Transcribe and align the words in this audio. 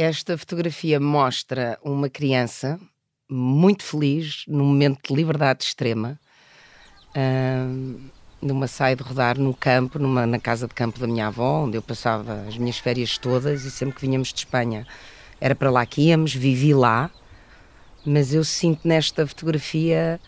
esta 0.00 0.38
fotografia 0.38 1.00
mostra 1.00 1.76
uma 1.82 2.08
criança 2.08 2.78
muito 3.28 3.82
feliz, 3.82 4.44
num 4.46 4.66
momento 4.66 5.08
de 5.08 5.12
liberdade 5.12 5.64
extrema, 5.64 6.20
numa 8.40 8.68
saia 8.68 8.94
de 8.94 9.02
rodar 9.02 9.36
no 9.36 9.52
campo, 9.52 9.98
numa, 9.98 10.24
na 10.24 10.38
casa 10.38 10.68
de 10.68 10.74
campo 10.74 11.00
da 11.00 11.06
minha 11.08 11.26
avó, 11.26 11.64
onde 11.64 11.76
eu 11.76 11.82
passava 11.82 12.44
as 12.46 12.56
minhas 12.56 12.78
férias 12.78 13.18
todas 13.18 13.64
e 13.64 13.72
sempre 13.72 13.96
que 13.96 14.02
vinhamos 14.02 14.28
de 14.28 14.38
Espanha 14.38 14.86
era 15.40 15.56
para 15.56 15.68
lá 15.68 15.84
que 15.84 16.02
íamos, 16.02 16.32
vivi 16.32 16.72
lá, 16.72 17.10
mas 18.06 18.32
eu 18.32 18.44
sinto 18.44 18.86
nesta 18.86 19.26
fotografia 19.26 20.20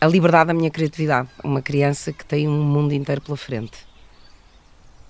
a 0.00 0.06
liberdade 0.06 0.48
da 0.48 0.54
minha 0.54 0.70
criatividade. 0.70 1.28
Uma 1.44 1.60
criança 1.60 2.10
que 2.10 2.24
tem 2.24 2.48
um 2.48 2.62
mundo 2.62 2.94
inteiro 2.94 3.20
pela 3.20 3.36
frente. 3.36 3.91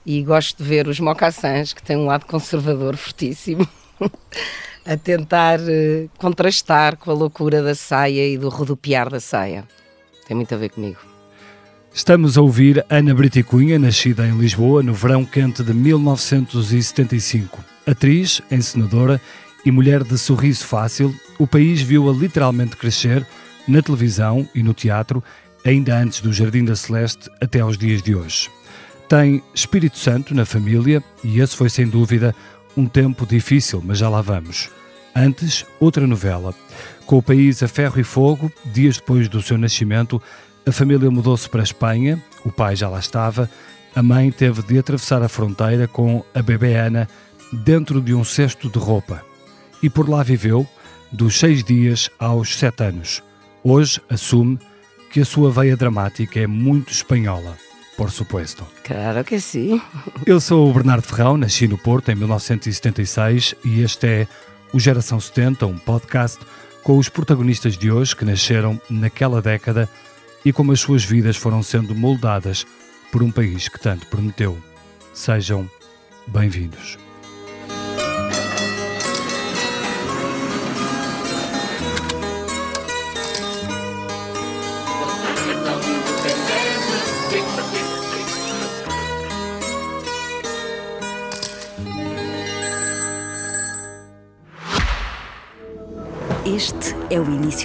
E 0.05 0.23
gosto 0.23 0.63
de 0.63 0.69
ver 0.69 0.89
os 0.89 0.99
mocassins, 0.99 1.73
que 1.73 1.83
têm 1.83 1.97
um 1.97 2.07
lado 2.07 2.27
conservador 2.27 2.97
fortíssimo, 2.97 3.67
a 4.85 4.97
tentar 4.97 5.61
uh, 5.61 6.11
contrastar 6.19 6.97
com 6.97 7.11
a 7.11 7.15
loucura 7.15 7.63
da 7.63 7.75
saia 7.75 8.27
e 8.27 8.37
do 8.37 8.49
rodopiar 8.49 9.09
da 9.09 9.21
saia. 9.21 9.65
Tem 10.27 10.37
muito 10.37 10.55
a 10.55 10.59
ver 10.59 10.71
comigo. 10.71 10.99
Estamos 11.95 12.39
a 12.39 12.43
ouvir 12.43 12.85
Ana 12.89 13.15
Briticunha, 13.15 13.79
nascida 13.79 14.27
em 14.27 14.37
Lisboa 14.39 14.83
no 14.83 14.95
verão 14.95 15.27
quente 15.27 15.63
de 15.63 15.75
1975. 15.75 17.63
Atriz, 17.87 18.41
encenadora 18.51 19.21
e 19.65 19.71
mulher 19.71 20.03
de 20.03 20.17
sorriso 20.17 20.67
fácil, 20.67 21.15
o 21.39 21.47
país 21.47 21.83
viu-a 21.83 22.13
literalmente 22.13 22.77
crescer 22.77 23.27
na 23.69 23.83
televisão 23.83 24.49
e 24.55 24.63
no 24.63 24.73
teatro, 24.73 25.23
ainda 25.65 25.97
antes 25.97 26.21
do 26.21 26.33
Jardim 26.33 26.65
da 26.65 26.75
Celeste 26.75 27.31
até 27.41 27.61
aos 27.61 27.77
dias 27.77 28.03
de 28.03 28.15
hoje. 28.15 28.51
Tem 29.09 29.43
Espírito 29.55 29.99
Santo 29.99 30.35
na 30.35 30.45
família 30.45 31.03
e 31.23 31.41
esse 31.41 31.57
foi 31.57 31.69
sem 31.69 31.87
dúvida 31.87 32.35
um 32.77 32.87
tempo 32.87 33.27
difícil, 33.27 33.83
mas 33.85 33.99
já 33.99 34.09
lá 34.09 34.23
vamos. 34.23 34.71
Antes, 35.15 35.67
outra 35.79 36.07
novela. 36.07 36.55
Com 37.05 37.19
o 37.19 37.23
país 37.23 37.63
a 37.63 37.69
ferro 37.69 38.01
e 38.01 38.05
fogo, 38.05 38.51
dias 38.65 38.97
depois 38.97 39.29
do 39.29 39.43
seu 39.43 39.59
nascimento, 39.59 40.23
a 40.67 40.73
família 40.73 41.11
mudou-se 41.11 41.49
para 41.49 41.61
a 41.61 41.65
Espanha, 41.65 42.23
o 42.45 42.51
pai 42.51 42.77
já 42.77 42.89
lá 42.89 42.99
estava, 42.99 43.51
a 43.95 44.03
mãe 44.03 44.31
teve 44.31 44.63
de 44.63 44.79
atravessar 44.79 45.23
a 45.23 45.29
fronteira 45.29 45.87
com 45.87 46.25
a 46.35 46.41
bebê 46.41 46.77
Ana 46.77 47.07
dentro 47.53 48.01
de 48.01 48.15
um 48.15 48.25
cesto 48.25 48.71
de 48.71 48.79
roupa. 48.79 49.23
E 49.83 49.91
por 49.91 50.09
lá 50.09 50.23
viveu, 50.23 50.67
dos 51.11 51.39
seis 51.39 51.63
dias 51.63 52.09
aos 52.19 52.57
sete 52.57 52.85
anos. 52.85 53.23
Hoje 53.63 54.01
assume 54.09 54.59
que 55.11 55.21
a 55.21 55.25
sua 55.25 55.51
veia 55.51 55.77
dramática 55.77 56.41
é 56.41 56.47
muito 56.47 56.91
espanhola, 56.91 57.59
por 57.97 58.11
supuesto. 58.11 58.67
Claro 58.85 59.25
que 59.25 59.41
sim. 59.41 59.81
Eu 60.27 60.41
sou 60.41 60.71
o 60.71 60.73
Bernardo 60.73 61.03
Ferrão, 61.03 61.37
nasci 61.37 61.69
no 61.69 61.79
Porto 61.79 62.11
em 62.11 62.15
1976 62.15 63.55
e 63.65 63.83
este 63.83 64.07
é 64.07 64.29
o 64.73 64.81
Geração 64.81 65.21
70, 65.21 65.67
um 65.67 65.79
podcast 65.79 66.39
com 66.83 66.99
os 66.99 67.09
protagonistas 67.09 67.77
de 67.77 67.91
hoje 67.91 68.17
que 68.17 68.25
nasceram 68.25 68.81
naquela 68.91 69.41
década 69.41 69.89
e 70.45 70.53
como 70.53 70.73
as 70.73 70.81
suas 70.81 71.05
vidas 71.05 71.37
foram 71.37 71.63
sendo 71.63 71.95
moldadas 71.95 72.67
por 73.11 73.23
um 73.23 73.31
país 73.31 73.69
que 73.69 73.79
tanto 73.79 74.07
prometeu. 74.07 74.59
Sejam 75.13 75.69
bem-vindos. 76.27 76.99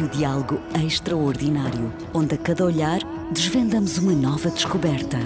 O 0.08 0.10
início 0.10 0.10
de 0.10 0.26
algo 0.26 0.60
extraordinário, 0.86 1.92
onde 2.14 2.36
a 2.36 2.38
cada 2.38 2.66
olhar 2.66 3.00
desvendamos 3.32 3.98
uma 3.98 4.14
nova 4.14 4.50
descoberta. 4.50 5.18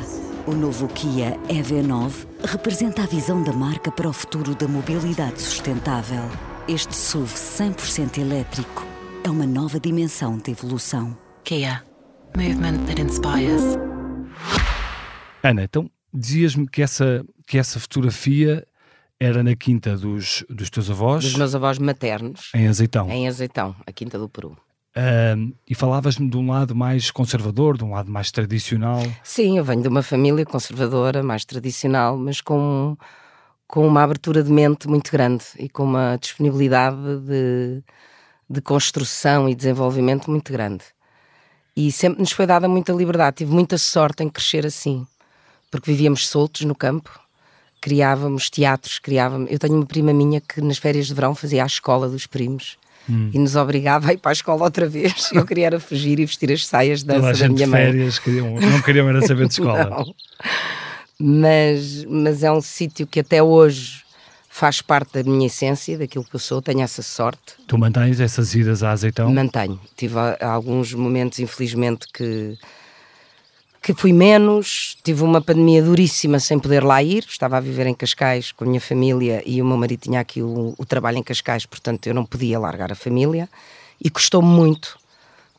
O 0.48 0.54
novo 0.54 0.88
Kia 0.88 1.38
EV9 1.48 2.28
representa 2.44 3.04
a 3.04 3.06
visão 3.06 3.44
da 3.44 3.54
marca 3.54 3.92
para 3.92 4.10
o 4.10 4.14
futuro 4.14 4.56
da 4.56 4.68
mobilidade 4.68 5.40
sustentável. 5.40 6.24
Este 6.68 6.96
SUV 6.96 7.34
100% 7.34 8.18
elétrico 8.18 8.86
é 9.24 9.30
uma 9.30 9.46
nova 9.46 9.80
dimensão 9.80 10.38
de 10.38 10.52
evolução. 10.52 11.16
Kia. 11.44 11.84
Movement 12.36 12.86
that 12.88 13.02
inspires. 13.02 13.78
Ana, 15.44 15.64
então 15.64 15.90
dizias-me 16.14 16.68
que 16.68 16.82
essa, 16.82 17.26
que 17.46 17.58
essa 17.58 17.80
fotografia 17.80 18.66
era 19.20 19.44
na 19.44 19.56
quinta 19.56 19.96
dos, 19.96 20.44
dos 20.50 20.70
teus 20.70 20.90
avós? 20.90 21.24
Dos 21.24 21.36
meus 21.36 21.54
avós 21.54 21.78
maternos. 21.78 22.50
Em 22.56 22.68
Azeitão. 22.68 23.10
Em 23.10 23.28
Azeitão, 23.28 23.76
a 23.86 23.92
quinta 23.92 24.18
do 24.18 24.28
Peru. 24.28 24.58
Uh, 24.96 25.56
e 25.70 25.74
falavas-me 25.74 26.30
de 26.30 26.36
um 26.36 26.52
lado 26.52 26.76
mais 26.76 27.12
conservador, 27.12 27.78
de 27.78 27.84
um 27.84 27.92
lado 27.92 28.12
mais 28.12 28.30
tradicional. 28.30 29.02
Sim, 29.24 29.58
eu 29.58 29.64
venho 29.64 29.82
de 29.82 29.88
uma 29.88 30.04
família 30.04 30.46
conservadora, 30.46 31.24
mais 31.24 31.46
tradicional, 31.46 32.18
mas 32.18 32.42
com, 32.42 32.98
com 33.68 33.88
uma 33.88 34.04
abertura 34.04 34.44
de 34.44 34.52
mente 34.52 34.90
muito 34.90 35.10
grande 35.10 35.46
e 35.58 35.70
com 35.70 35.84
uma 35.84 36.18
disponibilidade 36.18 36.98
de, 37.26 37.82
de 38.50 38.62
construção 38.62 39.48
e 39.48 39.56
desenvolvimento 39.56 40.30
muito 40.30 40.52
grande. 40.52 40.84
E 41.76 41.90
sempre 41.90 42.20
nos 42.20 42.34
foi 42.34 42.46
dada 42.46 42.68
muita 42.68 42.92
liberdade, 42.92 43.38
tive 43.38 43.54
muita 43.54 43.78
sorte 43.78 44.24
em 44.24 44.30
crescer 44.30 44.66
assim, 44.66 45.08
porque 45.72 45.90
vivíamos 45.90 46.28
soltos 46.28 46.64
no 46.64 46.76
campo, 46.76 47.18
criávamos 47.80 48.50
teatros, 48.50 49.00
criávamos. 49.00 49.50
Eu 49.50 49.58
tenho 49.58 49.76
uma 49.76 49.86
prima 49.86 50.12
minha 50.12 50.42
que 50.42 50.60
nas 50.60 50.78
férias 50.78 51.08
de 51.08 51.14
verão 51.14 51.34
fazia 51.34 51.64
a 51.64 51.66
escola 51.66 52.10
dos 52.10 52.28
primos. 52.28 52.78
Hum. 53.10 53.30
E 53.34 53.40
nos 53.40 53.56
obrigava 53.56 54.10
a 54.10 54.14
ir 54.14 54.18
para 54.18 54.32
a 54.32 54.34
escola 54.34 54.64
outra 54.64 54.88
vez. 54.88 55.30
Eu 55.34 55.46
queria 55.46 55.68
era 55.68 55.80
fugir 55.80 56.20
e 56.20 56.26
vestir 56.26 56.52
as 56.52 56.66
saias 56.66 57.00
de 57.00 57.08
dança 57.08 57.44
da 57.44 57.50
minha 57.50 57.68
mãe. 57.68 57.86
férias, 57.86 58.20
queriam, 58.20 58.56
não 58.56 58.82
queriam 58.82 59.10
era 59.10 59.22
saber 59.26 59.48
de 59.48 59.54
escola. 59.54 60.06
mas, 61.20 62.06
mas 62.06 62.44
é 62.44 62.52
um 62.52 62.62
sítio 62.62 63.08
que 63.08 63.20
até 63.20 63.42
hoje 63.42 64.02
faz 64.50 64.82
parte 64.82 65.14
da 65.14 65.24
minha 65.24 65.48
essência, 65.48 65.98
daquilo 65.98 66.26
que 66.26 66.36
eu 66.36 66.40
sou, 66.40 66.62
tenho 66.62 66.82
essa 66.82 67.02
sorte. 67.02 67.56
Tu 67.66 67.78
mantens 67.78 68.20
essas 68.20 68.54
idas 68.54 68.84
a 68.84 68.92
azeitão? 68.92 69.34
Mantenho. 69.34 69.80
Tive 69.96 70.16
alguns 70.42 70.94
momentos, 70.94 71.40
infelizmente, 71.40 72.06
que 72.14 72.58
que 73.82 73.94
fui 73.96 74.14
menos, 74.14 74.96
tive 75.04 75.24
uma 75.24 75.42
pandemia 75.42 75.82
duríssima 75.82 76.40
sem 76.40 76.60
poder 76.60 76.84
lá 76.84 77.02
ir, 77.02 77.26
estava 77.28 77.58
a 77.58 77.60
viver 77.60 77.88
em 77.88 77.96
Cascais 77.96 78.52
com 78.52 78.64
a 78.64 78.68
minha 78.68 78.80
família 78.80 79.42
e 79.44 79.60
o 79.60 79.66
meu 79.66 79.76
marido 79.76 80.02
tinha 80.02 80.20
aqui 80.20 80.42
o, 80.42 80.76
o 80.78 80.86
trabalho 80.86 81.18
em 81.18 81.24
Cascais, 81.24 81.66
portanto 81.66 82.06
eu 82.06 82.14
não 82.14 82.24
podia 82.24 82.60
largar 82.60 82.92
a 82.92 82.96
família 82.96 83.50
e 84.00 84.08
custou-me 84.10 84.48
muito, 84.48 85.00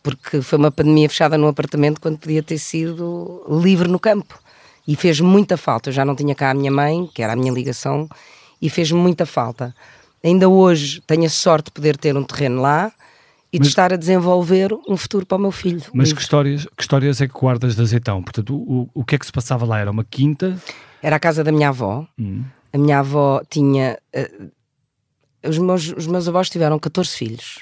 porque 0.05 0.41
foi 0.41 0.57
uma 0.57 0.71
pandemia 0.71 1.09
fechada 1.09 1.37
no 1.37 1.49
apartamento 1.49 2.01
quando 2.01 2.19
podia 2.19 2.45
ter 2.45 2.59
sido 2.59 3.45
livre 3.61 3.89
no 3.89 3.99
campo 3.99 4.39
e 4.87 4.95
fez 4.95 5.21
muita 5.21 5.57
falta. 5.57 5.91
Eu 5.91 5.93
já 5.93 6.05
não 6.05 6.15
tinha 6.15 6.35
cá 6.35 6.51
a 6.51 6.55
minha 6.55 6.71
mãe, 6.71 7.09
que 7.13 7.23
era 7.23 7.33
a 7.33 7.37
minha 7.37 7.53
ligação, 7.53 8.09
e 8.61 8.71
fez 8.71 8.93
muita 8.93 9.27
falta. 9.27 9.75
Ainda 10.23 10.49
hoje 10.49 11.03
tenho 11.07 11.25
a 11.25 11.29
sorte 11.29 11.67
de 11.67 11.73
poder 11.73 11.97
ter 11.97 12.17
um 12.17 12.23
terreno 12.23 12.63
lá, 12.63 12.93
e 13.53 13.59
mas, 13.59 13.67
de 13.67 13.69
estar 13.69 13.93
a 13.93 13.97
desenvolver 13.97 14.73
um 14.89 14.97
futuro 14.97 15.27
para 15.27 15.37
o 15.37 15.41
meu 15.41 15.53
filho. 15.53 15.83
Mas 15.93 16.13
que 16.13 16.23
histórias, 16.23 16.67
que 16.75 16.83
histórias 16.83 17.21
é 17.21 17.29
que 17.29 17.35
guardas 17.35 17.77
de 17.77 17.83
azeitão? 17.83 18.23
Portanto, 18.23 18.57
o, 18.57 18.89
o 18.95 19.05
que 19.05 19.15
é 19.15 19.19
que 19.19 19.27
se 19.27 19.33
passava 19.33 19.67
lá? 19.67 19.79
Era 19.79 19.91
uma 19.91 20.05
quinta? 20.05 20.59
Era 21.03 21.17
a 21.17 21.21
casa 21.21 21.45
da 21.45 21.53
minha 21.53 21.69
avó. 21.69 22.07
Hum. 22.19 22.43
A 22.73 22.79
minha 22.79 23.01
avó 23.01 23.43
tinha. 23.51 23.99
Uh, 24.17 24.51
os, 25.47 25.59
meus, 25.59 25.93
os 25.93 26.07
meus 26.07 26.27
avós 26.27 26.49
tiveram 26.49 26.79
14 26.79 27.11
filhos. 27.11 27.59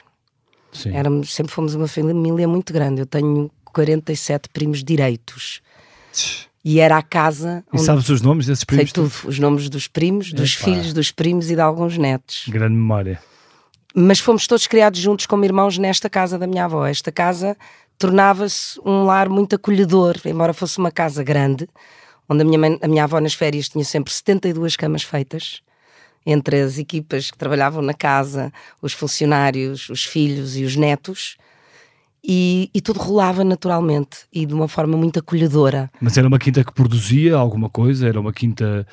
Sim. 0.72 0.94
Éramos, 0.94 1.34
sempre 1.34 1.52
fomos 1.52 1.74
uma 1.74 1.88
família 1.88 2.46
muito 2.46 2.72
grande. 2.72 3.00
Eu 3.00 3.06
tenho 3.06 3.50
47 3.64 4.48
primos 4.50 4.84
direitos. 4.84 5.60
E 6.64 6.78
era 6.78 6.98
a 6.98 7.02
casa. 7.02 7.64
E 7.72 7.78
sabes 7.80 8.08
os 8.08 8.22
nomes 8.22 8.46
desses 8.46 8.62
primos? 8.62 8.90
Sei 8.90 8.92
tudo, 8.92 9.12
os 9.24 9.38
nomes 9.40 9.68
dos 9.68 9.88
primos, 9.88 10.32
dos 10.32 10.54
filhos 10.54 10.92
dos 10.92 11.10
primos 11.10 11.50
e 11.50 11.56
de 11.56 11.60
alguns 11.60 11.98
netos. 11.98 12.44
Grande 12.46 12.74
memória 12.74 13.20
mas 13.94 14.20
fomos 14.20 14.46
todos 14.46 14.66
criados 14.66 15.00
juntos 15.00 15.26
como 15.26 15.44
irmãos 15.44 15.78
nesta 15.78 16.08
casa 16.08 16.38
da 16.38 16.46
minha 16.46 16.64
avó. 16.64 16.86
Esta 16.86 17.10
casa 17.10 17.56
tornava-se 17.98 18.80
um 18.84 19.04
lar 19.04 19.28
muito 19.28 19.54
acolhedor, 19.56 20.16
embora 20.24 20.54
fosse 20.54 20.78
uma 20.78 20.90
casa 20.90 21.22
grande, 21.22 21.68
onde 22.28 22.42
a 22.42 22.44
minha, 22.44 22.58
mãe, 22.58 22.78
a 22.80 22.88
minha 22.88 23.04
avó 23.04 23.20
nas 23.20 23.34
férias 23.34 23.68
tinha 23.68 23.84
sempre 23.84 24.12
72 24.12 24.76
camas 24.76 25.02
feitas, 25.02 25.60
entre 26.24 26.60
as 26.60 26.78
equipas 26.78 27.30
que 27.30 27.36
trabalhavam 27.36 27.82
na 27.82 27.94
casa, 27.94 28.52
os 28.80 28.92
funcionários, 28.92 29.88
os 29.90 30.04
filhos 30.04 30.56
e 30.56 30.64
os 30.64 30.76
netos. 30.76 31.36
E, 32.22 32.70
e, 32.74 32.82
tudo 32.82 33.00
rolava 33.00 33.42
naturalmente 33.42 34.18
e 34.30 34.44
de 34.44 34.52
uma 34.52 34.68
forma 34.68 34.94
muito 34.94 35.18
acolhedora. 35.18 35.90
Mas 35.98 36.18
era 36.18 36.28
uma 36.28 36.38
quinta 36.38 36.62
que 36.62 36.72
produzia 36.72 37.34
alguma 37.34 37.70
coisa? 37.70 38.06
Era 38.06 38.20
uma 38.20 38.30
quinta 38.30 38.86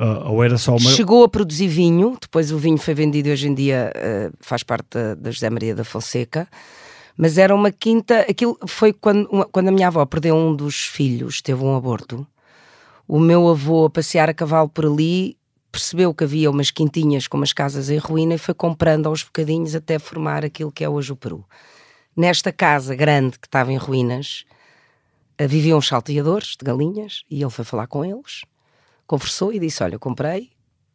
Uh, 0.00 0.30
ou 0.30 0.44
era 0.44 0.56
só 0.56 0.76
uma... 0.76 0.90
Chegou 0.90 1.24
a 1.24 1.28
produzir 1.28 1.66
vinho, 1.66 2.16
depois 2.20 2.52
o 2.52 2.58
vinho 2.58 2.78
foi 2.78 2.94
vendido 2.94 3.30
hoje 3.30 3.48
em 3.48 3.54
dia 3.54 3.92
uh, 3.96 4.32
faz 4.40 4.62
parte 4.62 4.86
da, 4.90 5.14
da 5.14 5.30
José 5.30 5.50
Maria 5.50 5.74
da 5.74 5.84
Fonseca. 5.84 6.48
Mas 7.16 7.36
era 7.36 7.52
uma 7.52 7.72
quinta. 7.72 8.20
Aquilo 8.20 8.56
foi 8.66 8.92
quando, 8.92 9.28
uma, 9.28 9.44
quando 9.44 9.68
a 9.68 9.72
minha 9.72 9.88
avó 9.88 10.06
perdeu 10.06 10.36
um 10.36 10.54
dos 10.54 10.82
filhos, 10.86 11.42
teve 11.42 11.64
um 11.64 11.74
aborto. 11.74 12.24
O 13.08 13.18
meu 13.18 13.48
avô 13.48 13.86
a 13.86 13.90
passear 13.90 14.28
a 14.28 14.34
cavalo 14.34 14.68
por 14.68 14.86
ali 14.86 15.36
percebeu 15.72 16.14
que 16.14 16.24
havia 16.24 16.50
umas 16.50 16.70
quintinhas 16.70 17.26
com 17.26 17.36
umas 17.36 17.52
casas 17.52 17.90
em 17.90 17.98
ruína 17.98 18.34
e 18.34 18.38
foi 18.38 18.54
comprando 18.54 19.06
aos 19.06 19.22
bocadinhos 19.22 19.74
até 19.74 19.98
formar 19.98 20.44
aquilo 20.44 20.72
que 20.72 20.84
é 20.84 20.88
hoje 20.88 21.12
o 21.12 21.16
Peru. 21.16 21.44
Nesta 22.16 22.52
casa 22.52 22.94
grande 22.94 23.38
que 23.38 23.46
estava 23.46 23.72
em 23.72 23.76
ruínas, 23.76 24.44
eh, 25.36 25.46
viviam 25.46 25.78
os 25.78 25.86
salteadores 25.86 26.56
de 26.58 26.64
galinhas 26.64 27.22
e 27.30 27.40
ele 27.42 27.50
foi 27.50 27.64
falar 27.64 27.86
com 27.86 28.04
eles, 28.04 28.42
conversou 29.08 29.52
e 29.52 29.58
disse: 29.58 29.82
Olha, 29.82 29.98
comprei, 29.98 30.50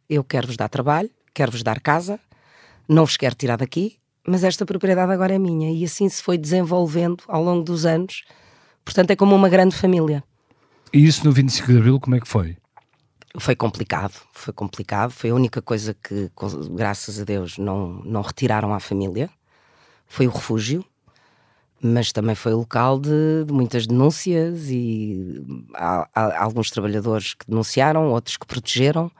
eu 0.08 0.24
quero-vos 0.24 0.56
dar 0.56 0.68
trabalho, 0.68 1.10
quero-vos 1.34 1.62
dar 1.62 1.80
casa, 1.80 2.18
não 2.88 3.04
vos 3.04 3.18
quero 3.18 3.34
tirar 3.34 3.58
daqui, 3.58 3.98
mas 4.26 4.42
esta 4.42 4.64
propriedade 4.64 5.12
agora 5.12 5.34
é 5.34 5.38
minha. 5.38 5.70
E 5.70 5.84
assim 5.84 6.08
se 6.08 6.22
foi 6.22 6.38
desenvolvendo 6.38 7.22
ao 7.28 7.42
longo 7.42 7.62
dos 7.62 7.84
anos. 7.84 8.22
Portanto, 8.82 9.10
é 9.10 9.16
como 9.16 9.34
uma 9.34 9.48
grande 9.48 9.76
família. 9.76 10.24
E 10.92 11.04
isso 11.04 11.26
no 11.26 11.32
25 11.32 11.72
de 11.72 11.78
Abril, 11.78 12.00
como 12.00 12.16
é 12.16 12.20
que 12.20 12.28
foi? 12.28 12.56
Foi 13.36 13.56
complicado, 13.56 14.14
foi 14.32 14.54
complicado. 14.54 15.10
Foi 15.10 15.30
a 15.30 15.34
única 15.34 15.60
coisa 15.60 15.92
que, 15.94 16.30
graças 16.70 17.20
a 17.20 17.24
Deus, 17.24 17.58
não, 17.58 18.00
não 18.04 18.22
retiraram 18.22 18.72
à 18.72 18.78
família. 18.78 19.28
Foi 20.06 20.26
o 20.26 20.30
refúgio 20.30 20.84
mas 21.86 22.12
também 22.12 22.34
foi 22.34 22.54
local 22.54 22.98
de, 22.98 23.44
de 23.46 23.52
muitas 23.52 23.86
denúncias 23.86 24.70
e 24.70 25.44
há, 25.74 26.08
há, 26.14 26.42
alguns 26.42 26.70
trabalhadores 26.70 27.34
que 27.34 27.46
denunciaram, 27.46 28.08
outros 28.08 28.38
que 28.38 28.46
protegeram, 28.46 29.12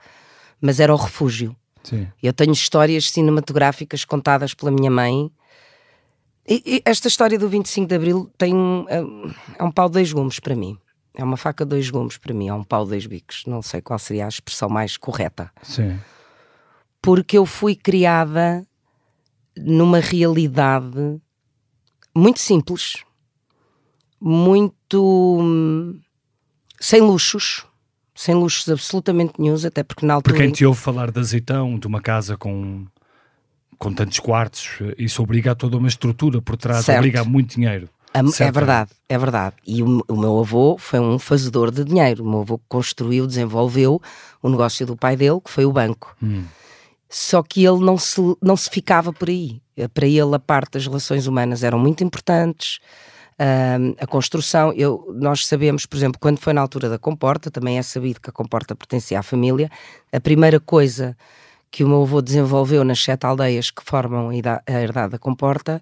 mas 0.59 0.79
era 0.79 0.91
o 0.91 0.97
refúgio. 0.97 1.55
Sim. 1.83 2.07
Eu 2.23 2.33
tenho 2.33 2.53
histórias 2.53 3.11
cinematográficas 3.11 4.03
contadas 4.03 4.55
pela 4.55 4.71
minha 4.71 4.89
mãe. 4.89 5.31
E, 6.47 6.63
e 6.65 6.81
esta 6.83 7.07
história 7.07 7.37
do 7.37 7.47
25 7.47 7.87
de 7.87 7.93
Abril 7.93 8.31
tem 8.35 8.55
é, 8.89 8.97
é 9.59 9.63
um 9.63 9.69
pau 9.69 9.87
de 9.87 9.93
dois 9.93 10.11
gumes 10.11 10.39
para 10.39 10.55
mim. 10.55 10.75
É 11.13 11.23
uma 11.23 11.37
faca 11.37 11.63
de 11.65 11.69
dois 11.69 11.87
gumes 11.91 12.17
para 12.17 12.33
mim, 12.33 12.47
é 12.47 12.53
um 12.55 12.63
pau 12.63 12.83
de 12.83 12.89
dois 12.89 13.05
bicos. 13.05 13.43
Não 13.45 13.61
sei 13.61 13.79
qual 13.79 13.99
seria 13.99 14.25
a 14.25 14.29
expressão 14.29 14.69
mais 14.69 14.97
correta. 14.97 15.51
Sim. 15.61 15.99
Porque 16.99 17.37
eu 17.37 17.45
fui 17.45 17.75
criada 17.75 18.65
numa 19.55 19.99
realidade 19.99 21.21
muito 22.15 22.39
simples, 22.39 23.03
muito 24.19 25.39
hum, 25.41 25.99
sem 26.79 27.01
luxos, 27.01 27.65
sem 28.15 28.33
luxos 28.33 28.69
absolutamente 28.69 29.33
nenhums, 29.37 29.65
até 29.65 29.83
porque 29.83 30.05
na 30.05 30.15
altura. 30.15 30.33
Porque 30.33 30.45
quem 30.45 30.53
te 30.53 30.65
ouve 30.65 30.79
falar 30.79 31.11
de 31.11 31.19
azeitão, 31.19 31.77
de 31.77 31.85
uma 31.85 32.01
casa 32.01 32.37
com, 32.37 32.85
com 33.77 33.93
tantos 33.93 34.19
quartos, 34.19 34.79
isso 34.97 35.21
obriga 35.21 35.51
a 35.51 35.55
toda 35.55 35.77
uma 35.77 35.87
estrutura 35.87 36.41
por 36.41 36.55
trás, 36.55 36.85
certo. 36.85 36.99
obriga 36.99 37.21
a 37.21 37.25
muito 37.25 37.55
dinheiro. 37.55 37.89
A, 38.13 38.19
é 38.19 38.51
verdade, 38.51 38.91
é 39.09 39.17
verdade. 39.17 39.55
E 39.67 39.83
o, 39.83 40.01
o, 40.07 40.15
meu 40.15 40.39
avô 40.39 40.77
foi 40.79 41.01
um 41.01 41.19
fazedor 41.19 41.69
de 41.69 41.83
dinheiro. 41.83 42.23
O 42.23 42.29
meu 42.29 42.41
avô 42.41 42.57
construiu, 42.69 43.27
desenvolveu 43.27 44.01
o 44.41 44.49
negócio 44.49 44.85
do 44.85 44.95
pai 44.95 45.17
dele, 45.17 45.41
que 45.43 45.51
foi 45.51 45.65
o 45.65 45.73
banco. 45.73 46.15
Hum. 46.23 46.45
Só 47.09 47.43
que 47.43 47.63
ele 47.65 47.79
não 47.79 47.97
se, 47.97 48.19
não 48.41 48.57
se 48.57 48.69
ficava 48.69 49.13
por 49.13 49.29
aí. 49.29 49.61
Eh, 49.77 49.87
para 49.87 50.07
ele, 50.07 50.35
a 50.35 50.39
parte 50.39 50.71
das 50.71 50.85
relações 50.85 51.27
humanas 51.27 51.63
eram 51.63 51.79
muito 51.79 52.03
importantes. 52.03 52.79
a 53.99 54.07
construção, 54.07 54.71
eu, 54.73 55.13
nós 55.13 55.45
sabemos, 55.45 55.85
por 55.85 55.97
exemplo, 55.97 56.19
quando 56.19 56.39
foi 56.39 56.53
na 56.53 56.61
altura 56.61 56.89
da 56.89 56.97
comporta, 56.97 57.51
também 57.51 57.77
é 57.77 57.83
sabido 57.83 58.21
que 58.21 58.29
a 58.29 58.33
comporta 58.33 58.75
pertencia 58.75 59.19
à 59.19 59.23
família. 59.23 59.69
A 60.11 60.19
primeira 60.19 60.59
coisa 60.59 61.17
que 61.69 61.83
o 61.83 61.87
meu 61.89 62.03
avô 62.03 62.21
desenvolveu 62.21 62.85
nas 62.85 63.03
sete 63.03 63.25
aldeias 63.25 63.69
que 63.69 63.83
formam 63.83 64.29
a 64.29 64.81
herdade 64.81 65.11
da 65.11 65.19
comporta 65.19 65.81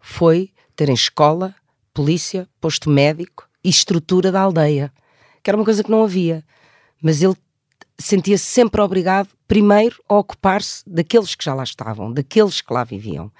foi 0.00 0.50
terem 0.74 0.94
escola, 0.94 1.54
polícia, 1.92 2.48
posto 2.60 2.88
médico 2.88 3.46
e 3.62 3.68
estrutura 3.68 4.32
da 4.32 4.40
aldeia, 4.40 4.90
que 5.42 5.50
era 5.50 5.56
uma 5.58 5.64
coisa 5.64 5.84
que 5.84 5.90
não 5.90 6.02
havia. 6.02 6.42
Mas 7.02 7.22
ele 7.22 7.36
sentia-se 7.98 8.44
sempre 8.44 8.80
obrigado, 8.80 9.28
primeiro, 9.46 9.96
a 10.08 10.16
ocupar-se 10.16 10.82
daqueles 10.86 11.34
que 11.34 11.44
já 11.44 11.54
lá 11.54 11.62
estavam, 11.62 12.12
daqueles 12.12 12.60
que 12.60 12.72
lá 12.72 12.84
viviam. 12.84 13.30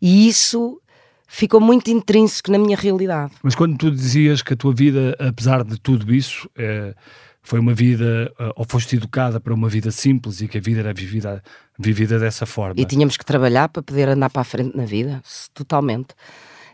E 0.00 0.28
isso 0.28 0.80
ficou 1.26 1.60
muito 1.60 1.90
intrínseco 1.90 2.50
na 2.50 2.58
minha 2.58 2.76
realidade. 2.76 3.32
Mas 3.42 3.54
quando 3.54 3.78
tu 3.78 3.90
dizias 3.90 4.42
que 4.42 4.52
a 4.52 4.56
tua 4.56 4.74
vida, 4.74 5.16
apesar 5.18 5.64
de 5.64 5.78
tudo 5.80 6.12
isso, 6.12 6.48
é, 6.56 6.94
foi 7.42 7.58
uma 7.58 7.74
vida, 7.74 8.32
eh, 8.38 8.52
ou 8.54 8.64
foste 8.64 8.96
educada 8.96 9.40
para 9.40 9.52
uma 9.52 9.68
vida 9.68 9.90
simples 9.90 10.40
e 10.40 10.48
que 10.48 10.58
a 10.58 10.60
vida 10.60 10.80
era 10.80 10.94
vivida, 10.94 11.42
vivida 11.78 12.18
dessa 12.18 12.46
forma. 12.46 12.80
E 12.80 12.84
tínhamos 12.84 13.16
que 13.16 13.24
trabalhar 13.24 13.68
para 13.68 13.82
poder 13.82 14.08
andar 14.08 14.30
para 14.30 14.42
a 14.42 14.44
frente 14.44 14.76
na 14.76 14.84
vida, 14.84 15.20
totalmente. 15.52 16.14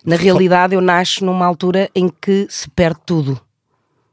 Na 0.05 0.17
realidade, 0.17 0.75
eu 0.75 0.81
nasço 0.81 1.25
numa 1.25 1.47
altura 1.47 1.91
em 1.95 2.09
que 2.09 2.47
se 2.51 2.69
perde 2.71 3.01
tudo. 3.07 3.41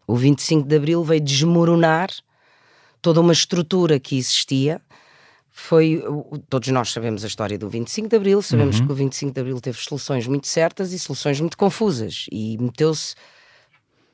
O 0.07 0.15
25 0.15 0.67
de 0.67 0.75
Abril 0.75 1.03
veio 1.03 1.21
desmoronar 1.21 2.09
toda 3.05 3.21
uma 3.21 3.33
estrutura 3.33 3.99
que 3.99 4.17
existia. 4.17 4.81
Foi, 5.51 6.03
todos 6.49 6.69
nós 6.69 6.91
sabemos 6.91 7.23
a 7.23 7.27
história 7.27 7.55
do 7.55 7.69
25 7.69 8.09
de 8.09 8.15
Abril, 8.15 8.41
sabemos 8.41 8.79
uhum. 8.79 8.87
que 8.87 8.91
o 8.91 8.95
25 8.95 9.31
de 9.31 9.39
Abril 9.39 9.61
teve 9.61 9.77
soluções 9.77 10.25
muito 10.25 10.47
certas 10.47 10.91
e 10.91 10.97
soluções 10.97 11.39
muito 11.39 11.55
confusas 11.55 12.25
e 12.31 12.57
meteu-se 12.57 13.13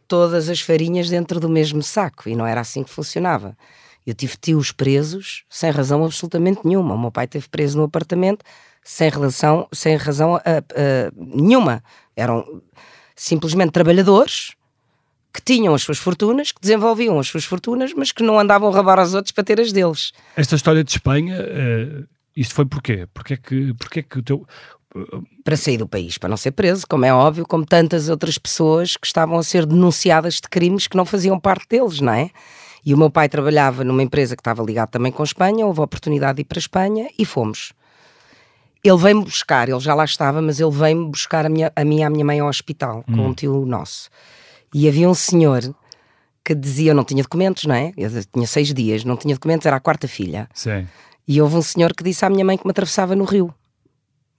todas 0.10 0.50
as 0.50 0.60
farinhas 0.60 1.10
dentro 1.10 1.40
do 1.40 1.48
mesmo 1.48 1.82
saco 1.82 2.28
e 2.28 2.36
não 2.36 2.46
era 2.46 2.60
assim 2.60 2.84
que 2.84 2.90
funcionava. 2.90 3.58
Eu 4.06 4.14
tive 4.14 4.36
tios 4.36 4.74
presos 4.74 5.46
sem 5.50 5.72
razão 5.72 6.04
absolutamente 6.04 6.60
nenhuma. 6.66 6.94
O 6.94 7.00
meu 7.00 7.12
pai 7.14 7.24
esteve 7.24 7.48
preso 7.48 7.78
no 7.78 7.86
apartamento 7.86 8.44
sem 8.84 9.10
relação, 9.10 9.70
sem 9.72 9.96
razão 9.96 10.34
uh, 10.34 10.38
uh, 10.38 11.38
nenhuma. 11.38 11.82
Eram 12.14 12.62
simplesmente 13.16 13.72
trabalhadores 13.72 14.52
que 15.34 15.42
tinham 15.42 15.74
as 15.74 15.82
suas 15.82 15.98
fortunas, 15.98 16.52
que 16.52 16.60
desenvolviam 16.62 17.20
as 17.20 17.28
suas 17.28 17.46
fortunas, 17.46 17.94
mas 17.94 18.12
que 18.12 18.24
não 18.24 18.40
andavam 18.40 18.70
a 18.70 18.72
roubar 18.74 19.00
aos 19.00 19.14
outros 19.14 19.32
para 19.32 19.44
ter 19.44 19.60
as 19.60 19.72
deles. 19.72 20.12
Esta 20.36 20.56
história 20.56 20.84
de 20.84 20.92
Espanha, 20.92 21.38
uh, 21.40 22.08
isto 22.36 22.54
foi 22.54 22.66
porquê? 22.66 23.08
Porquê 23.14 23.38
que, 23.38 23.74
porquê 23.76 24.04
que 24.04 24.20
o 24.20 24.24
teu... 24.24 24.46
Para 25.46 25.56
sair 25.56 25.78
do 25.78 25.88
país, 25.88 26.18
para 26.18 26.28
não 26.28 26.36
ser 26.36 26.52
preso, 26.52 26.86
como 26.86 27.06
é 27.06 27.14
óbvio, 27.14 27.46
como 27.48 27.66
tantas 27.66 28.10
outras 28.10 28.38
pessoas 28.38 28.98
que 28.98 29.08
estavam 29.08 29.38
a 29.38 29.44
ser 29.44 29.66
denunciadas 29.66 30.36
de 30.36 30.50
crimes 30.50 30.86
que 30.86 30.98
não 30.98 31.06
faziam 31.06 31.40
parte 31.40 31.66
deles, 31.70 32.02
não 32.02 32.12
é? 32.12 32.30
E 32.86 32.94
o 32.94 32.98
meu 32.98 33.10
pai 33.10 33.30
trabalhava 33.30 33.86
numa 33.86 34.04
empresa 34.04 34.36
que 34.36 34.42
estava 34.42 34.62
ligada 34.62 34.92
também 34.92 35.12
com 35.12 35.24
a 35.24 35.26
Espanha, 35.26 35.66
houve 35.66 35.80
a 35.80 35.84
oportunidade 35.84 36.38
de 36.38 36.42
ir 36.42 36.46
para 36.46 36.58
a 36.58 36.60
Espanha 36.60 37.10
e 37.18 37.24
fomos. 37.24 37.72
Ele 38.84 38.98
veio-me 38.98 39.24
buscar, 39.24 39.70
ele 39.70 39.80
já 39.80 39.94
lá 39.94 40.04
estava, 40.04 40.42
mas 40.42 40.60
ele 40.60 40.72
veio-me 40.72 41.10
buscar 41.10 41.46
a 41.46 41.50
minha, 41.50 41.72
a 41.74 41.86
minha, 41.86 42.08
a 42.08 42.10
minha 42.10 42.26
mãe 42.26 42.40
ao 42.40 42.50
hospital, 42.50 43.06
hum. 43.08 43.16
com 43.16 43.28
um 43.28 43.34
tio 43.34 43.66
nosso. 43.66 44.10
E 44.74 44.88
havia 44.88 45.10
um 45.10 45.14
senhor 45.14 45.62
que 46.44 46.56
dizia, 46.56 46.92
eu 46.92 46.96
não 46.96 47.04
tinha 47.04 47.22
documentos, 47.22 47.66
não 47.66 47.76
é? 47.76 47.94
Eu 47.98 48.10
tinha 48.26 48.48
seis 48.48 48.74
dias, 48.74 49.04
não 49.04 49.16
tinha 49.16 49.36
documentos, 49.36 49.66
era 49.66 49.76
a 49.76 49.80
quarta 49.80 50.08
filha. 50.08 50.50
Sim. 50.54 50.88
E 51.28 51.42
houve 51.42 51.56
um 51.56 51.62
senhor 51.62 51.94
que 51.94 52.04
disse 52.04 52.26
à 52.26 52.30
minha 52.30 52.44
mãe 52.44 52.58
que 52.58 52.66
me 52.66 52.72
atravessava 52.72 53.16
no 53.16 53.24
rio. 53.24 53.54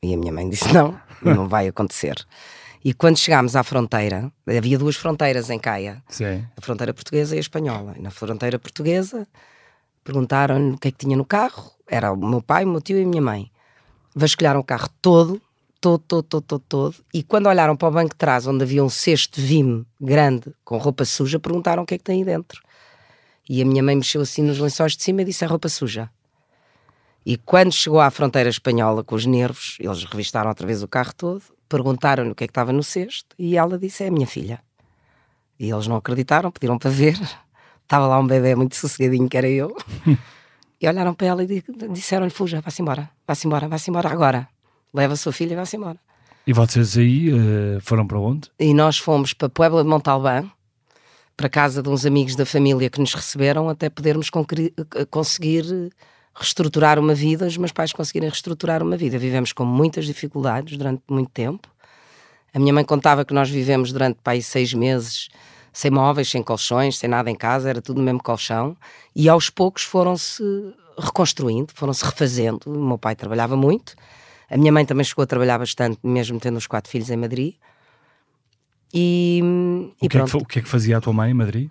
E 0.02 0.12
a 0.12 0.16
minha 0.16 0.32
mãe 0.32 0.48
disse: 0.48 0.72
Não, 0.72 0.98
não 1.22 1.48
vai 1.48 1.68
acontecer. 1.68 2.16
E 2.84 2.92
quando 2.92 3.16
chegámos 3.16 3.54
à 3.54 3.62
fronteira, 3.62 4.32
havia 4.46 4.76
duas 4.76 4.96
fronteiras 4.96 5.48
em 5.48 5.58
Caia: 5.58 6.02
Sim. 6.08 6.44
a 6.56 6.60
fronteira 6.60 6.92
portuguesa 6.92 7.36
e 7.36 7.38
a 7.38 7.40
espanhola. 7.40 7.94
E 7.96 8.02
na 8.02 8.10
fronteira 8.10 8.58
portuguesa 8.58 9.26
perguntaram-lhe 10.02 10.72
o 10.72 10.78
que 10.78 10.88
é 10.88 10.90
que 10.90 10.98
tinha 10.98 11.16
no 11.16 11.24
carro. 11.24 11.70
Era 11.86 12.12
o 12.12 12.16
meu 12.16 12.42
pai, 12.42 12.64
o 12.64 12.68
meu 12.68 12.80
tio 12.80 12.98
e 12.98 13.04
a 13.04 13.06
minha 13.06 13.22
mãe. 13.22 13.50
Vasculharam 14.14 14.58
o 14.60 14.64
carro 14.64 14.88
todo 15.00 15.40
todo, 15.82 15.98
todo, 15.98 16.22
todo, 16.22 16.42
todo, 16.44 16.64
todo. 16.68 16.94
E 17.12 17.24
quando 17.24 17.48
olharam 17.48 17.76
para 17.76 17.88
o 17.88 17.90
banco 17.90 18.10
de 18.10 18.16
trás, 18.16 18.46
onde 18.46 18.62
havia 18.62 18.84
um 18.84 18.88
cesto 18.88 19.40
vime 19.40 19.84
grande 20.00 20.54
com 20.64 20.78
roupa 20.78 21.04
suja, 21.04 21.40
perguntaram 21.40 21.82
o 21.82 21.86
que 21.86 21.94
é 21.94 21.98
que 21.98 22.04
tem 22.04 22.20
aí 22.20 22.24
dentro. 22.24 22.62
E 23.48 23.60
a 23.60 23.64
minha 23.66 23.82
mãe 23.82 23.96
mexeu 23.96 24.20
assim 24.20 24.42
nos 24.42 24.60
lençóis 24.60 24.96
de 24.96 25.02
cima 25.02 25.22
e 25.22 25.24
disse: 25.24 25.44
é 25.44 25.46
roupa 25.48 25.68
suja. 25.68 26.08
E 27.26 27.36
quando 27.36 27.72
chegou 27.72 28.00
à 28.00 28.10
fronteira 28.10 28.48
espanhola 28.48 29.02
com 29.02 29.16
os 29.16 29.26
nervos, 29.26 29.76
eles 29.80 30.04
revistaram 30.04 30.48
outra 30.48 30.66
vez 30.66 30.82
o 30.84 30.88
carro 30.88 31.12
todo, 31.14 31.42
perguntaram-lhe 31.68 32.30
o 32.30 32.34
que 32.34 32.44
é 32.44 32.46
que 32.46 32.52
estava 32.52 32.72
no 32.72 32.84
cesto 32.84 33.34
e 33.36 33.56
ela 33.56 33.76
disse: 33.76 34.04
é 34.04 34.08
a 34.08 34.12
minha 34.12 34.26
filha. 34.26 34.60
E 35.58 35.68
eles 35.68 35.88
não 35.88 35.96
acreditaram, 35.96 36.52
pediram 36.52 36.78
para 36.78 36.90
ver. 36.90 37.18
Estava 37.82 38.06
lá 38.06 38.18
um 38.18 38.26
bebê 38.26 38.54
muito 38.54 38.74
sossegadinho, 38.74 39.28
que 39.28 39.36
era 39.36 39.48
eu. 39.48 39.76
e 40.80 40.88
olharam 40.88 41.12
para 41.12 41.26
ela 41.26 41.42
e 41.42 41.62
disseram-lhe: 41.90 42.30
fuja, 42.30 42.60
vá-se 42.60 42.80
embora, 42.80 43.10
vá-se 43.26 43.46
embora, 43.46 43.68
vá-se 43.68 43.90
embora 43.90 44.08
agora 44.08 44.48
leva 44.92 45.14
a 45.14 45.16
sua 45.16 45.32
filha 45.32 45.52
e 45.52 45.56
vai-se 45.56 45.76
embora. 45.76 45.98
E 46.46 46.52
vocês 46.52 46.98
aí 46.98 47.32
uh, 47.32 47.80
foram 47.80 48.06
para 48.06 48.18
onde? 48.18 48.50
E 48.58 48.74
nós 48.74 48.98
fomos 48.98 49.32
para 49.32 49.48
Puebla 49.48 49.82
de 49.82 49.88
Montalbán, 49.88 50.50
para 51.36 51.48
casa 51.48 51.82
de 51.82 51.88
uns 51.88 52.04
amigos 52.04 52.34
da 52.34 52.44
família 52.44 52.90
que 52.90 53.00
nos 53.00 53.14
receberam, 53.14 53.68
até 53.68 53.88
podermos 53.88 54.28
eh, 54.28 55.04
conseguir 55.06 55.64
reestruturar 56.34 56.98
uma 56.98 57.14
vida, 57.14 57.46
os 57.46 57.56
meus 57.56 57.72
pais 57.72 57.92
conseguirem 57.92 58.28
reestruturar 58.28 58.82
uma 58.82 58.96
vida. 58.96 59.18
Vivemos 59.18 59.52
com 59.52 59.64
muitas 59.64 60.04
dificuldades 60.04 60.76
durante 60.76 61.02
muito 61.08 61.30
tempo. 61.30 61.68
A 62.52 62.58
minha 62.58 62.72
mãe 62.72 62.84
contava 62.84 63.24
que 63.24 63.32
nós 63.32 63.48
vivemos 63.48 63.92
durante 63.92 64.18
aí, 64.24 64.42
seis 64.42 64.74
meses 64.74 65.28
sem 65.72 65.90
móveis, 65.90 66.28
sem 66.28 66.42
colchões, 66.42 66.98
sem 66.98 67.08
nada 67.08 67.30
em 67.30 67.34
casa, 67.34 67.70
era 67.70 67.80
tudo 67.80 67.98
no 67.98 68.04
mesmo 68.04 68.22
colchão. 68.22 68.76
E 69.16 69.28
aos 69.28 69.48
poucos 69.48 69.84
foram-se 69.84 70.42
reconstruindo, 70.98 71.72
foram-se 71.74 72.04
refazendo. 72.04 72.60
O 72.66 72.88
meu 72.88 72.98
pai 72.98 73.16
trabalhava 73.16 73.56
muito 73.56 73.94
a 74.52 74.56
minha 74.58 74.70
mãe 74.70 74.84
também 74.84 75.02
chegou 75.02 75.22
a 75.22 75.26
trabalhar 75.26 75.58
bastante, 75.58 75.98
mesmo 76.04 76.38
tendo 76.38 76.58
os 76.58 76.66
quatro 76.66 76.90
filhos 76.90 77.08
em 77.08 77.16
Madrid. 77.16 77.54
E, 78.92 79.40
o, 79.98 80.08
que 80.08 80.18
é 80.18 80.24
que, 80.24 80.36
o 80.36 80.44
que, 80.44 80.58
é 80.58 80.62
que, 80.62 80.68
fazia 80.68 80.98
a 80.98 81.00
tua 81.00 81.14
mãe 81.14 81.30
em 81.30 81.34
Madrid? 81.34 81.70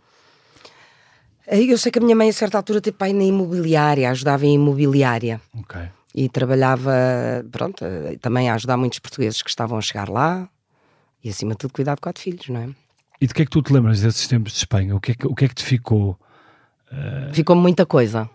Eu 1.45 1.77
sei 1.77 1.91
que 1.91 2.00
a 2.00 2.01
minha 2.01 2.15
mãe, 2.15 2.29
a 2.29 2.33
certa 2.33 2.57
altura, 2.57 2.81
teve 2.81 2.97
pai 2.97 3.13
na 3.13 3.23
imobiliária, 3.23 4.09
ajudava 4.09 4.47
em 4.47 4.55
imobiliária. 4.55 5.39
Ok. 5.59 5.79
E 6.15 6.27
trabalhava, 6.27 6.91
pronto, 7.51 7.85
eh, 7.85 8.17
também 8.19 8.50
a 8.50 8.55
ajudar 8.55 8.77
muitos 8.77 8.97
portugueses 8.97 9.43
que 9.43 9.50
estavam 9.50 9.77
a 9.77 9.81
chegar 9.81 10.09
lá. 10.09 10.50
E 11.23 11.29
acima 11.29 11.51
de 11.51 11.57
tudo, 11.57 11.73
cuidar 11.73 11.95
de 11.95 12.01
quatro 12.01 12.21
filhos, 12.21 12.50
não 12.50 12.61
é? 12.61 12.69
E 13.21 13.27
de 13.27 13.33
que 13.33 13.43
é 13.43 13.45
que 13.45 13.51
tu 13.51 13.61
te 13.61 13.71
lembras 13.71 14.01
desses 14.01 14.27
tempos 14.27 14.53
de 14.53 14.57
Espanha? 14.57 14.95
O 14.95 15.00
que 15.00 15.11
é 15.11 15.15
que, 15.15 15.27
o 15.27 15.35
que, 15.35 15.45
é 15.45 15.47
que 15.47 15.55
te 15.55 15.63
ficou? 15.63 16.17
Ficou 17.31 17.55
muita 17.55 17.85
coisa. 17.85 18.27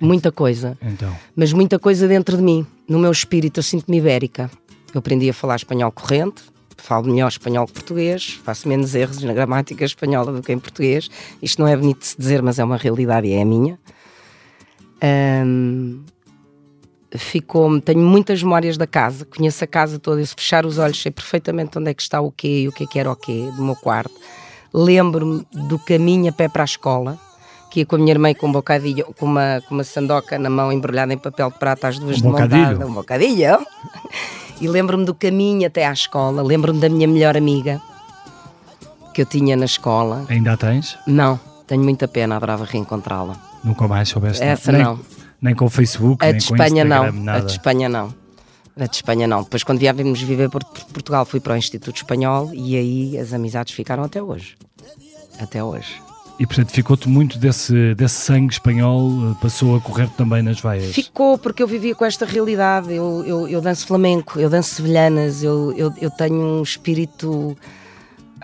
Muita 0.00 0.30
coisa. 0.30 0.78
Então, 0.80 1.14
Mas 1.34 1.52
muita 1.52 1.78
coisa 1.78 2.06
dentro 2.06 2.36
de 2.36 2.42
mim. 2.42 2.66
No 2.88 2.98
meu 2.98 3.10
espírito, 3.10 3.58
eu 3.58 3.62
sinto-me 3.62 3.98
ibérica. 3.98 4.50
Eu 4.94 5.00
aprendi 5.00 5.28
a 5.28 5.34
falar 5.34 5.56
espanhol 5.56 5.92
corrente, 5.92 6.42
falo 6.76 7.06
melhor 7.06 7.28
espanhol 7.28 7.66
que 7.66 7.72
português, 7.72 8.40
faço 8.44 8.68
menos 8.68 8.94
erros 8.94 9.22
na 9.22 9.32
gramática 9.32 9.84
espanhola 9.84 10.32
do 10.32 10.42
que 10.42 10.52
em 10.52 10.58
português. 10.58 11.10
Isto 11.42 11.60
não 11.60 11.68
é 11.68 11.76
bonito 11.76 11.98
de 11.98 12.06
se 12.06 12.16
dizer, 12.16 12.42
mas 12.42 12.58
é 12.58 12.64
uma 12.64 12.76
realidade 12.76 13.26
e 13.26 13.34
é 13.34 13.42
a 13.42 13.44
minha. 13.44 13.78
Ahm, 15.02 16.00
ficou 17.16 17.80
tenho 17.80 18.00
muitas 18.00 18.42
memórias 18.42 18.76
da 18.76 18.86
casa, 18.86 19.24
conheço 19.24 19.62
a 19.64 19.66
casa 19.66 19.98
toda, 19.98 20.24
se 20.24 20.34
fechar 20.34 20.66
os 20.66 20.78
olhos 20.78 21.00
sei 21.00 21.10
perfeitamente 21.10 21.78
onde 21.78 21.90
é 21.90 21.94
que 21.94 22.02
está 22.02 22.20
o 22.20 22.30
quê 22.30 22.62
e 22.62 22.68
o 22.68 22.72
que 22.72 22.84
é 22.84 22.86
que 22.86 22.98
era 22.98 23.10
o 23.10 23.16
quê 23.16 23.50
do 23.56 23.62
meu 23.62 23.76
quarto. 23.76 24.14
Lembro-me 24.72 25.46
do 25.68 25.78
caminho 25.78 26.28
a 26.28 26.32
pé 26.32 26.48
para 26.48 26.62
a 26.62 26.66
escola, 26.66 27.18
que 27.70 27.80
ia 27.80 27.86
com 27.86 27.96
a 27.96 27.98
minha 27.98 28.12
irmã 28.12 28.32
com 28.34 28.48
um 28.48 28.52
bocadinho, 28.52 29.04
com 29.18 29.26
uma, 29.26 29.62
com 29.68 29.74
uma 29.74 29.84
sandoca 29.84 30.38
na 30.38 30.48
mão 30.48 30.72
embrulhada 30.72 31.12
em 31.12 31.18
papel 31.18 31.50
de 31.50 31.58
prata, 31.58 31.88
às 31.88 31.98
duas 31.98 32.16
Um 32.18 32.22
de 32.22 32.28
bocadilho? 32.28 32.62
dada, 32.78 32.86
um 32.86 32.94
bocadinho. 32.94 33.58
E 34.60 34.66
lembro-me 34.68 35.04
do 35.04 35.14
caminho 35.14 35.66
até 35.66 35.86
à 35.86 35.92
escola, 35.92 36.42
lembro-me 36.42 36.80
da 36.80 36.88
minha 36.88 37.06
melhor 37.06 37.36
amiga 37.36 37.80
que 39.14 39.22
eu 39.22 39.26
tinha 39.26 39.56
na 39.56 39.64
escola. 39.66 40.24
ainda 40.28 40.52
a 40.52 40.56
tens? 40.56 40.98
Não, 41.06 41.38
tenho 41.66 41.82
muita 41.82 42.08
pena, 42.08 42.36
adorava 42.36 42.64
reencontrá-la. 42.64 43.36
Nunca 43.62 43.86
mais 43.86 44.08
soubeste? 44.08 44.42
Essa 44.42 44.72
nem, 44.72 44.82
não. 44.82 44.98
Nem 45.40 45.54
com 45.54 45.66
o 45.66 45.70
Facebook, 45.70 46.24
A 46.24 46.30
nem 46.30 46.38
de 46.38 46.46
com 46.46 46.54
Espanha 46.54 46.84
não, 46.84 46.96
Instagram, 47.04 47.22
nada. 47.24 47.38
a 47.38 47.40
de 47.44 47.52
Espanha 47.52 47.88
não. 47.88 48.14
A 48.80 48.86
de 48.86 48.96
Espanha 48.96 49.26
não. 49.28 49.42
Depois, 49.42 49.62
quando 49.64 49.78
viemos 49.78 50.20
viver 50.22 50.48
por 50.50 50.62
Portugal, 50.64 51.24
fui 51.24 51.40
para 51.40 51.54
o 51.54 51.56
Instituto 51.56 51.96
Espanhol 51.96 52.50
e 52.54 52.76
aí 52.76 53.18
as 53.18 53.32
amizades 53.32 53.72
ficaram 53.74 54.04
até 54.04 54.22
hoje. 54.22 54.56
Até 55.40 55.62
hoje. 55.62 56.00
E 56.38 56.46
portanto 56.46 56.70
ficou-te 56.70 57.08
muito 57.08 57.36
desse, 57.36 57.94
desse 57.96 58.14
sangue 58.14 58.52
espanhol, 58.52 59.10
eh, 59.30 59.34
passou 59.42 59.74
a 59.74 59.80
correr 59.80 60.08
também 60.10 60.40
nas 60.40 60.60
veias. 60.60 60.94
Ficou 60.94 61.36
porque 61.36 61.60
eu 61.60 61.66
vivia 61.66 61.96
com 61.96 62.04
esta 62.04 62.24
realidade. 62.24 62.94
Eu, 62.94 63.24
eu, 63.26 63.48
eu 63.48 63.60
danço 63.60 63.86
flamenco, 63.86 64.38
eu 64.38 64.48
danço 64.48 64.76
sevilhanas, 64.76 65.42
eu, 65.42 65.72
eu, 65.72 65.92
eu 66.00 66.10
tenho 66.10 66.36
um 66.36 66.62
espírito 66.62 67.56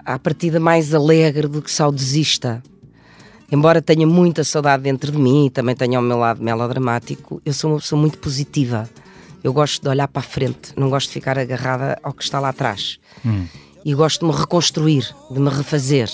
à 0.04 0.18
partida 0.18 0.58
mais 0.58 0.92
alegre 0.92 1.46
do 1.46 1.62
que 1.62 1.70
saudosista. 1.70 2.60
Embora 3.50 3.80
tenha 3.80 4.06
muita 4.06 4.42
saudade 4.42 4.82
dentro 4.82 5.12
de 5.12 5.18
mim 5.18 5.46
e 5.46 5.50
também 5.50 5.76
tenha 5.76 6.00
o 6.00 6.02
meu 6.02 6.18
lado 6.18 6.42
melodramático, 6.42 7.40
eu 7.44 7.52
sou 7.52 7.70
uma 7.70 7.78
pessoa 7.78 8.00
muito 8.00 8.18
positiva. 8.18 8.90
Eu 9.44 9.52
gosto 9.52 9.80
de 9.80 9.88
olhar 9.88 10.08
para 10.08 10.20
a 10.20 10.24
frente, 10.24 10.72
não 10.76 10.90
gosto 10.90 11.08
de 11.08 11.12
ficar 11.12 11.38
agarrada 11.38 11.96
ao 12.02 12.12
que 12.12 12.24
está 12.24 12.40
lá 12.40 12.48
atrás. 12.48 12.98
E 13.84 13.94
gosto 13.94 14.26
de 14.26 14.32
me 14.32 14.36
reconstruir, 14.36 15.14
de 15.30 15.38
me 15.38 15.50
refazer, 15.50 16.08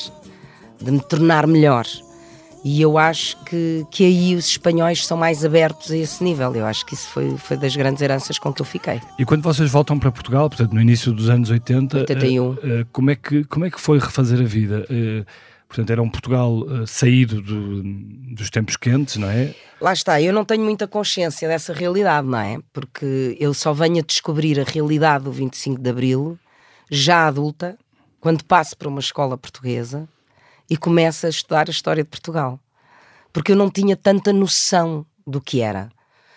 de 0.80 0.90
me 0.90 1.00
tornar 1.00 1.46
melhor. 1.46 1.86
E 2.62 2.80
eu 2.82 2.98
acho 2.98 3.42
que, 3.44 3.86
que 3.90 4.04
aí 4.04 4.34
os 4.36 4.46
espanhóis 4.46 5.06
são 5.06 5.16
mais 5.16 5.44
abertos 5.46 5.90
a 5.90 5.96
esse 5.96 6.22
nível. 6.22 6.54
Eu 6.54 6.66
acho 6.66 6.84
que 6.84 6.92
isso 6.92 7.08
foi, 7.08 7.36
foi 7.38 7.56
das 7.56 7.74
grandes 7.74 8.02
heranças 8.02 8.38
com 8.38 8.52
que 8.52 8.60
eu 8.60 8.66
fiquei. 8.66 9.00
E 9.18 9.24
quando 9.24 9.42
vocês 9.42 9.70
voltam 9.70 9.98
para 9.98 10.12
Portugal, 10.12 10.48
portanto 10.50 10.72
no 10.74 10.80
início 10.80 11.10
dos 11.10 11.30
anos 11.30 11.48
80, 11.48 12.00
81. 12.00 12.52
eh, 12.52 12.80
eh, 12.80 12.86
como, 12.92 13.10
é 13.10 13.16
que, 13.16 13.44
como 13.44 13.64
é 13.64 13.70
que 13.70 13.80
foi 13.80 13.98
refazer 13.98 14.38
a 14.40 14.44
vida? 14.44 14.84
Eh, 14.90 15.24
portanto, 15.66 15.88
era 15.90 16.02
um 16.02 16.10
Portugal 16.10 16.52
saído 16.86 17.40
do- 17.40 17.82
dos 18.34 18.50
tempos 18.50 18.76
quentes, 18.76 19.16
não 19.16 19.30
é? 19.30 19.54
Lá 19.80 19.94
está, 19.94 20.20
eu 20.20 20.32
não 20.32 20.44
tenho 20.44 20.62
muita 20.62 20.86
consciência 20.86 21.48
dessa 21.48 21.72
realidade, 21.72 22.26
não 22.28 22.38
é? 22.38 22.58
Porque 22.74 23.38
eu 23.40 23.54
só 23.54 23.72
venho 23.72 24.00
a 24.00 24.02
descobrir 24.02 24.60
a 24.60 24.64
realidade 24.64 25.24
do 25.24 25.32
25 25.32 25.80
de 25.80 25.88
Abril, 25.88 26.38
já 26.90 27.26
adulta, 27.26 27.78
quando 28.20 28.44
passo 28.44 28.76
para 28.76 28.88
uma 28.88 29.00
escola 29.00 29.38
portuguesa 29.38 30.06
e 30.70 30.76
começo 30.76 31.26
a 31.26 31.28
estudar 31.28 31.68
a 31.68 31.70
história 31.70 32.04
de 32.04 32.08
Portugal. 32.08 32.60
Porque 33.32 33.52
eu 33.52 33.56
não 33.56 33.68
tinha 33.68 33.96
tanta 33.96 34.32
noção 34.32 35.04
do 35.26 35.40
que 35.40 35.60
era. 35.60 35.90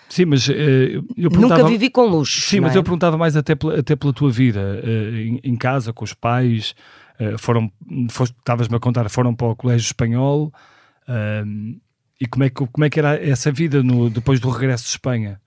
Sim, 0.09 0.25
mas 0.25 0.47
eh, 0.49 0.95
eu 0.95 1.01
Nunca 1.01 1.29
perguntava... 1.29 1.67
vivi 1.69 1.89
com 1.89 2.05
luxo. 2.05 2.41
Sim, 2.41 2.59
mas 2.59 2.75
é? 2.75 2.77
eu 2.77 2.83
perguntava 2.83 3.17
mais 3.17 3.35
até 3.35 3.55
pela, 3.55 3.79
até 3.79 3.95
pela 3.95 4.13
tua 4.13 4.31
vida, 4.31 4.81
eh, 4.83 5.23
em, 5.23 5.39
em 5.43 5.55
casa, 5.55 5.93
com 5.93 6.03
os 6.03 6.13
pais, 6.13 6.75
eh, 7.19 7.35
foram, 7.37 7.71
estavas-me 8.07 8.75
a 8.75 8.79
contar, 8.79 9.09
foram 9.09 9.33
para 9.33 9.47
o 9.47 9.55
colégio 9.55 9.85
espanhol, 9.85 10.53
ahm, 11.07 11.77
e 12.19 12.27
como 12.27 12.43
é, 12.43 12.49
que, 12.49 12.67
como 12.67 12.85
é 12.85 12.89
que 12.89 12.99
era 12.99 13.15
essa 13.27 13.51
vida 13.51 13.81
no, 13.81 14.09
depois 14.09 14.39
do 14.39 14.49
regresso 14.49 14.83
de 14.83 14.89
Espanha? 14.91 15.41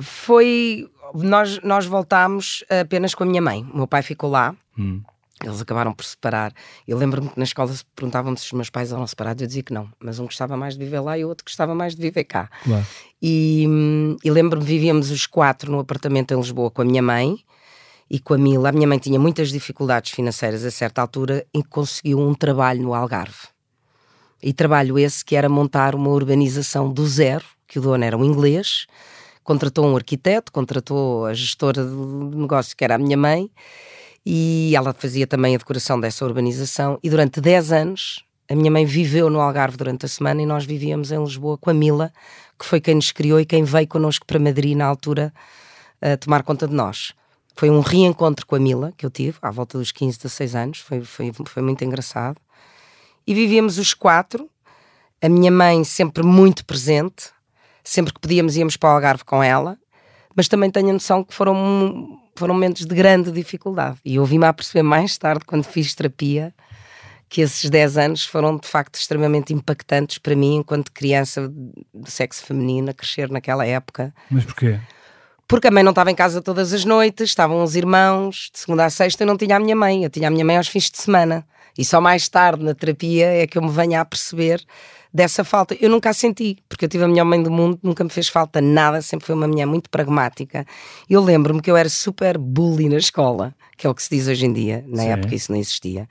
Foi. 0.00 0.88
Nós, 1.14 1.60
nós 1.62 1.86
voltámos 1.86 2.64
apenas 2.68 3.14
com 3.14 3.22
a 3.22 3.26
minha 3.26 3.42
mãe. 3.42 3.64
O 3.72 3.76
meu 3.76 3.86
pai 3.86 4.02
ficou 4.02 4.30
lá. 4.30 4.56
Hum. 4.76 5.02
Eles 5.44 5.60
acabaram 5.60 5.92
por 5.92 6.04
separar. 6.04 6.52
Eu 6.88 6.96
lembro-me 6.96 7.28
que 7.28 7.38
na 7.38 7.44
escola 7.44 7.72
se 7.72 7.84
perguntavam-me 7.94 8.38
se 8.38 8.46
os 8.46 8.52
meus 8.52 8.70
pais 8.70 8.92
eram 8.92 9.06
separados. 9.06 9.42
Eu 9.42 9.46
dizia 9.46 9.62
que 9.62 9.72
não. 9.72 9.88
Mas 9.98 10.18
um 10.18 10.24
gostava 10.24 10.56
mais 10.56 10.74
de 10.74 10.84
viver 10.84 11.00
lá 11.00 11.18
e 11.18 11.24
o 11.24 11.28
outro 11.28 11.44
gostava 11.44 11.74
mais 11.74 11.94
de 11.94 12.00
viver 12.00 12.24
cá. 12.24 12.48
Claro. 12.64 12.86
E, 13.20 13.66
hum, 13.68 14.16
e 14.24 14.30
lembro-me, 14.30 14.64
vivíamos 14.64 15.10
os 15.10 15.26
quatro 15.26 15.70
no 15.70 15.78
apartamento 15.78 16.32
em 16.32 16.36
Lisboa 16.36 16.70
com 16.70 16.82
a 16.82 16.84
minha 16.84 17.02
mãe 17.02 17.38
e 18.10 18.18
com 18.18 18.34
a 18.34 18.38
Mila. 18.38 18.70
A 18.70 18.72
minha 18.72 18.86
mãe 18.86 18.98
tinha 18.98 19.18
muitas 19.18 19.50
dificuldades 19.50 20.12
financeiras 20.12 20.64
a 20.64 20.70
certa 20.70 21.02
altura 21.02 21.46
e 21.52 21.62
conseguiu 21.62 22.18
um 22.18 22.34
trabalho 22.34 22.82
no 22.82 22.94
Algarve. 22.94 23.48
E 24.42 24.52
trabalho 24.52 24.98
esse 24.98 25.24
que 25.24 25.36
era 25.36 25.48
montar 25.48 25.94
uma 25.94 26.10
urbanização 26.10 26.92
do 26.92 27.06
zero, 27.06 27.44
que 27.66 27.78
o 27.78 27.82
dono 27.82 28.04
era 28.04 28.16
um 28.16 28.24
inglês, 28.24 28.86
contratou 29.42 29.86
um 29.86 29.96
arquiteto, 29.96 30.52
contratou 30.52 31.26
a 31.26 31.34
gestora 31.34 31.84
do 31.84 32.30
negócio, 32.34 32.76
que 32.76 32.84
era 32.84 32.96
a 32.96 32.98
minha 32.98 33.16
mãe, 33.16 33.50
e 34.24 34.72
ela 34.74 34.94
fazia 34.94 35.26
também 35.26 35.54
a 35.54 35.58
decoração 35.58 36.00
dessa 36.00 36.24
urbanização. 36.24 36.98
E 37.02 37.10
durante 37.10 37.40
10 37.40 37.72
anos, 37.72 38.24
a 38.48 38.54
minha 38.54 38.70
mãe 38.70 38.84
viveu 38.84 39.28
no 39.28 39.40
Algarve 39.40 39.76
durante 39.76 40.06
a 40.06 40.08
semana 40.08 40.42
e 40.42 40.46
nós 40.46 40.64
vivíamos 40.64 41.10
em 41.10 41.22
Lisboa 41.22 41.58
com 41.58 41.70
a 41.70 41.74
Mila, 41.74 42.12
que 42.58 42.64
foi 42.64 42.80
quem 42.80 42.94
nos 42.94 43.10
criou 43.12 43.40
e 43.40 43.46
quem 43.46 43.64
veio 43.64 43.88
connosco 43.88 44.26
para 44.26 44.38
Madrid 44.38 44.76
na 44.76 44.86
altura 44.86 45.32
a 46.00 46.16
tomar 46.16 46.42
conta 46.42 46.68
de 46.68 46.74
nós. 46.74 47.12
Foi 47.56 47.70
um 47.70 47.80
reencontro 47.80 48.46
com 48.46 48.56
a 48.56 48.60
Mila 48.60 48.92
que 48.96 49.06
eu 49.06 49.10
tive, 49.10 49.38
à 49.40 49.50
volta 49.50 49.78
dos 49.78 49.92
15, 49.92 50.18
16 50.18 50.54
anos, 50.54 50.78
foi, 50.80 51.00
foi, 51.02 51.32
foi 51.46 51.62
muito 51.62 51.84
engraçado. 51.84 52.36
E 53.26 53.32
vivíamos 53.32 53.78
os 53.78 53.94
quatro, 53.94 54.50
a 55.22 55.28
minha 55.28 55.50
mãe 55.50 55.84
sempre 55.84 56.22
muito 56.22 56.64
presente, 56.64 57.30
sempre 57.82 58.12
que 58.12 58.20
podíamos 58.20 58.56
íamos 58.56 58.76
para 58.76 58.90
o 58.90 58.92
Algarve 58.92 59.24
com 59.24 59.42
ela, 59.42 59.78
mas 60.34 60.48
também 60.48 60.70
tenho 60.70 60.90
a 60.90 60.92
noção 60.92 61.24
que 61.24 61.32
foram, 61.32 62.20
foram 62.36 62.54
momentos 62.54 62.84
de 62.86 62.94
grande 62.94 63.30
dificuldade. 63.30 63.98
E 64.04 64.16
eu 64.16 64.24
vim-me 64.24 64.46
a 64.46 64.52
perceber 64.52 64.82
mais 64.82 65.16
tarde, 65.16 65.44
quando 65.44 65.64
fiz 65.64 65.94
terapia, 65.94 66.54
que 67.28 67.40
esses 67.40 67.68
10 67.68 67.98
anos 67.98 68.24
foram 68.24 68.56
de 68.56 68.68
facto 68.68 68.94
extremamente 68.94 69.52
impactantes 69.52 70.18
para 70.18 70.36
mim, 70.36 70.56
enquanto 70.56 70.92
criança 70.92 71.50
de 71.92 72.10
sexo 72.10 72.44
feminino, 72.44 72.90
a 72.90 72.94
crescer 72.94 73.30
naquela 73.30 73.66
época. 73.66 74.14
Mas 74.30 74.44
porquê? 74.44 74.78
Porque 75.46 75.68
a 75.68 75.70
mãe 75.70 75.82
não 75.82 75.90
estava 75.90 76.10
em 76.10 76.14
casa 76.14 76.40
todas 76.40 76.72
as 76.72 76.84
noites, 76.84 77.28
estavam 77.28 77.62
os 77.62 77.76
irmãos, 77.76 78.50
de 78.52 78.60
segunda 78.60 78.84
a 78.84 78.90
sexta 78.90 79.22
eu 79.22 79.26
não 79.26 79.36
tinha 79.36 79.56
a 79.56 79.60
minha 79.60 79.76
mãe, 79.76 80.04
eu 80.04 80.10
tinha 80.10 80.28
a 80.28 80.30
minha 80.30 80.44
mãe 80.44 80.56
aos 80.56 80.68
fins 80.68 80.90
de 80.90 80.98
semana. 80.98 81.46
E 81.76 81.84
só 81.84 82.00
mais 82.00 82.28
tarde 82.28 82.64
na 82.64 82.74
terapia 82.74 83.26
é 83.26 83.46
que 83.46 83.58
eu 83.58 83.62
me 83.62 83.70
venho 83.70 84.00
a 84.00 84.04
perceber 84.04 84.64
dessa 85.14 85.44
falta. 85.44 85.76
Eu 85.80 85.88
nunca 85.88 86.10
a 86.10 86.12
senti, 86.12 86.58
porque 86.68 86.86
eu 86.86 86.88
tive 86.88 87.04
a 87.04 87.08
melhor 87.08 87.24
mãe 87.24 87.40
do 87.40 87.50
mundo, 87.50 87.78
nunca 87.80 88.02
me 88.02 88.10
fez 88.10 88.28
falta 88.28 88.60
nada, 88.60 89.00
sempre 89.00 89.24
foi 89.24 89.36
uma 89.36 89.46
mulher 89.46 89.64
muito 89.64 89.88
pragmática. 89.88 90.66
Eu 91.08 91.22
lembro-me 91.22 91.62
que 91.62 91.70
eu 91.70 91.76
era 91.76 91.88
super 91.88 92.36
bully 92.36 92.88
na 92.88 92.96
escola, 92.96 93.54
que 93.76 93.86
é 93.86 93.90
o 93.90 93.94
que 93.94 94.02
se 94.02 94.10
diz 94.10 94.26
hoje 94.26 94.44
em 94.44 94.52
dia, 94.52 94.84
na 94.88 95.04
Sim. 95.04 95.08
época 95.10 95.34
isso 95.34 95.52
não 95.52 95.58
existia. 95.58 96.08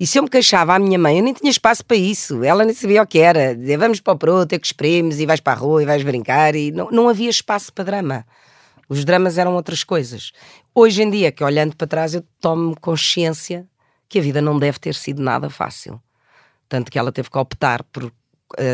E 0.00 0.06
se 0.06 0.18
eu 0.18 0.22
me 0.22 0.30
queixava 0.30 0.74
à 0.74 0.78
minha 0.78 0.98
mãe, 0.98 1.18
eu 1.18 1.22
nem 1.22 1.34
tinha 1.34 1.50
espaço 1.50 1.84
para 1.84 1.96
isso. 1.96 2.42
Ela 2.42 2.64
nem 2.64 2.74
sabia 2.74 3.02
o 3.02 3.06
que 3.06 3.20
era. 3.20 3.54
Dizer, 3.54 3.76
vamos 3.76 4.00
para 4.00 4.14
o 4.14 4.18
pro, 4.18 4.44
ter 4.44 4.58
que 4.58 4.66
espremos 4.66 5.20
e 5.20 5.26
vais 5.26 5.38
para 5.38 5.52
a 5.52 5.56
rua 5.56 5.80
e 5.80 5.86
vais 5.86 6.02
brincar. 6.02 6.56
E 6.56 6.72
não, 6.72 6.90
não 6.90 7.08
havia 7.08 7.30
espaço 7.30 7.72
para 7.72 7.84
drama. 7.84 8.26
Os 8.88 9.04
dramas 9.04 9.38
eram 9.38 9.54
outras 9.54 9.84
coisas. 9.84 10.32
Hoje 10.74 11.02
em 11.02 11.10
dia, 11.10 11.30
que 11.30 11.44
olhando 11.44 11.76
para 11.76 11.86
trás, 11.86 12.14
eu 12.14 12.24
tomo 12.40 12.74
consciência 12.80 13.64
que 14.08 14.18
a 14.18 14.22
vida 14.22 14.42
não 14.42 14.58
deve 14.58 14.80
ter 14.80 14.94
sido 14.94 15.22
nada 15.22 15.48
fácil. 15.48 16.02
Tanto 16.68 16.90
que 16.90 16.98
ela 16.98 17.12
teve 17.12 17.30
que 17.30 17.38
optar 17.38 17.84
por 17.84 18.12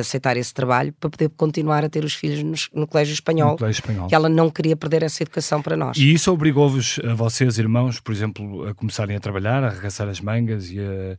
aceitar 0.00 0.36
esse 0.36 0.52
trabalho 0.52 0.92
para 0.98 1.08
poder 1.10 1.28
continuar 1.36 1.84
a 1.84 1.88
ter 1.88 2.04
os 2.04 2.14
filhos 2.14 2.42
no, 2.72 2.80
no 2.80 2.86
colégio 2.86 3.12
espanhol, 3.12 3.52
No 3.52 3.58
colégio 3.58 3.80
espanhol. 3.80 4.08
que 4.08 4.14
ela 4.14 4.28
não 4.28 4.50
queria 4.50 4.76
perder 4.76 5.02
essa 5.02 5.22
educação 5.22 5.60
para 5.62 5.76
nós. 5.76 5.96
E 5.96 6.12
isso 6.12 6.32
obrigou-vos, 6.32 6.98
a 7.08 7.14
vocês, 7.14 7.58
irmãos, 7.58 8.00
por 8.00 8.12
exemplo, 8.12 8.66
a 8.68 8.74
começarem 8.74 9.16
a 9.16 9.20
trabalhar, 9.20 9.62
a 9.62 9.68
arregaçar 9.68 10.08
as 10.08 10.20
mangas 10.20 10.70
e 10.70 10.78
a, 10.80 11.18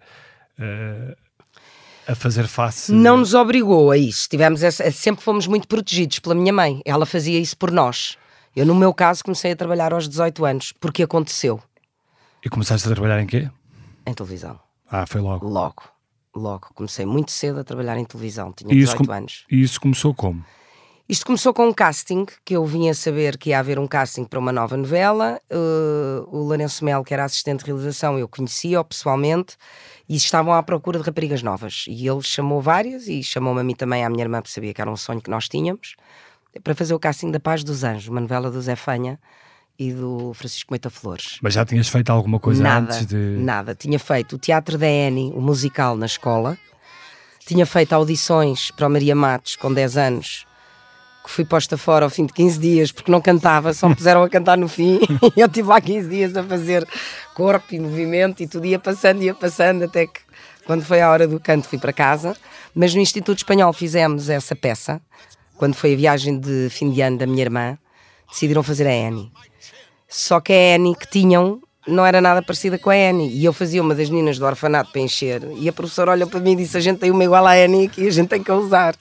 a, 2.07 2.11
a 2.11 2.15
fazer 2.15 2.47
face. 2.47 2.91
Não 2.91 3.17
nos 3.17 3.33
obrigou 3.33 3.91
a 3.91 3.97
isso. 3.97 4.27
Tivemos 4.29 4.63
essa- 4.63 4.89
sempre 4.91 5.23
fomos 5.23 5.47
muito 5.47 5.67
protegidos 5.67 6.19
pela 6.19 6.35
minha 6.35 6.51
mãe. 6.53 6.81
Ela 6.85 7.05
fazia 7.05 7.39
isso 7.39 7.57
por 7.57 7.71
nós. 7.71 8.17
Eu, 8.55 8.65
no 8.65 8.73
meu 8.75 8.93
caso, 8.93 9.23
comecei 9.23 9.51
a 9.51 9.55
trabalhar 9.55 9.93
aos 9.93 10.09
18 10.09 10.43
anos, 10.43 10.73
porque 10.79 11.03
aconteceu 11.03 11.61
E 12.43 12.49
começaste 12.49 12.87
a 12.87 12.91
trabalhar 12.91 13.21
em 13.21 13.27
quê? 13.27 13.49
em 14.07 14.13
televisão. 14.13 14.59
Ah, 14.89 15.05
foi 15.05 15.21
logo. 15.21 15.47
Logo. 15.47 15.83
Logo. 16.35 16.67
Comecei 16.75 17.05
muito 17.05 17.31
cedo 17.31 17.59
a 17.59 17.63
trabalhar 17.63 17.97
em 17.97 18.05
televisão, 18.05 18.51
tinha 18.53 18.73
E 18.73 18.77
isso 18.77 18.91
18 18.93 19.07
com- 19.07 19.13
anos. 19.13 19.45
E 19.51 19.61
isso 19.61 19.79
começou 19.81 20.13
como? 20.13 20.43
Isto 21.07 21.25
começou 21.25 21.51
com 21.55 21.67
um 21.67 21.73
casting, 21.73 22.27
que 22.45 22.55
eu 22.55 22.63
vinha 22.67 22.93
saber 22.93 23.35
que 23.35 23.49
ia 23.49 23.57
haver 23.57 23.79
um 23.79 23.87
casting 23.87 24.23
para 24.25 24.37
uma 24.37 24.51
nova 24.51 24.77
novela. 24.77 25.41
Uh, 25.51 26.23
o 26.29 26.43
Lourenço 26.43 26.85
Melo, 26.85 27.03
que 27.03 27.11
era 27.11 27.23
assistente 27.23 27.61
de 27.61 27.65
realização, 27.65 28.19
eu 28.19 28.27
conhecia-o 28.27 28.85
pessoalmente 28.85 29.57
e 30.07 30.15
estavam 30.15 30.53
à 30.53 30.61
procura 30.61 30.99
de 30.99 31.05
raparigas 31.05 31.41
novas. 31.41 31.85
E 31.87 32.07
ele 32.07 32.21
chamou 32.21 32.61
várias 32.61 33.07
e 33.07 33.23
chamou-me 33.23 33.59
a 33.59 33.63
mim 33.63 33.73
também, 33.73 34.05
à 34.05 34.09
minha 34.09 34.23
irmã, 34.23 34.39
porque 34.39 34.53
sabia 34.53 34.71
que 34.71 34.79
era 34.81 34.91
um 34.91 34.95
sonho 34.95 35.19
que 35.19 35.31
nós 35.31 35.49
tínhamos, 35.49 35.95
para 36.63 36.75
fazer 36.75 36.93
o 36.93 36.99
casting 36.99 37.31
da 37.31 37.39
Paz 37.39 37.63
dos 37.63 37.83
Anjos, 37.83 38.07
uma 38.07 38.21
novela 38.21 38.51
do 38.51 38.61
Zé 38.61 38.75
Fanha 38.75 39.19
e 39.79 39.93
do 39.93 40.33
Francisco 40.33 40.73
Moita 40.73 40.89
Flores. 40.89 41.37
Mas 41.41 41.53
já 41.53 41.65
tinhas 41.65 41.87
feito 41.87 42.09
alguma 42.09 42.37
coisa 42.37 42.61
nada, 42.61 42.93
antes 42.93 43.05
de. 43.05 43.15
nada. 43.15 43.73
Tinha 43.73 43.97
feito 43.97 44.35
o 44.35 44.37
Teatro 44.37 44.77
da 44.77 44.85
Annie, 44.85 45.31
o 45.33 45.39
musical 45.39 45.95
na 45.95 46.05
escola. 46.05 46.57
Tinha 47.45 47.65
feito 47.65 47.93
audições 47.93 48.69
para 48.71 48.87
o 48.87 48.89
Maria 48.89 49.15
Matos 49.15 49.55
com 49.55 49.73
10 49.73 49.97
anos, 49.97 50.45
que 51.23 51.31
fui 51.31 51.45
posta 51.45 51.77
fora 51.77 52.05
ao 52.05 52.09
fim 52.09 52.25
de 52.25 52.33
15 52.33 52.59
dias 52.59 52.91
porque 52.91 53.09
não 53.09 53.21
cantava, 53.21 53.73
só 53.73 53.87
me 53.87 53.95
puseram 53.95 54.21
a 54.21 54.29
cantar 54.29 54.57
no 54.57 54.67
fim. 54.67 54.99
E 55.35 55.39
eu 55.39 55.47
estive 55.47 55.67
lá 55.67 55.79
15 55.79 56.09
dias 56.09 56.35
a 56.35 56.43
fazer 56.43 56.85
corpo 57.33 57.73
e 57.73 57.79
movimento 57.79 58.43
e 58.43 58.47
tudo 58.47 58.65
ia 58.65 58.77
passando, 58.77 59.23
ia 59.23 59.33
passando, 59.33 59.85
até 59.85 60.05
que 60.05 60.19
quando 60.65 60.83
foi 60.83 61.01
a 61.01 61.09
hora 61.09 61.25
do 61.27 61.39
canto 61.39 61.67
fui 61.67 61.79
para 61.79 61.93
casa. 61.93 62.35
Mas 62.75 62.93
no 62.93 63.01
Instituto 63.01 63.37
Espanhol 63.37 63.73
fizemos 63.73 64.29
essa 64.29 64.55
peça, 64.55 65.01
quando 65.57 65.73
foi 65.73 65.93
a 65.93 65.97
viagem 65.97 66.37
de 66.37 66.67
fim 66.69 66.91
de 66.91 67.01
ano 67.01 67.17
da 67.17 67.25
minha 67.25 67.41
irmã, 67.41 67.77
decidiram 68.29 68.63
fazer 68.63 68.87
a 68.87 69.07
Annie. 69.07 69.31
Só 70.07 70.39
que 70.39 70.53
a 70.53 70.75
Annie 70.75 70.95
que 70.95 71.07
tinham 71.09 71.61
não 71.87 72.05
era 72.05 72.21
nada 72.21 72.41
parecida 72.41 72.77
com 72.77 72.89
a 72.89 72.93
Annie. 72.93 73.29
E 73.29 73.45
eu 73.45 73.53
fazia 73.53 73.81
uma 73.81 73.95
das 73.95 74.09
meninas 74.09 74.37
do 74.37 74.45
orfanato 74.45 74.91
para 74.91 75.01
encher. 75.01 75.41
E 75.57 75.67
a 75.67 75.73
professora 75.73 76.11
olhou 76.11 76.27
para 76.29 76.39
mim 76.39 76.53
e 76.53 76.55
disse: 76.57 76.77
A 76.77 76.79
gente 76.79 76.99
tem 76.99 77.11
uma 77.11 77.23
igual 77.23 77.45
à 77.45 77.53
Annie 77.53 77.87
aqui, 77.87 78.07
a 78.07 78.11
gente 78.11 78.29
tem 78.29 78.41
que 78.43 78.51
a 78.51 78.55
usar. 78.55 78.95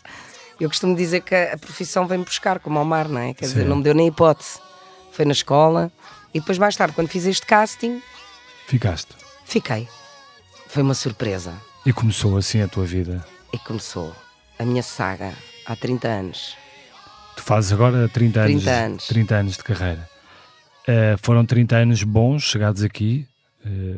Eu 0.60 0.68
costumo 0.68 0.96
dizer 0.96 1.20
que 1.20 1.34
a 1.34 1.56
profissão 1.56 2.06
vem 2.06 2.20
buscar, 2.20 2.58
como 2.58 2.78
ao 2.78 2.84
mar, 2.84 3.08
não 3.08 3.20
é? 3.20 3.32
Quer 3.32 3.44
dizer, 3.44 3.62
Sim. 3.62 3.68
não 3.68 3.76
me 3.76 3.82
deu 3.82 3.94
nem 3.94 4.08
hipótese. 4.08 4.58
Foi 5.12 5.24
na 5.24 5.32
escola. 5.32 5.90
E 6.34 6.40
depois, 6.40 6.58
mais 6.58 6.74
tarde, 6.76 6.94
quando 6.94 7.08
fiz 7.08 7.26
este 7.26 7.46
casting, 7.46 8.02
Ficaste. 8.66 9.14
fiquei. 9.44 9.88
Foi 10.66 10.82
uma 10.82 10.94
surpresa. 10.94 11.54
E 11.86 11.92
começou 11.92 12.36
assim 12.36 12.60
a 12.60 12.68
tua 12.68 12.84
vida. 12.84 13.24
E 13.52 13.58
começou 13.58 14.12
a 14.58 14.64
minha 14.64 14.82
saga 14.82 15.32
há 15.64 15.76
30 15.76 16.08
anos. 16.08 16.56
Tu 17.38 17.42
fazes 17.44 17.72
agora 17.72 18.08
30 18.08 18.40
anos, 18.40 18.62
30 18.64 18.70
anos. 18.84 19.06
30 19.06 19.36
anos 19.36 19.56
de 19.56 19.62
carreira. 19.62 20.10
Eh, 20.88 21.16
foram 21.22 21.46
30 21.46 21.76
anos 21.76 22.02
bons 22.02 22.42
chegados 22.42 22.82
aqui. 22.82 23.28
eh, 23.64 23.94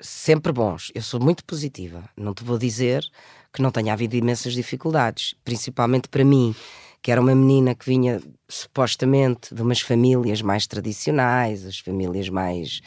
sempre 0.00 0.52
bons. 0.52 0.90
Eu 0.94 1.02
sou 1.02 1.20
muito 1.20 1.44
positiva. 1.44 2.02
Não 2.16 2.32
te 2.32 2.42
vou 2.42 2.56
dizer 2.56 3.04
que 3.52 3.60
não 3.60 3.70
tenha 3.70 3.92
havido 3.92 4.16
imensas 4.16 4.54
dificuldades, 4.54 5.34
principalmente 5.44 6.08
para 6.08 6.24
mim, 6.24 6.54
que 7.02 7.12
era 7.12 7.20
uma 7.20 7.34
menina 7.34 7.74
que 7.74 7.84
vinha 7.84 8.22
supostamente 8.48 9.54
de 9.54 9.60
umas 9.60 9.82
famílias 9.82 10.40
mais 10.40 10.66
tradicionais, 10.66 11.66
as 11.66 11.78
famílias 11.78 12.30
mais 12.30 12.80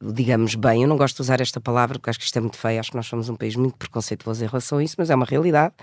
digamos 0.00 0.54
bem, 0.54 0.82
eu 0.82 0.88
não 0.88 0.96
gosto 0.96 1.16
de 1.16 1.22
usar 1.22 1.40
esta 1.40 1.60
palavra 1.60 1.98
porque 1.98 2.10
acho 2.10 2.18
que 2.18 2.26
isto 2.26 2.36
é 2.36 2.40
muito 2.40 2.58
feio, 2.58 2.78
acho 2.78 2.90
que 2.90 2.96
nós 2.96 3.06
somos 3.06 3.28
um 3.28 3.34
país 3.34 3.56
muito 3.56 3.76
preconceituoso 3.76 4.44
em 4.44 4.46
relação 4.46 4.78
a 4.78 4.84
isso, 4.84 4.94
mas 4.98 5.10
é 5.10 5.14
uma 5.14 5.24
realidade. 5.24 5.74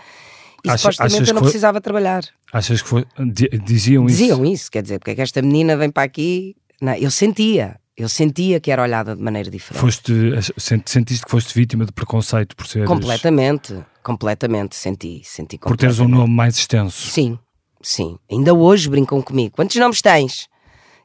E 0.65 0.69
Acha- 0.69 0.77
supostamente 0.91 1.29
eu 1.29 1.33
não 1.33 1.41
foi- 1.41 1.49
precisava 1.49 1.81
trabalhar. 1.81 2.23
achas 2.53 2.81
que 2.81 2.87
foi, 2.87 3.05
di- 3.31 3.49
diziam 3.65 4.05
isso? 4.05 4.17
Diziam 4.17 4.45
isso, 4.45 4.71
quer 4.71 4.81
dizer, 4.81 4.99
porque 4.99 5.11
é 5.11 5.15
que 5.15 5.21
esta 5.21 5.41
menina 5.41 5.75
vem 5.75 5.89
para 5.91 6.03
aqui? 6.03 6.55
Não, 6.81 6.93
eu 6.95 7.11
sentia, 7.11 7.77
eu 7.97 8.07
sentia 8.07 8.59
que 8.59 8.71
era 8.71 8.81
olhada 8.81 9.15
de 9.15 9.21
maneira 9.21 9.49
diferente. 9.51 9.81
Foste, 9.81 10.13
sent- 10.57 10.87
sentiste 10.87 11.25
que 11.25 11.31
foste 11.31 11.53
vítima 11.53 11.85
de 11.85 11.91
preconceito 11.91 12.55
por 12.55 12.65
seres. 12.65 12.87
Completamente, 12.87 13.77
completamente, 14.01 14.75
senti, 14.75 15.21
senti 15.25 15.57
Por 15.57 15.75
teres 15.77 15.99
um 15.99 16.07
nome 16.07 16.33
mais 16.33 16.55
extenso. 16.57 17.09
Sim, 17.09 17.37
sim. 17.81 18.17
Ainda 18.31 18.53
hoje 18.53 18.89
brincam 18.89 19.21
comigo. 19.21 19.55
Quantos 19.55 19.75
nomes 19.75 20.01
tens? 20.01 20.47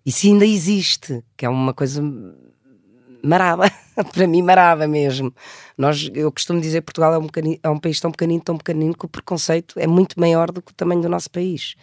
Isso 0.06 0.26
ainda 0.26 0.46
existe, 0.46 1.22
que 1.36 1.44
é 1.44 1.48
uma 1.48 1.74
coisa 1.74 2.00
marada, 3.22 3.70
para 4.12 4.26
mim 4.26 4.42
marada 4.42 4.86
mesmo. 4.86 5.32
Nós, 5.76 6.10
eu 6.14 6.30
costumo 6.32 6.60
dizer 6.60 6.80
que 6.80 6.86
Portugal 6.86 7.14
é 7.14 7.18
um, 7.18 7.28
é 7.62 7.68
um 7.68 7.78
país 7.78 8.00
tão 8.00 8.10
pequenino, 8.10 8.42
tão 8.42 8.56
pequenino, 8.56 8.96
que 8.96 9.04
o 9.04 9.08
preconceito 9.08 9.78
é 9.78 9.86
muito 9.86 10.18
maior 10.18 10.50
do 10.50 10.62
que 10.62 10.72
o 10.72 10.74
tamanho 10.74 11.02
do 11.02 11.08
nosso 11.08 11.30
país. 11.30 11.74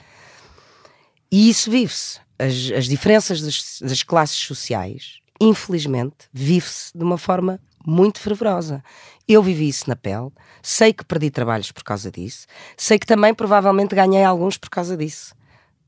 E 1.31 1.49
isso 1.49 1.69
vive-se. 1.69 2.19
As, 2.37 2.71
as 2.77 2.85
diferenças 2.85 3.41
das, 3.41 3.79
das 3.81 4.03
classes 4.03 4.37
sociais, 4.37 5.19
infelizmente, 5.39 6.27
vive-se 6.33 6.91
de 6.95 7.03
uma 7.03 7.17
forma 7.17 7.59
muito 7.85 8.19
fervorosa. 8.19 8.83
Eu 9.27 9.41
vivi 9.41 9.67
isso 9.69 9.89
na 9.89 9.95
pele, 9.95 10.31
sei 10.61 10.93
que 10.93 11.05
perdi 11.05 11.29
trabalhos 11.29 11.71
por 11.71 11.83
causa 11.83 12.11
disso, 12.11 12.45
sei 12.75 12.99
que 12.99 13.05
também 13.05 13.33
provavelmente 13.33 13.95
ganhei 13.95 14.23
alguns 14.23 14.57
por 14.57 14.69
causa 14.69 14.97
disso. 14.97 15.33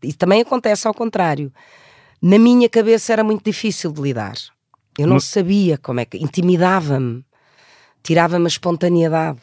E 0.02 0.14
também 0.14 0.42
acontece 0.42 0.88
ao 0.88 0.94
contrário. 0.94 1.52
Na 2.22 2.38
minha 2.40 2.70
cabeça 2.70 3.14
era 3.14 3.24
muito 3.24 3.44
difícil 3.44 3.92
de 3.92 4.02
lidar. 4.02 4.36
Eu 4.98 5.08
não 5.08 5.16
No- 5.16 5.22
sabia 5.22 5.78
como 5.78 6.00
é 6.00 6.06
que. 6.06 6.18
Intimidava-me, 6.18 7.24
tirava-me 8.04 8.46
a 8.46 8.48
espontaneidade. 8.48 9.40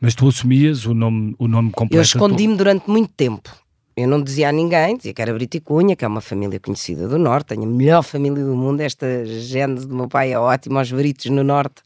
Mas 0.00 0.14
tu 0.14 0.28
assumias 0.28 0.84
o 0.86 0.94
nome, 0.94 1.34
o 1.38 1.48
nome 1.48 1.70
completo. 1.70 1.96
Eu 1.96 2.02
escondi-me 2.02 2.56
durante 2.56 2.88
muito 2.88 3.12
tempo. 3.14 3.50
Eu 3.96 4.06
não 4.06 4.22
dizia 4.22 4.50
a 4.50 4.52
ninguém, 4.52 4.96
dizia 4.96 5.14
que 5.14 5.22
era 5.22 5.32
Briticunha, 5.32 5.96
que 5.96 6.04
é 6.04 6.08
uma 6.08 6.20
família 6.20 6.60
conhecida 6.60 7.08
do 7.08 7.18
Norte, 7.18 7.46
tenho 7.48 7.62
a 7.62 7.66
melhor 7.66 8.02
família 8.02 8.44
do 8.44 8.54
mundo. 8.54 8.82
Esta 8.82 9.24
gênese 9.24 9.86
do 9.88 9.94
meu 9.96 10.06
pai 10.06 10.32
é 10.32 10.38
ótima. 10.38 10.82
Os 10.82 10.92
Britos 10.92 11.26
no 11.26 11.42
Norte 11.42 11.80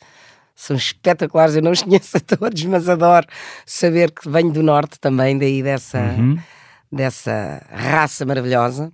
são 0.57 0.77
espetaculares. 0.77 1.55
Eu 1.55 1.63
não 1.63 1.71
os 1.71 1.83
conheço 1.85 2.17
a 2.17 2.21
todos, 2.21 2.65
mas 2.65 2.89
adoro 2.89 3.27
saber 3.65 4.11
que 4.11 4.29
venho 4.29 4.51
do 4.53 4.61
Norte 4.63 4.99
também, 4.99 5.39
daí 5.39 5.63
dessa, 5.63 6.01
Uhum. 6.19 6.37
dessa 6.91 7.65
raça 7.71 8.27
maravilhosa. 8.27 8.93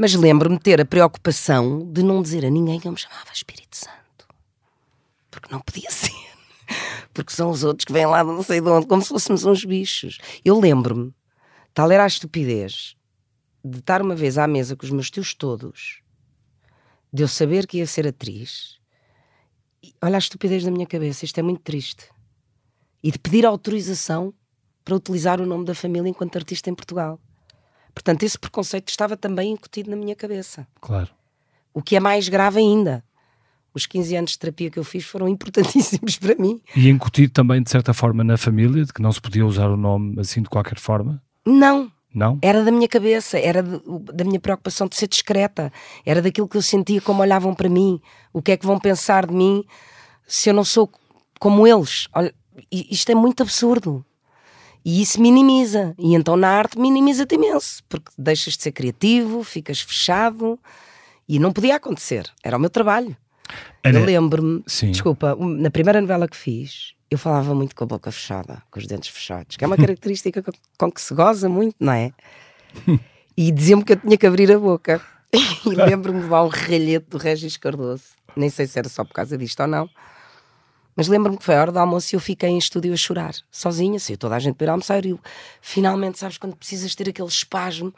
Mas 0.00 0.14
lembro-me 0.14 0.56
de 0.56 0.62
ter 0.62 0.80
a 0.80 0.84
preocupação 0.84 1.90
de 1.92 2.04
não 2.04 2.22
dizer 2.22 2.46
a 2.46 2.50
ninguém 2.50 2.78
que 2.78 2.86
eu 2.86 2.92
me 2.92 2.98
chamava 2.98 3.32
Espírito 3.32 3.76
Santo. 3.76 4.28
Porque 5.28 5.52
não 5.52 5.60
podia 5.60 5.90
ser. 5.90 6.12
Porque 7.12 7.32
são 7.32 7.50
os 7.50 7.64
outros 7.64 7.84
que 7.84 7.92
vêm 7.92 8.06
lá 8.06 8.22
de 8.22 8.28
não 8.28 8.44
sei 8.44 8.60
de 8.60 8.68
onde, 8.68 8.86
como 8.86 9.02
se 9.02 9.08
fôssemos 9.08 9.44
uns 9.44 9.64
bichos. 9.64 10.18
Eu 10.44 10.60
lembro-me, 10.60 11.12
tal 11.74 11.90
era 11.90 12.04
a 12.04 12.06
estupidez, 12.06 12.94
de 13.64 13.78
estar 13.80 14.00
uma 14.00 14.14
vez 14.14 14.38
à 14.38 14.46
mesa 14.46 14.76
com 14.76 14.86
os 14.86 14.92
meus 14.92 15.10
tios 15.10 15.34
todos, 15.34 16.00
de 17.12 17.24
eu 17.24 17.28
saber 17.28 17.66
que 17.66 17.78
ia 17.78 17.86
ser 17.86 18.06
atriz. 18.06 18.78
E 19.82 19.92
olha 20.00 20.14
a 20.14 20.18
estupidez 20.20 20.62
da 20.62 20.70
minha 20.70 20.86
cabeça, 20.86 21.24
isto 21.24 21.38
é 21.38 21.42
muito 21.42 21.62
triste. 21.62 22.08
E 23.02 23.10
de 23.10 23.18
pedir 23.18 23.44
autorização 23.44 24.32
para 24.84 24.94
utilizar 24.94 25.40
o 25.40 25.46
nome 25.46 25.64
da 25.64 25.74
família 25.74 26.08
enquanto 26.08 26.36
artista 26.36 26.70
em 26.70 26.74
Portugal. 26.74 27.20
Portanto, 27.98 28.22
esse 28.22 28.38
preconceito 28.38 28.90
estava 28.90 29.16
também 29.16 29.50
incutido 29.50 29.90
na 29.90 29.96
minha 29.96 30.14
cabeça. 30.14 30.64
Claro. 30.80 31.08
O 31.74 31.82
que 31.82 31.96
é 31.96 32.00
mais 32.00 32.28
grave 32.28 32.60
ainda. 32.60 33.02
Os 33.74 33.86
15 33.86 34.14
anos 34.14 34.30
de 34.30 34.38
terapia 34.38 34.70
que 34.70 34.78
eu 34.78 34.84
fiz 34.84 35.04
foram 35.04 35.26
importantíssimos 35.28 36.16
para 36.16 36.36
mim. 36.36 36.60
E 36.76 36.88
incutido 36.88 37.32
também, 37.32 37.60
de 37.60 37.68
certa 37.68 37.92
forma, 37.92 38.22
na 38.22 38.36
família, 38.36 38.84
de 38.84 38.92
que 38.92 39.02
não 39.02 39.10
se 39.10 39.20
podia 39.20 39.44
usar 39.44 39.68
o 39.68 39.76
nome 39.76 40.14
assim 40.20 40.40
de 40.42 40.48
qualquer 40.48 40.78
forma? 40.78 41.20
Não, 41.44 41.90
Não? 42.14 42.38
era 42.40 42.62
da 42.64 42.70
minha 42.70 42.86
cabeça, 42.86 43.36
era 43.36 43.64
de- 43.64 43.82
da 44.14 44.22
minha 44.24 44.38
preocupação 44.38 44.86
de 44.86 44.94
ser 44.94 45.08
discreta, 45.08 45.72
era 46.06 46.22
daquilo 46.22 46.46
que 46.48 46.56
eu 46.56 46.62
sentia 46.62 47.00
como 47.00 47.20
olhavam 47.20 47.52
para 47.52 47.68
mim, 47.68 48.00
o 48.32 48.40
que 48.40 48.52
é 48.52 48.56
que 48.56 48.64
vão 48.64 48.78
pensar 48.78 49.26
de 49.26 49.34
mim 49.34 49.64
se 50.24 50.48
eu 50.50 50.54
não 50.54 50.62
sou 50.64 50.88
como 51.40 51.66
eles. 51.66 52.06
Olha, 52.14 52.32
isto 52.70 53.10
é 53.10 53.14
muito 53.16 53.42
absurdo. 53.42 54.04
E 54.88 55.02
isso 55.02 55.20
minimiza. 55.20 55.94
E 55.98 56.14
então 56.14 56.34
na 56.34 56.48
arte 56.48 56.78
minimiza-te 56.78 57.34
imenso, 57.34 57.84
porque 57.90 58.10
deixas 58.16 58.54
de 58.54 58.62
ser 58.62 58.72
criativo, 58.72 59.44
ficas 59.44 59.82
fechado. 59.82 60.58
E 61.28 61.38
não 61.38 61.52
podia 61.52 61.76
acontecer. 61.76 62.26
Era 62.42 62.56
o 62.56 62.60
meu 62.60 62.70
trabalho. 62.70 63.14
Ana, 63.84 63.98
Eu 63.98 64.06
lembro-me, 64.06 64.64
desculpa, 64.90 65.36
na 65.36 65.70
primeira 65.70 66.00
novela 66.00 66.26
que 66.26 66.34
fiz, 66.38 66.94
eu 67.10 67.18
falava 67.18 67.54
muito 67.54 67.76
com 67.76 67.84
a 67.84 67.86
boca 67.86 68.10
fechada, 68.10 68.62
com 68.70 68.78
os 68.78 68.86
dentes 68.86 69.10
fechados, 69.10 69.58
que 69.58 69.64
é 69.64 69.66
uma 69.66 69.76
característica 69.76 70.42
com, 70.78 70.90
que 70.90 71.02
se 71.02 71.12
goza 71.12 71.50
muito, 71.50 71.76
não 71.78 71.92
é? 71.92 72.10
E 73.36 73.52
diziam-me 73.52 73.84
que 73.84 73.92
eu 73.92 73.96
tinha 73.98 74.16
que 74.16 74.26
abrir 74.26 74.50
a 74.50 74.58
boca. 74.58 75.02
E 75.66 75.74
lembro-me 75.74 76.20
de 76.22 76.26
um 76.26 76.48
ralhete 76.48 77.10
do 77.10 77.18
Regis 77.18 77.58
Cardoso. 77.58 78.04
Nem 78.34 78.48
sei 78.48 78.66
se 78.66 78.78
era 78.78 78.88
só 78.88 79.04
por 79.04 79.12
causa 79.12 79.36
disto 79.36 79.60
ou 79.60 79.66
não. 79.66 79.90
Mas 80.98 81.06
lembro-me 81.06 81.38
que 81.38 81.44
foi 81.44 81.54
a 81.54 81.60
hora 81.60 81.70
do 81.70 81.78
almoço 81.78 82.12
e 82.12 82.16
eu 82.16 82.20
fiquei 82.20 82.48
em 82.48 82.58
estúdio 82.58 82.92
a 82.92 82.96
chorar, 82.96 83.32
sozinha, 83.52 84.00
saiu 84.00 84.18
toda 84.18 84.34
a 84.34 84.38
gente 84.40 84.56
para 84.56 84.72
almoçar 84.72 85.06
e 85.06 85.10
eu, 85.10 85.20
finalmente, 85.60 86.18
sabes, 86.18 86.38
quando 86.38 86.56
precisas 86.56 86.92
ter 86.96 87.08
aquele 87.08 87.28
espasmo, 87.28 87.94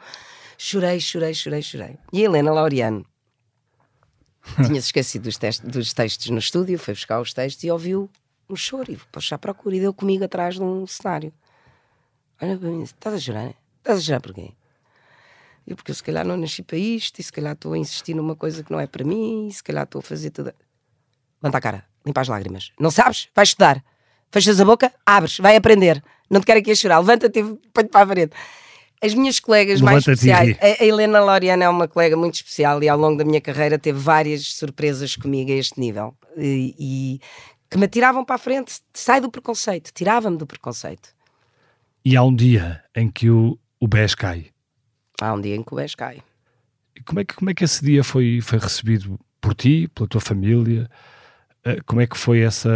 chorei, 0.55 0.99
chorei, 0.99 1.33
chorei, 1.33 1.63
chorei. 1.63 1.97
E 2.13 2.21
a 2.21 2.25
Helena 2.25 2.51
Laureano 2.51 3.03
tinha-se 4.67 4.89
esquecido 4.89 5.23
dos, 5.23 5.39
dos 5.63 5.93
textos 5.93 6.29
no 6.29 6.37
estúdio, 6.37 6.77
foi 6.77 6.93
buscar 6.93 7.19
os 7.19 7.33
textos 7.33 7.63
e 7.63 7.71
ouviu 7.71 8.07
um 8.47 8.55
choro 8.55 8.91
e 8.91 8.97
puxar 9.11 9.37
a 9.37 9.39
procura 9.39 9.75
e 9.75 9.79
deu 9.79 9.95
comigo 9.95 10.23
atrás 10.23 10.53
de 10.53 10.61
um 10.61 10.85
cenário. 10.85 11.33
Olha 12.39 12.55
para 12.55 12.69
mim 12.69 12.83
Estás 12.83 13.15
a 13.15 13.19
chorar? 13.19 13.55
Estás 13.79 13.97
a 13.97 14.01
chorar 14.03 14.21
porquê? 14.21 14.51
Eu, 15.65 15.75
porque 15.75 15.89
eu 15.89 15.95
se 15.95 16.03
calhar 16.03 16.23
não 16.23 16.37
nasci 16.37 16.61
para 16.61 16.77
isto 16.77 17.17
e 17.17 17.23
se 17.23 17.33
calhar 17.33 17.53
estou 17.53 17.73
a 17.73 17.79
insistir 17.79 18.13
numa 18.13 18.35
coisa 18.35 18.63
que 18.63 18.71
não 18.71 18.79
é 18.79 18.85
para 18.85 19.03
mim 19.03 19.47
e 19.47 19.51
se 19.51 19.63
calhar 19.63 19.85
estou 19.85 19.97
a 19.97 20.03
fazer 20.03 20.29
tudo. 20.29 20.53
Levanta 21.41 21.57
a 21.57 21.61
cara, 21.61 21.90
limpa 22.05 22.21
as 22.21 22.27
lágrimas. 22.27 22.71
Não 22.79 22.91
sabes? 22.91 23.29
Vais 23.35 23.49
estudar. 23.49 23.83
Fechas 24.31 24.59
a 24.61 24.65
boca, 24.65 24.91
abres, 25.05 25.37
vai 25.37 25.55
aprender. 25.55 26.01
Não 26.29 26.39
te 26.39 26.45
quero 26.45 26.59
aqui 26.59 26.71
a 26.71 26.75
chorar, 26.75 26.99
levanta-te 26.99 27.39
e 27.39 27.43
põe-te 27.73 27.89
para 27.89 28.01
a 28.01 28.07
parede. 28.07 28.31
As 29.03 29.13
minhas 29.15 29.39
colegas 29.39 29.81
mais 29.81 29.99
especiais, 29.99 30.55
a 30.61 30.83
Helena 30.83 31.19
Loriana 31.21 31.65
é 31.65 31.69
uma 31.69 31.87
colega 31.87 32.15
muito 32.15 32.35
especial 32.35 32.81
e 32.83 32.87
ao 32.87 32.97
longo 32.97 33.17
da 33.17 33.25
minha 33.25 33.41
carreira 33.41 33.79
teve 33.79 33.97
várias 33.97 34.45
surpresas 34.53 35.15
comigo 35.15 35.51
a 35.51 35.55
este 35.55 35.79
nível 35.79 36.15
e, 36.37 36.75
e 36.79 37.21
que 37.69 37.77
me 37.79 37.87
tiravam 37.87 38.23
para 38.23 38.35
a 38.35 38.37
frente. 38.37 38.79
Sai 38.93 39.19
do 39.19 39.29
preconceito, 39.31 39.91
tirava-me 39.91 40.37
do 40.37 40.45
preconceito. 40.45 41.09
E 42.05 42.15
há 42.15 42.23
um 42.23 42.33
dia 42.33 42.83
em 42.95 43.09
que 43.09 43.29
o, 43.29 43.57
o 43.79 43.87
BES 43.87 44.13
cai. 44.13 44.47
Há 45.19 45.33
um 45.33 45.41
dia 45.41 45.55
em 45.55 45.63
que 45.63 45.73
o 45.73 45.75
BES 45.75 45.95
cai. 45.95 46.21
E 46.95 47.01
Como 47.01 47.19
é 47.19 47.25
que, 47.25 47.33
como 47.33 47.49
é 47.49 47.53
que 47.55 47.63
esse 47.63 47.83
dia 47.83 48.03
foi, 48.03 48.39
foi 48.39 48.59
recebido 48.59 49.19
por 49.41 49.55
ti, 49.55 49.87
pela 49.87 50.07
tua 50.07 50.21
família? 50.21 50.87
Eh, 51.63 51.79
Como 51.85 52.01
é 52.01 52.07
que 52.07 52.17
foi 52.17 52.39
essa 52.41 52.69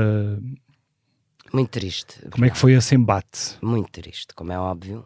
Muito 1.53 1.69
triste. 1.69 2.19
como 2.29 2.45
é 2.45 2.49
que 2.49 2.57
foi 2.57 2.73
esse 2.73 2.95
embate? 2.95 3.57
Muito 3.61 3.89
triste, 3.91 4.33
como 4.35 4.51
é 4.51 4.59
óbvio. 4.59 5.05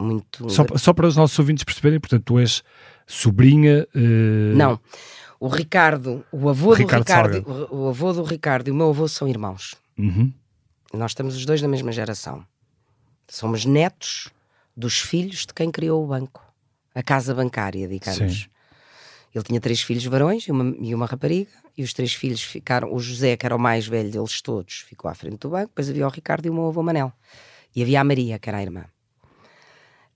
Muito. 0.00 0.48
Só, 0.50 0.64
só 0.76 0.92
para 0.92 1.06
os 1.06 1.16
nossos 1.16 1.38
ouvintes 1.38 1.64
perceberem, 1.64 1.98
portanto, 1.98 2.22
tu 2.24 2.38
és 2.38 2.62
sobrinha. 3.06 3.86
eh, 3.94 4.52
Não. 4.54 4.78
O 5.40 5.48
Ricardo, 5.48 6.24
o 6.32 6.48
avô 6.48 6.72
Ricardo 6.72 7.04
do 7.04 7.08
Ricardo, 7.08 7.68
o, 7.70 7.84
o 7.84 7.88
avô 7.88 8.12
do 8.12 8.22
Ricardo 8.24 8.68
e 8.68 8.70
o 8.70 8.74
meu 8.74 8.90
avô 8.90 9.06
são 9.08 9.28
irmãos. 9.28 9.74
uhum. 9.98 10.32
Nós 10.92 11.10
estamos 11.10 11.36
os 11.36 11.44
dois 11.44 11.60
da 11.60 11.68
mesma 11.68 11.92
geração. 11.92 12.44
Somos 13.28 13.64
netos 13.66 14.30
dos 14.74 14.98
filhos 15.00 15.40
de 15.44 15.52
quem 15.52 15.70
criou 15.70 16.02
o 16.02 16.06
banco, 16.06 16.42
a 16.94 17.02
casa 17.02 17.34
bancária, 17.34 17.86
digamos. 17.86 18.16
Sim. 18.44 18.46
Ele 19.34 19.44
tinha 19.44 19.60
três 19.60 19.82
filhos 19.82 20.04
varões 20.06 20.44
e 20.44 20.50
uma, 20.50 20.74
e 20.80 20.94
uma 20.94 21.04
rapariga, 21.04 21.50
e 21.78 21.82
os 21.84 21.92
três 21.92 22.12
filhos 22.12 22.42
ficaram. 22.42 22.92
O 22.92 22.98
José, 22.98 23.36
que 23.36 23.46
era 23.46 23.54
o 23.54 23.58
mais 23.58 23.86
velho 23.86 24.10
deles 24.10 24.42
todos, 24.42 24.80
ficou 24.80 25.08
à 25.08 25.14
frente 25.14 25.38
do 25.38 25.50
banco. 25.50 25.68
Depois 25.68 25.88
havia 25.88 26.06
o 26.06 26.10
Ricardo 26.10 26.46
e 26.46 26.50
o 26.50 26.54
meu 26.54 26.66
avô 26.66 26.82
Manel. 26.82 27.12
E 27.74 27.80
havia 27.80 28.00
a 28.00 28.04
Maria, 28.04 28.36
que 28.36 28.48
era 28.48 28.58
a 28.58 28.62
irmã. 28.62 28.84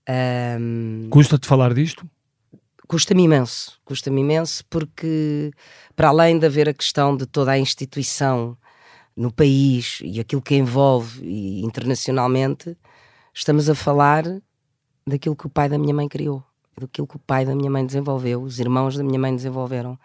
Ahm, 0.07 1.07
Custa-te 1.09 1.47
falar 1.47 1.73
disto? 1.73 2.05
Custa-me 2.85 3.23
imenso, 3.23 3.79
custa-me 3.85 4.19
imenso 4.19 4.65
porque 4.69 5.51
para 5.95 6.09
além 6.09 6.37
de 6.37 6.45
haver 6.45 6.67
a 6.67 6.73
questão 6.73 7.15
de 7.15 7.25
toda 7.25 7.51
a 7.51 7.57
instituição 7.57 8.57
no 9.15 9.31
país 9.31 9.99
e 10.03 10.19
aquilo 10.19 10.41
que 10.41 10.55
envolve 10.55 11.25
e 11.25 11.63
internacionalmente, 11.63 12.77
estamos 13.33 13.69
a 13.69 13.73
falar 13.73 14.25
daquilo 15.07 15.35
que 15.35 15.47
o 15.47 15.49
pai 15.49 15.69
da 15.69 15.77
minha 15.77 15.93
mãe 15.93 16.09
criou, 16.09 16.43
daquilo 16.77 17.07
que 17.07 17.15
o 17.15 17.19
pai 17.19 17.45
da 17.45 17.55
minha 17.55 17.71
mãe 17.71 17.85
desenvolveu, 17.85 18.41
os 18.41 18.59
irmãos 18.59 18.97
da 18.97 19.03
minha 19.03 19.19
mãe 19.19 19.33
desenvolveram 19.33 19.97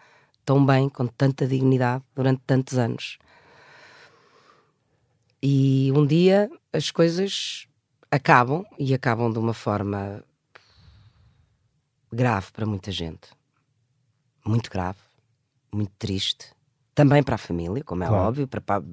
tão 0.49 0.65
bem, 0.65 0.89
com 0.89 1.05
tanta 1.05 1.45
dignidade 1.45 2.03
durante 2.15 2.41
tantos 2.47 2.75
anos. 2.79 3.19
E 5.43 5.91
um 5.95 6.03
dia 6.07 6.49
as 6.73 6.89
coisas 6.89 7.67
acabam 8.09 8.65
e 8.79 8.91
acabam 8.95 9.31
de 9.31 9.37
uma 9.37 9.53
forma 9.53 10.23
grave 12.11 12.47
para 12.51 12.65
muita 12.65 12.91
gente. 12.91 13.29
Muito 14.43 14.71
grave, 14.71 14.97
muito 15.71 15.91
triste. 15.99 16.47
Também 16.95 17.21
para 17.21 17.35
a 17.35 17.37
família, 17.37 17.83
como 17.83 18.03
é 18.03 18.07
Claro. 18.07 18.23
óbvio, 18.23 18.47
para, 18.47 18.59
para, 18.59 18.83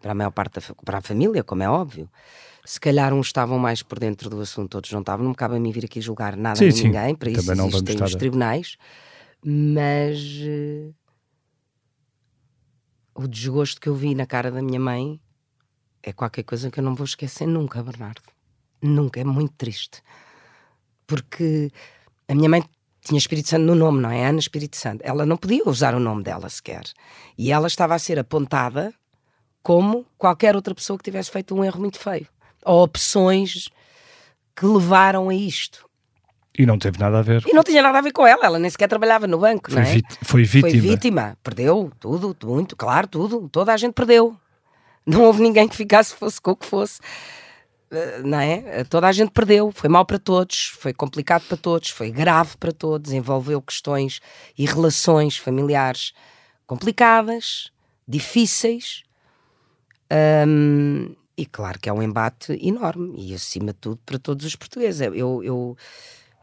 para 0.00 0.10
a 0.10 0.14
maior 0.16 0.32
parte 0.32 0.58
da 0.58 0.74
para 0.84 0.98
a 0.98 1.00
família, 1.00 1.44
como 1.44 1.62
é 1.62 1.70
óbvio. 1.70 2.10
Se 2.64 2.80
calhar 2.80 3.14
uns 3.14 3.28
estavam 3.28 3.56
mais 3.56 3.84
por 3.84 4.00
dentro 4.00 4.28
do 4.28 4.40
assunto, 4.40 4.74
outros 4.74 4.92
não 4.92 5.00
estavam. 5.00 5.22
Não 5.22 5.30
me 5.30 5.36
cabe 5.36 5.54
a 5.54 5.60
mim 5.60 5.70
vir 5.70 5.84
aqui 5.84 6.00
julgar 6.00 6.36
nada 6.36 6.58
Sim, 6.58 6.72
sim. 6.72 6.84
ninguém, 6.86 7.14
para 7.14 7.30
isso 7.30 7.46
Também 7.46 7.66
existem 7.68 8.02
os 8.02 8.14
a- 8.16 8.18
tribunais. 8.18 8.76
Mas 9.44 10.18
eh, 10.42 10.92
o 13.14 13.26
desgosto 13.26 13.80
que 13.80 13.88
eu 13.88 13.94
vi 13.94 14.14
na 14.14 14.26
cara 14.26 14.50
da 14.50 14.62
minha 14.62 14.80
mãe 14.80 15.20
é 16.02 16.12
qualquer 16.12 16.42
coisa 16.42 16.70
que 16.70 16.80
eu 16.80 16.84
não 16.84 16.94
vou 16.94 17.04
esquecer 17.04 17.46
nunca, 17.46 17.82
Bernardo. 17.82 18.22
Nunca, 18.82 19.20
é 19.20 19.24
muito 19.24 19.54
triste. 19.54 20.02
Porque 21.06 21.70
a 22.28 22.34
minha 22.34 22.48
mãe 22.48 22.62
tinha 23.02 23.18
Espírito 23.18 23.48
Santo 23.48 23.64
no 23.64 23.74
nome, 23.74 24.00
não 24.00 24.10
é? 24.10 24.26
Ana 24.26 24.38
Espírito 24.38 24.76
Santo. 24.76 25.02
Ela 25.04 25.26
não 25.26 25.36
podia 25.36 25.62
usar 25.66 25.94
o 25.94 26.00
nome 26.00 26.22
dela 26.22 26.48
sequer. 26.48 26.84
E 27.36 27.50
ela 27.50 27.66
estava 27.66 27.94
a 27.94 27.98
ser 27.98 28.18
apontada 28.18 28.94
como 29.62 30.06
qualquer 30.16 30.54
outra 30.54 30.74
pessoa 30.74 30.98
que 30.98 31.04
tivesse 31.04 31.30
feito 31.30 31.54
um 31.54 31.64
erro 31.64 31.80
muito 31.80 31.98
feio. 31.98 32.28
Ou 32.64 32.82
opções 32.82 33.68
que 34.54 34.66
levaram 34.66 35.28
a 35.28 35.34
isto. 35.34 35.89
E 36.58 36.66
não 36.66 36.78
teve 36.78 36.98
nada 36.98 37.18
a 37.20 37.22
ver. 37.22 37.42
E 37.46 37.52
não 37.52 37.62
tinha 37.62 37.80
nada 37.82 37.98
a 37.98 38.02
ver 38.02 38.12
com 38.12 38.26
ela, 38.26 38.44
ela 38.44 38.58
nem 38.58 38.70
sequer 38.70 38.88
trabalhava 38.88 39.26
no 39.26 39.38
banco, 39.38 39.70
Foi, 39.70 39.80
não 39.80 39.88
é? 39.88 39.94
vit- 39.94 40.18
foi 40.24 40.42
vítima. 40.44 40.70
Foi 40.70 40.80
vítima, 40.80 41.38
perdeu 41.42 41.90
tudo, 42.00 42.36
muito, 42.46 42.76
claro, 42.76 43.06
tudo. 43.06 43.48
Toda 43.48 43.72
a 43.72 43.76
gente 43.76 43.94
perdeu. 43.94 44.36
Não 45.06 45.22
houve 45.22 45.40
ninguém 45.42 45.66
que 45.68 45.76
ficasse, 45.76 46.14
fosse 46.14 46.40
com 46.40 46.50
o 46.50 46.56
que 46.56 46.66
fosse. 46.66 47.00
Eh, 47.90 48.20
Não 48.24 48.38
é? 48.40 48.84
Toda 48.84 49.08
a 49.08 49.12
gente 49.12 49.30
perdeu. 49.30 49.72
Foi 49.72 49.88
mal 49.88 50.04
para 50.04 50.18
todos, 50.18 50.72
foi 50.78 50.92
complicado 50.92 51.42
para 51.48 51.56
todos, 51.56 51.90
foi 51.90 52.10
grave 52.10 52.56
para 52.58 52.72
todos. 52.72 53.12
Envolveu 53.12 53.62
questões 53.62 54.20
e 54.58 54.66
relações 54.66 55.36
familiares 55.38 56.12
complicadas, 56.66 57.70
difíceis. 58.06 59.02
Hum, 60.46 61.14
e 61.36 61.46
claro 61.46 61.78
que 61.80 61.88
é 61.88 61.92
um 61.92 62.02
embate 62.02 62.58
enorme 62.60 63.14
e, 63.16 63.34
acima 63.34 63.66
de 63.72 63.78
tudo, 63.78 64.00
para 64.04 64.18
todos 64.18 64.44
os 64.44 64.56
portugueses. 64.56 65.00
Eu, 65.00 65.42
eu, 65.42 65.76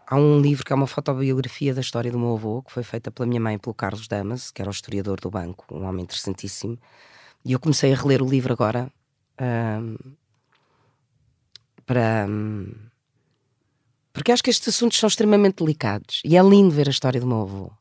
há 0.08 0.16
um 0.16 0.40
livro 0.40 0.66
que 0.66 0.72
é 0.72 0.76
uma 0.76 0.88
fotobiografia 0.88 1.74
da 1.74 1.82
história 1.82 2.10
do 2.10 2.18
meu 2.18 2.34
avô, 2.34 2.64
que 2.64 2.72
foi 2.72 2.84
feita 2.84 3.12
pela 3.12 3.28
minha 3.28 3.42
mãe 3.42 3.56
e 3.56 3.60
pelo 3.60 3.76
Carlos 3.76 4.08
Damas, 4.08 4.50
que 4.50 4.62
era 4.62 4.70
o 4.70 4.72
historiador 4.72 5.20
do 5.20 5.30
banco, 5.30 5.66
um 5.70 5.84
homem 5.84 6.04
interessantíssimo. 6.04 6.80
E 7.44 7.52
eu 7.52 7.60
comecei 7.60 7.94
a 7.94 7.96
reler 7.96 8.24
o 8.24 8.30
livro 8.30 8.54
agora 8.54 8.92
hum, 9.40 9.98
para. 11.86 12.26
hum, 12.28 12.74
porque 14.14 14.32
acho 14.32 14.42
que 14.42 14.50
estes 14.50 14.70
assuntos 14.70 14.98
são 14.98 15.08
extremamente 15.08 15.64
delicados 15.64 16.22
e 16.26 16.36
é 16.36 16.42
lindo 16.42 16.72
ver 16.72 16.88
a 16.88 16.92
história 16.92 17.22
do 17.22 17.28
meu 17.28 17.42
avô. 17.42 17.72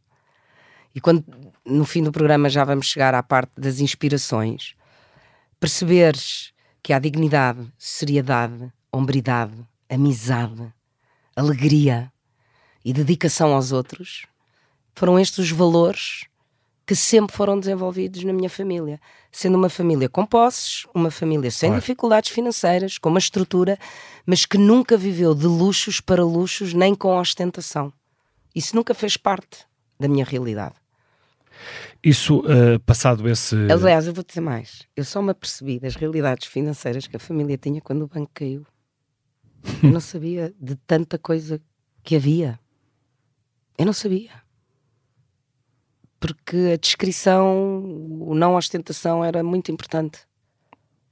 E 0.94 1.00
quando 1.00 1.24
no 1.64 1.84
fim 1.84 2.02
do 2.02 2.12
programa 2.12 2.50
já 2.50 2.64
vamos 2.64 2.86
chegar 2.86 3.14
à 3.14 3.22
parte 3.22 3.52
das 3.56 3.80
inspirações, 3.80 4.74
perceberes 5.58 6.52
que 6.82 6.92
há 6.92 6.98
dignidade, 6.98 7.72
seriedade, 7.78 8.70
hombridade, 8.92 9.56
amizade, 9.88 10.72
alegria 11.34 12.12
e 12.88 12.92
dedicação 12.92 13.52
aos 13.52 13.72
outros, 13.72 14.26
foram 14.94 15.18
estes 15.18 15.38
os 15.38 15.50
valores 15.50 16.26
que 16.86 16.94
sempre 16.94 17.34
foram 17.34 17.58
desenvolvidos 17.58 18.22
na 18.22 18.32
minha 18.32 18.48
família. 18.48 19.00
Sendo 19.32 19.58
uma 19.58 19.68
família 19.68 20.08
com 20.08 20.24
posses, 20.24 20.86
uma 20.94 21.10
família 21.10 21.50
sem 21.50 21.70
Claro. 21.70 21.80
dificuldades 21.80 22.30
financeiras, 22.30 22.96
com 22.96 23.08
uma 23.08 23.18
estrutura, 23.18 23.76
mas 24.24 24.46
que 24.46 24.56
nunca 24.56 24.96
viveu 24.96 25.34
de 25.34 25.46
luxos 25.48 26.00
para 26.00 26.24
luxos, 26.24 26.72
nem 26.72 26.94
com 26.94 27.18
ostentação. 27.18 27.92
Isso 28.54 28.76
nunca 28.76 28.94
fez 28.94 29.16
parte 29.16 29.66
da 29.98 30.06
minha 30.06 30.24
realidade. 30.24 30.76
Isso, 32.04 32.44
eh, 32.46 32.78
passado 32.86 33.28
esse. 33.28 33.56
Aliás, 33.68 34.06
eu 34.06 34.14
vou 34.14 34.22
dizer 34.22 34.40
mais. 34.40 34.86
Eu 34.94 35.04
só 35.04 35.20
me 35.20 35.32
apercebi 35.32 35.80
das 35.80 35.96
realidades 35.96 36.46
financeiras 36.46 37.08
que 37.08 37.16
a 37.16 37.18
família 37.18 37.58
tinha 37.58 37.80
quando 37.80 38.02
o 38.02 38.06
banco 38.06 38.30
caiu. 38.32 38.64
Eu 39.82 39.90
não 39.90 39.98
sabia 40.00 40.54
de 40.60 40.76
tanta 40.86 41.18
coisa 41.18 41.60
que 42.04 42.14
havia. 42.14 42.60
Eu 43.78 43.86
não 43.86 43.92
sabia. 43.92 44.30
Porque 46.18 46.72
a 46.74 46.76
descrição, 46.76 47.84
o 48.20 48.34
não 48.34 48.54
ostentação 48.54 49.24
era 49.24 49.42
muito 49.42 49.70
importante. 49.70 50.20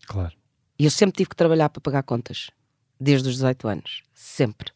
Claro. 0.07 0.35
E 0.79 0.85
eu 0.85 0.91
sempre 0.91 1.17
tive 1.17 1.31
que 1.31 1.37
trabalhar 1.37 1.69
para 1.69 1.81
pagar 1.81 2.03
contas. 2.03 2.51
Desde 2.99 3.29
os 3.29 3.35
18 3.37 3.69
anos. 3.69 4.03
Sempre. 4.15 4.71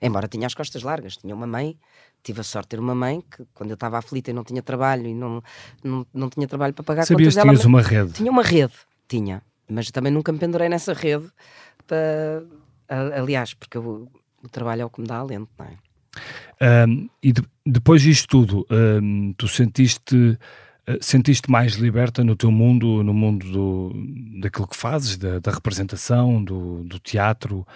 Embora 0.00 0.26
tinha 0.26 0.46
as 0.46 0.54
costas 0.54 0.82
largas. 0.82 1.16
Tinha 1.16 1.34
uma 1.34 1.46
mãe, 1.46 1.78
tive 2.22 2.40
a 2.40 2.44
sorte 2.44 2.66
de 2.66 2.70
ter 2.70 2.80
uma 2.80 2.94
mãe 2.94 3.20
que, 3.20 3.44
quando 3.54 3.70
eu 3.70 3.74
estava 3.74 3.98
aflita 3.98 4.30
e 4.30 4.34
não 4.34 4.42
tinha 4.44 4.62
trabalho 4.62 5.06
e 5.06 5.14
não, 5.14 5.42
não, 5.82 6.06
não 6.12 6.28
tinha 6.28 6.46
trabalho 6.48 6.74
para 6.74 6.82
pagar 6.84 7.06
Sabias 7.06 7.28
contas, 7.34 7.34
que 7.34 7.48
ela 7.48 7.52
tinhas 7.56 7.64
uma 7.64 7.82
rede. 7.82 8.12
tinha 8.14 8.30
uma 8.30 8.42
rede, 8.42 8.74
tinha, 9.06 9.42
mas 9.68 9.90
também 9.90 10.12
nunca 10.12 10.32
me 10.32 10.38
pendurei 10.38 10.68
nessa 10.68 10.92
rede. 10.92 11.30
Para... 11.86 12.42
Aliás, 13.16 13.54
porque 13.54 13.78
eu- 13.78 14.10
o 14.42 14.48
trabalho 14.48 14.82
é 14.82 14.84
o 14.84 14.90
que 14.90 15.00
me 15.00 15.06
dá 15.06 15.18
alento, 15.18 15.50
não 15.56 15.66
é? 15.66 15.78
Ahm, 16.60 17.08
e 17.22 17.32
de- 17.32 17.42
depois 17.66 18.02
disto 18.02 18.28
tudo, 18.28 18.66
ahm, 18.70 19.32
tu 19.36 19.48
sentiste, 19.48 20.38
eh, 20.86 20.98
sentiste 21.00 21.50
mais 21.50 21.74
liberta 21.74 22.22
no 22.22 22.36
teu 22.36 22.50
mundo, 22.50 23.02
no 23.02 23.12
mundo 23.14 23.50
do, 23.50 24.40
daquilo 24.40 24.68
que 24.68 24.76
fazes, 24.76 25.16
da, 25.16 25.38
da 25.38 25.50
representação, 25.50 26.42
do, 26.42 26.84
do 26.84 26.98
teatro, 26.98 27.66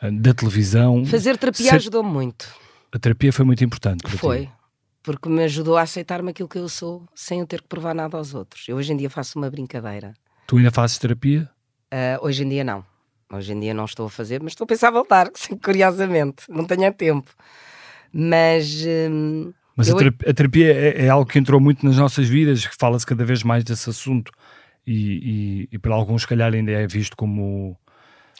ah, 0.00 0.10
da 0.10 0.32
televisão? 0.34 1.04
Fazer 1.04 1.36
terapia 1.36 1.70
Se- 1.70 1.76
ajudou-me 1.76 2.10
muito. 2.10 2.48
A 2.92 2.98
terapia 2.98 3.32
foi 3.32 3.44
muito 3.44 3.62
importante 3.64 4.02
para 4.02 4.12
ti. 4.12 4.18
Foi. 4.18 4.48
Porque 5.02 5.28
me 5.28 5.42
ajudou 5.44 5.76
a 5.76 5.82
aceitar-me 5.82 6.30
aquilo 6.30 6.48
que 6.48 6.58
eu 6.58 6.68
sou, 6.68 7.04
sem 7.14 7.40
eu 7.40 7.46
ter 7.46 7.62
que 7.62 7.68
provar 7.68 7.94
nada 7.94 8.16
aos 8.16 8.34
outros. 8.34 8.68
Eu 8.68 8.76
hoje 8.76 8.92
em 8.92 8.96
dia 8.96 9.08
faço 9.08 9.38
uma 9.38 9.50
brincadeira. 9.50 10.12
Tu 10.46 10.56
ainda 10.58 10.70
fazes 10.70 10.98
terapia? 10.98 11.48
Ah, 11.90 12.18
hoje 12.20 12.44
em 12.44 12.48
dia 12.48 12.62
não. 12.64 12.84
Hoje 13.32 13.52
em 13.52 13.60
dia 13.60 13.72
não 13.74 13.84
estou 13.84 14.06
a 14.06 14.10
fazer, 14.10 14.42
mas 14.42 14.52
estou 14.52 14.64
a 14.64 14.68
pensar 14.68 14.90
voltar, 14.90 15.30
curiosamente. 15.64 16.44
Não 16.48 16.64
tenho 16.64 16.92
tempo. 16.92 17.30
Mas 18.12 18.84
hum, 19.10 19.52
Mas 19.76 19.88
a 19.88 19.92
Eu- 19.92 19.96
terapia, 19.98 20.30
a 20.30 20.34
terapia 20.34 20.72
é, 20.74 21.06
é 21.06 21.08
algo 21.08 21.30
que 21.30 21.38
entrou 21.38 21.60
muito 21.60 21.84
nas 21.86 21.96
nossas 21.96 22.28
vidas, 22.28 22.66
que 22.66 22.74
fala-se 22.76 23.06
cada 23.06 23.24
vez 23.24 23.42
mais 23.42 23.62
desse 23.64 23.88
assunto. 23.90 24.32
e, 24.86 25.66
e, 25.70 25.76
e 25.76 25.78
para 25.78 25.94
alguns, 25.94 26.22
se 26.22 26.28
calhar, 26.28 26.52
ainda 26.52 26.70
é 26.72 26.86
visto 26.86 27.14
como, 27.16 27.76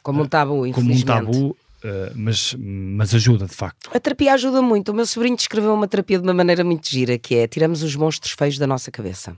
Como 0.02 0.22
um 0.22 0.26
tabu, 0.26 0.70
como 0.72 0.92
um 0.94 1.02
tabu, 1.02 1.54
eh, 1.84 2.12
mas, 2.16 2.56
mas 2.58 3.14
ajuda 3.14 3.44
de 3.46 3.54
facto. 3.54 3.90
A 3.94 4.00
terapia 4.00 4.32
ajuda 4.32 4.62
muito. 4.62 4.90
O 4.90 4.94
meu 4.94 5.04
sobrinho 5.04 5.36
descreveu 5.36 5.74
uma 5.74 5.86
terapia 5.86 6.18
de 6.18 6.24
uma 6.24 6.32
maneira 6.32 6.64
muito 6.64 6.88
gira, 6.88 7.18
que 7.18 7.34
é 7.34 7.46
tiramos 7.46 7.82
os 7.82 7.94
monstros 7.94 8.32
feios 8.32 8.56
da 8.56 8.66
nossa 8.66 8.90
cabeça. 8.90 9.36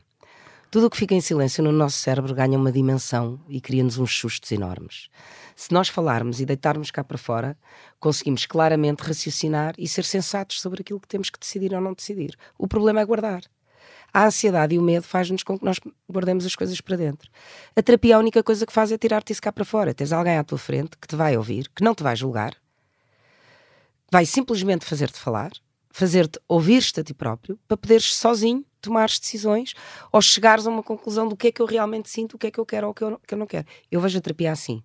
Tudo 0.71 0.87
o 0.87 0.91
que 0.91 0.97
fica 0.97 1.13
em 1.13 1.21
silêncio 1.21 1.65
no 1.65 1.73
nosso 1.73 1.99
cérebro 1.99 2.33
ganha 2.33 2.57
uma 2.57 2.71
dimensão 2.71 3.41
e 3.49 3.61
cria-nos 3.61 3.99
uns 3.99 4.17
sustos 4.17 4.53
enormes. 4.53 5.09
Se 5.61 5.75
nós 5.75 5.91
falarmos 5.91 6.41
e 6.41 6.47
deitarmos 6.47 6.91
cá 6.91 7.05
para 7.05 7.19
fora, 7.19 7.55
conseguimos 7.99 8.47
claramente 8.47 9.03
raciocinar 9.03 9.75
e 9.77 9.87
ser 9.87 10.07
sensatos 10.07 10.59
sobre 10.59 10.81
aquilo 10.81 10.99
que 10.99 11.07
temos 11.07 11.29
que 11.29 11.39
decidir 11.39 11.75
ou 11.75 11.83
não 11.83 11.93
decidir. 11.93 12.35
O 12.57 12.67
problema 12.67 13.03
é 13.03 13.05
guardar. 13.05 13.43
A 14.11 14.25
ansiedade 14.25 14.75
e 14.75 14.79
o 14.79 14.83
medo 14.83 15.03
faz-nos 15.03 15.43
com 15.43 15.59
que 15.59 15.65
nós 15.67 15.79
guardemos 16.11 16.47
as 16.47 16.57
coisas 16.57 16.81
para 16.81 16.97
dentro. 16.97 17.31
A 17.77 17.83
terapia, 17.83 18.17
a 18.17 18.19
única 18.19 18.43
coisa 18.43 18.65
que 18.65 18.73
faz 18.73 18.91
é 18.91 18.97
tirar-te 18.97 19.35
isso 19.35 19.43
cá 19.43 19.53
para 19.53 19.67
fora. 19.67 19.93
Tens 19.93 20.15
alguém 20.15 20.39
à 20.39 20.43
tua 20.43 20.57
frente 20.57 20.97
que 20.97 21.07
te 21.07 21.15
vai 21.15 21.37
ouvir, 21.37 21.69
que 21.77 21.85
não 21.85 21.95
te 21.95 22.03
vai 22.03 22.17
julgar, 22.17 22.57
vai 24.11 24.25
simplesmente 24.25 24.87
fazer-te 24.87 25.21
falar, 25.21 25.53
fazer-te 25.91 26.41
ouvir-te 26.49 27.01
a 27.01 27.05
ti 27.05 27.13
próprio, 27.13 27.59
para 27.69 27.77
poderes 27.77 28.15
sozinho 28.15 28.65
tomar 28.81 29.11
decisões 29.11 29.75
ou 30.11 30.23
chegares 30.23 30.67
a 30.67 30.71
uma 30.71 30.83
conclusão 30.83 31.29
do 31.29 31.37
que 31.37 31.49
é 31.49 31.53
que 31.53 31.61
eu 31.61 31.67
realmente 31.67 32.09
sinto, 32.09 32.37
o 32.37 32.39
que 32.39 32.47
é 32.47 32.51
que 32.51 32.59
eu 32.59 32.65
quero 32.65 32.87
ou 32.87 32.93
o 32.93 32.95
que 32.95 33.35
eu 33.35 33.39
não 33.39 33.47
quero. 33.47 33.67
Eu 33.91 34.01
vejo 34.01 34.17
a 34.17 34.23
terapia 34.23 34.53
assim. 34.53 34.83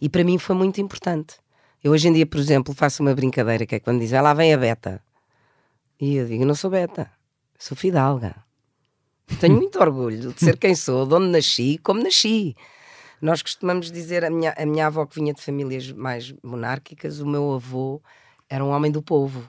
E 0.00 0.08
para 0.08 0.24
mim 0.24 0.38
foi 0.38 0.54
muito 0.54 0.80
importante. 0.80 1.36
Eu 1.82 1.92
hoje 1.92 2.08
em 2.08 2.12
dia, 2.12 2.26
por 2.26 2.38
exemplo, 2.38 2.74
faço 2.74 3.02
uma 3.02 3.14
brincadeira 3.14 3.66
que 3.66 3.76
é 3.76 3.80
quando 3.80 4.00
dizem, 4.00 4.18
ah, 4.18 4.22
lá 4.22 4.34
vem 4.34 4.52
a 4.52 4.58
beta. 4.58 5.02
E 6.00 6.16
eu 6.16 6.26
digo, 6.26 6.44
não 6.44 6.54
sou 6.54 6.70
beta, 6.70 7.10
sou 7.58 7.76
fidalga. 7.76 8.34
Tenho 9.40 9.56
muito 9.56 9.78
orgulho 9.78 10.32
de 10.32 10.40
ser 10.40 10.56
quem 10.56 10.74
sou, 10.74 11.06
de 11.06 11.14
onde 11.14 11.28
nasci, 11.28 11.78
como 11.78 12.02
nasci. 12.02 12.56
Nós 13.20 13.40
costumamos 13.40 13.90
dizer, 13.90 14.24
a 14.24 14.30
minha, 14.30 14.54
a 14.56 14.66
minha 14.66 14.86
avó 14.88 15.06
que 15.06 15.14
vinha 15.14 15.32
de 15.32 15.40
famílias 15.40 15.90
mais 15.92 16.34
monárquicas, 16.42 17.20
o 17.20 17.26
meu 17.26 17.54
avô 17.54 18.02
era 18.48 18.64
um 18.64 18.70
homem 18.70 18.90
do 18.90 19.02
povo. 19.02 19.48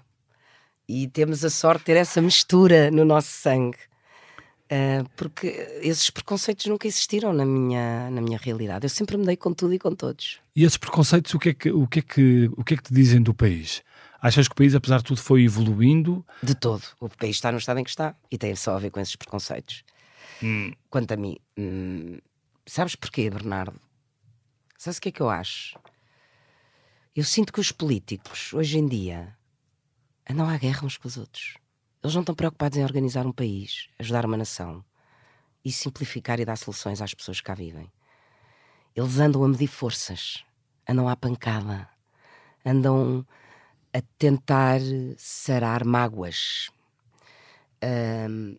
E 0.87 1.07
temos 1.09 1.43
a 1.43 1.49
sorte 1.49 1.79
de 1.79 1.85
ter 1.85 1.97
essa 1.97 2.21
mistura 2.21 2.89
no 2.89 3.03
nosso 3.03 3.29
sangue. 3.29 3.77
Ah, 4.69 5.05
porque 5.15 5.47
esses 5.81 6.09
preconceitos 6.09 6.65
nunca 6.65 6.87
existiram 6.87 7.31
na 7.33 7.45
minha, 7.45 8.09
na 8.09 8.21
minha 8.21 8.37
realidade. 8.37 8.85
Eu 8.85 8.89
sempre 8.89 9.17
me 9.17 9.25
dei 9.25 9.37
com 9.37 9.53
tudo 9.53 9.73
e 9.73 9.79
com 9.79 9.95
todos. 9.95 10.39
E 10.55 10.63
esses 10.63 10.77
preconceitos, 10.77 11.33
o 11.33 11.39
que, 11.39 11.49
é 11.49 11.53
que, 11.53 11.71
o, 11.71 11.87
que 11.87 11.99
é 11.99 12.01
que, 12.01 12.51
o 12.57 12.63
que 12.63 12.73
é 12.73 12.77
que 12.77 12.83
te 12.83 12.93
dizem 12.93 13.21
do 13.21 13.33
país? 13.33 13.81
Achas 14.21 14.47
que 14.47 14.53
o 14.53 14.55
país, 14.55 14.75
apesar 14.75 14.97
de 14.97 15.05
tudo, 15.05 15.21
foi 15.21 15.43
evoluindo? 15.43 16.25
De 16.41 16.55
todo. 16.55 16.83
O 16.99 17.07
país 17.07 17.35
está 17.35 17.51
no 17.51 17.57
estado 17.57 17.79
em 17.79 17.83
que 17.83 17.89
está 17.89 18.15
e 18.31 18.37
tem 18.37 18.55
só 18.55 18.75
a 18.75 18.79
ver 18.79 18.89
com 18.89 18.99
esses 18.99 19.15
preconceitos. 19.15 19.83
Quanto 20.89 21.11
a 21.11 21.17
mim, 21.17 21.37
hum, 21.57 22.19
sabes 22.65 22.95
porquê, 22.95 23.29
Bernardo? 23.29 23.79
Sabes 24.77 24.97
o 24.97 25.01
que 25.01 25.09
é 25.09 25.11
que 25.11 25.21
eu 25.21 25.29
acho? 25.29 25.77
Eu 27.15 27.23
sinto 27.23 27.51
que 27.51 27.59
os 27.59 27.71
políticos, 27.71 28.53
hoje 28.53 28.77
em 28.77 28.87
dia, 28.87 29.35
andam 30.29 30.47
à 30.47 30.57
guerra 30.57 30.85
uns 30.85 30.97
com 30.97 31.07
os 31.07 31.17
outros. 31.17 31.57
Eles 32.03 32.13
não 32.13 32.21
estão 32.21 32.35
preocupados 32.35 32.77
em 32.77 32.83
organizar 32.83 33.25
um 33.25 33.31
país, 33.31 33.89
ajudar 33.99 34.25
uma 34.25 34.37
nação 34.37 34.83
e 35.63 35.71
simplificar 35.71 36.39
e 36.39 36.45
dar 36.45 36.55
soluções 36.57 37.01
às 37.01 37.13
pessoas 37.13 37.39
que 37.39 37.45
cá 37.45 37.53
vivem. 37.55 37.91
Eles 38.95 39.19
andam 39.19 39.43
a 39.43 39.47
medir 39.47 39.67
forças, 39.67 40.43
andam 40.87 41.07
à 41.07 41.15
pancada, 41.15 41.89
andam 42.65 43.25
a 43.93 44.01
tentar 44.17 44.79
sarar 45.17 45.83
mágoas. 45.85 46.69
Ahm, 47.81 48.57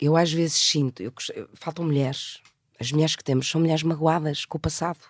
eu 0.00 0.16
às 0.16 0.32
vezes 0.32 0.56
sinto, 0.56 1.02
eu- 1.02 1.12
faltam 1.54 1.84
mulheres. 1.84 2.40
As 2.80 2.90
mulheres 2.90 3.16
que 3.16 3.24
temos 3.24 3.48
são 3.48 3.60
mulheres 3.60 3.82
magoadas 3.82 4.44
com 4.44 4.58
o 4.58 4.60
passado 4.60 5.00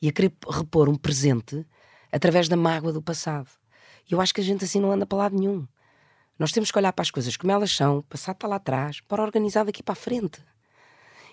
e 0.00 0.08
a 0.08 0.12
querer 0.12 0.32
repor 0.48 0.88
um 0.88 0.96
presente 0.96 1.66
através 2.12 2.48
da 2.48 2.56
mágoa 2.56 2.92
do 2.92 3.02
passado. 3.02 3.48
E 4.08 4.14
eu 4.14 4.20
acho 4.20 4.34
que 4.34 4.40
a 4.40 4.44
gente 4.44 4.64
assim 4.64 4.80
não 4.80 4.92
anda 4.92 5.06
para 5.06 5.18
lado 5.18 5.36
nenhum. 5.38 5.66
Nós 6.38 6.52
temos 6.52 6.70
que 6.70 6.78
olhar 6.78 6.92
para 6.92 7.02
as 7.02 7.10
coisas 7.10 7.36
como 7.36 7.52
elas 7.52 7.70
são, 7.74 8.02
passado 8.02 8.36
está 8.36 8.48
lá 8.48 8.56
atrás, 8.56 9.00
para 9.00 9.22
organizar 9.22 9.64
daqui 9.64 9.82
para 9.82 9.92
a 9.92 9.96
frente. 9.96 10.40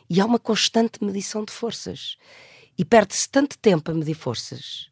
E 0.10 0.20
há 0.20 0.26
uma 0.26 0.40
constante 0.40 1.04
medição 1.04 1.44
de 1.44 1.52
forças. 1.52 2.18
E 2.78 2.86
perde-se 2.86 3.30
tanto 3.30 3.58
tempo 3.58 3.92
a 3.92 3.94
medir 3.94 4.14
forças 4.14 4.90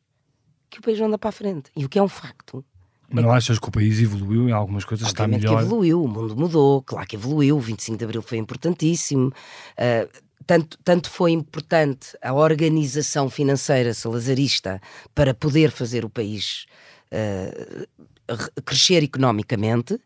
que 0.69 0.79
o 0.79 0.81
país 0.81 0.99
não 0.99 1.07
anda 1.07 1.17
para 1.17 1.29
a 1.29 1.33
frente. 1.33 1.71
E 1.75 1.85
o 1.85 1.89
que 1.89 1.99
é 1.99 2.03
um 2.03 2.07
facto. 2.07 2.63
Mas 3.11 3.23
não 3.23 3.31
achas 3.31 3.57
que 3.57 3.67
o 3.67 3.71
país 3.71 3.99
evoluiu 3.99 4.47
em 4.47 4.51
algumas 4.51 4.85
coisas? 4.85 5.07
Está 5.07 5.27
melhor? 5.27 5.57
que 5.57 5.65
evoluiu, 5.65 6.03
o 6.03 6.07
mundo 6.07 6.35
mudou, 6.35 6.83
claro 6.83 7.07
que 7.07 7.15
evoluiu, 7.15 7.57
o 7.57 7.59
25 7.59 7.97
de 7.97 8.03
Abril 8.05 8.21
foi 8.21 8.37
importantíssimo. 8.37 9.31
ah, 9.77 10.07
tanto, 10.49 10.79
tanto 10.83 11.11
foi 11.11 11.31
importante 11.31 12.17
a 12.23 12.33
organização 12.33 13.29
financeira 13.29 13.93
salazarista 13.93 14.81
para 15.13 15.31
poder 15.31 15.69
fazer 15.69 16.03
o 16.03 16.09
país 16.09 16.65
re- 17.11 18.61
crescer 18.65 19.03
economicamente. 19.03 19.99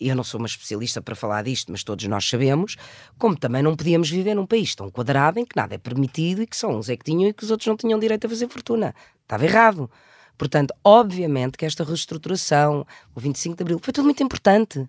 Eu 0.00 0.14
não 0.14 0.22
sou 0.22 0.38
uma 0.38 0.46
especialista 0.46 1.02
para 1.02 1.16
falar 1.16 1.42
disto, 1.42 1.72
mas 1.72 1.82
todos 1.82 2.04
nós 2.06 2.28
sabemos, 2.28 2.76
como 3.18 3.36
também 3.36 3.62
não 3.62 3.74
podíamos 3.74 4.08
viver 4.08 4.34
num 4.34 4.46
país 4.46 4.74
tão 4.74 4.88
quadrado 4.90 5.40
em 5.40 5.44
que 5.44 5.56
nada 5.56 5.74
é 5.74 5.78
permitido 5.78 6.42
e 6.42 6.46
que 6.46 6.56
só 6.56 6.68
uns 6.68 6.88
é 6.88 6.96
que 6.96 7.04
tinham 7.04 7.28
e 7.28 7.32
que 7.32 7.42
os 7.42 7.50
outros 7.50 7.66
não 7.66 7.76
tinham 7.76 7.98
direito 7.98 8.26
a 8.26 8.30
fazer 8.30 8.48
fortuna. 8.48 8.94
Estava 9.22 9.44
errado. 9.44 9.90
Portanto, 10.36 10.72
obviamente 10.84 11.58
que 11.58 11.66
esta 11.66 11.82
reestruturação, 11.82 12.86
o 13.12 13.18
25 13.18 13.56
de 13.56 13.62
Abril, 13.62 13.80
foi 13.82 13.92
tudo 13.92 14.04
muito 14.04 14.22
importante. 14.22 14.88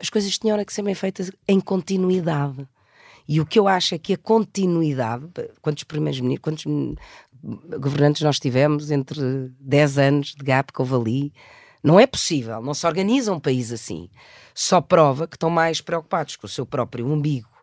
As 0.00 0.08
coisas 0.08 0.38
tinham 0.38 0.62
que 0.64 0.72
ser 0.72 0.82
bem 0.82 0.94
feitas 0.94 1.30
em 1.46 1.60
continuidade. 1.60 2.66
E 3.28 3.40
o 3.40 3.46
que 3.46 3.58
eu 3.58 3.66
acho 3.66 3.94
é 3.94 3.98
que 3.98 4.14
a 4.14 4.18
continuidade, 4.18 5.26
quantos 5.60 5.84
primeiros 5.84 6.20
ministros, 6.20 6.42
quantos 6.42 6.64
governantes 7.78 8.22
nós 8.22 8.38
tivemos 8.38 8.90
entre 8.90 9.50
10 9.60 9.98
anos 9.98 10.34
de 10.34 10.44
gap 10.44 10.72
que 10.72 10.80
houve 10.80 10.94
ali, 10.94 11.32
não 11.82 12.00
é 12.00 12.06
possível, 12.06 12.60
não 12.60 12.74
se 12.74 12.86
organiza 12.86 13.32
um 13.32 13.40
país 13.40 13.72
assim. 13.72 14.08
Só 14.54 14.80
prova 14.80 15.28
que 15.28 15.36
estão 15.36 15.50
mais 15.50 15.80
preocupados 15.80 16.36
com 16.36 16.46
o 16.46 16.50
seu 16.50 16.66
próprio 16.66 17.06
umbigo 17.06 17.55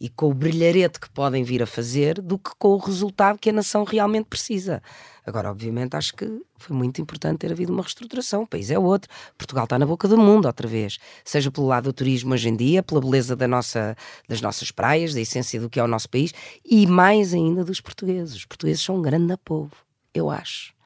e 0.00 0.08
com 0.08 0.30
o 0.30 0.34
brilharete 0.34 1.00
que 1.00 1.08
podem 1.10 1.42
vir 1.42 1.62
a 1.62 1.66
fazer 1.66 2.20
do 2.20 2.38
que 2.38 2.50
com 2.58 2.68
o 2.68 2.76
resultado 2.76 3.38
que 3.38 3.50
a 3.50 3.52
nação 3.52 3.84
realmente 3.84 4.26
precisa. 4.26 4.82
Agora, 5.24 5.50
obviamente, 5.50 5.96
acho 5.96 6.14
que 6.14 6.40
foi 6.58 6.76
muito 6.76 7.00
importante 7.00 7.38
ter 7.38 7.50
havido 7.50 7.72
uma 7.72 7.82
reestruturação. 7.82 8.42
O 8.42 8.46
país 8.46 8.70
é 8.70 8.78
outro. 8.78 9.10
Portugal 9.36 9.64
está 9.64 9.78
na 9.78 9.86
boca 9.86 10.06
do 10.06 10.16
mundo 10.16 10.46
outra 10.46 10.68
vez. 10.68 10.98
Seja 11.24 11.50
pelo 11.50 11.66
lado 11.66 11.84
do 11.84 11.92
turismo 11.92 12.34
hoje 12.34 12.48
em 12.48 12.56
dia, 12.56 12.82
pela 12.82 13.00
beleza 13.00 13.34
da 13.34 13.48
nossa, 13.48 13.96
das 14.28 14.40
nossas 14.40 14.70
praias, 14.70 15.14
da 15.14 15.20
essência 15.20 15.60
do 15.60 15.68
que 15.68 15.80
é 15.80 15.82
o 15.82 15.88
nosso 15.88 16.08
país 16.08 16.32
e 16.64 16.86
mais 16.86 17.34
ainda 17.34 17.64
dos 17.64 17.80
portugueses. 17.80 18.36
Os 18.36 18.44
portugueses 18.44 18.82
são 18.82 18.96
um 18.96 19.02
grande 19.02 19.36
povo, 19.38 19.72
eu 20.14 20.30
acho. 20.30 20.76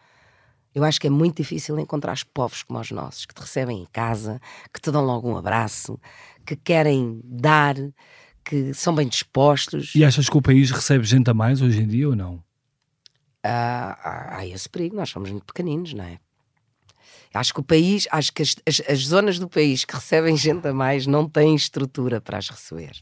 Eu 0.73 0.85
acho 0.85 1.01
que 1.01 1.09
é 1.09 1.11
muito 1.11 1.39
difícil 1.39 1.79
encontrar 1.81 2.17
povos 2.33 2.63
como 2.63 2.79
os 2.79 2.91
nossos, 2.93 3.27
que 3.27 3.35
te 3.35 3.41
recebem 3.41 3.83
em 3.83 3.87
casa, 3.93 4.41
que 4.73 4.81
te 4.81 4.91
dão 4.91 5.05
logo 5.05 5.29
um 5.29 5.37
abraço, 5.37 5.99
que 6.47 6.55
querem 6.55 7.21
dar, 7.25 7.75
que 8.51 8.75
são 8.75 8.95
bem 8.95 9.07
dispostos. 9.09 9.95
E 9.95 10.05
achas 10.05 10.29
que 10.29 10.37
o 10.37 10.43
país 10.43 10.71
recebe 10.73 11.05
gente 11.05 11.31
a 11.31 11.35
mais 11.35 11.63
hoje 11.63 11.81
em 11.81 11.87
dia 11.87 12.09
ou 12.09 12.17
não? 12.17 12.43
há, 13.43 13.93
há- 14.03 14.37
há 14.39 14.47
esse 14.47 14.69
perigo, 14.69 14.97
nós 14.97 15.09
somos 15.09 15.31
muito 15.31 15.47
pequeninos, 15.47 15.95
não 15.95 16.05
é? 16.05 16.19
Acho 17.33 17.55
que 17.55 17.61
o 17.61 17.63
país, 17.63 18.09
acho 18.11 18.33
que 18.33 18.43
as, 18.43 18.57
as- 18.67 18.83
as 18.89 18.99
zonas 19.07 19.39
do 19.39 19.49
país 19.49 19.85
que 19.85 19.95
recebem 19.95 20.37
gente 20.37 20.67
a 20.67 20.75
mais 20.75 21.07
não 21.07 21.29
têm 21.29 21.55
estrutura 21.55 22.21
para 22.21 22.39
as 22.39 22.49
receber. 22.49 22.93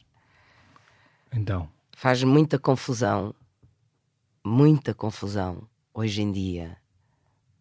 Então, 1.33 1.69
Faz 1.97 2.23
muita 2.23 2.59
confusão, 2.59 3.35
muita 4.45 4.95
confusão 4.95 5.67
hoje 5.93 6.23
em 6.23 6.31
dia. 6.31 6.77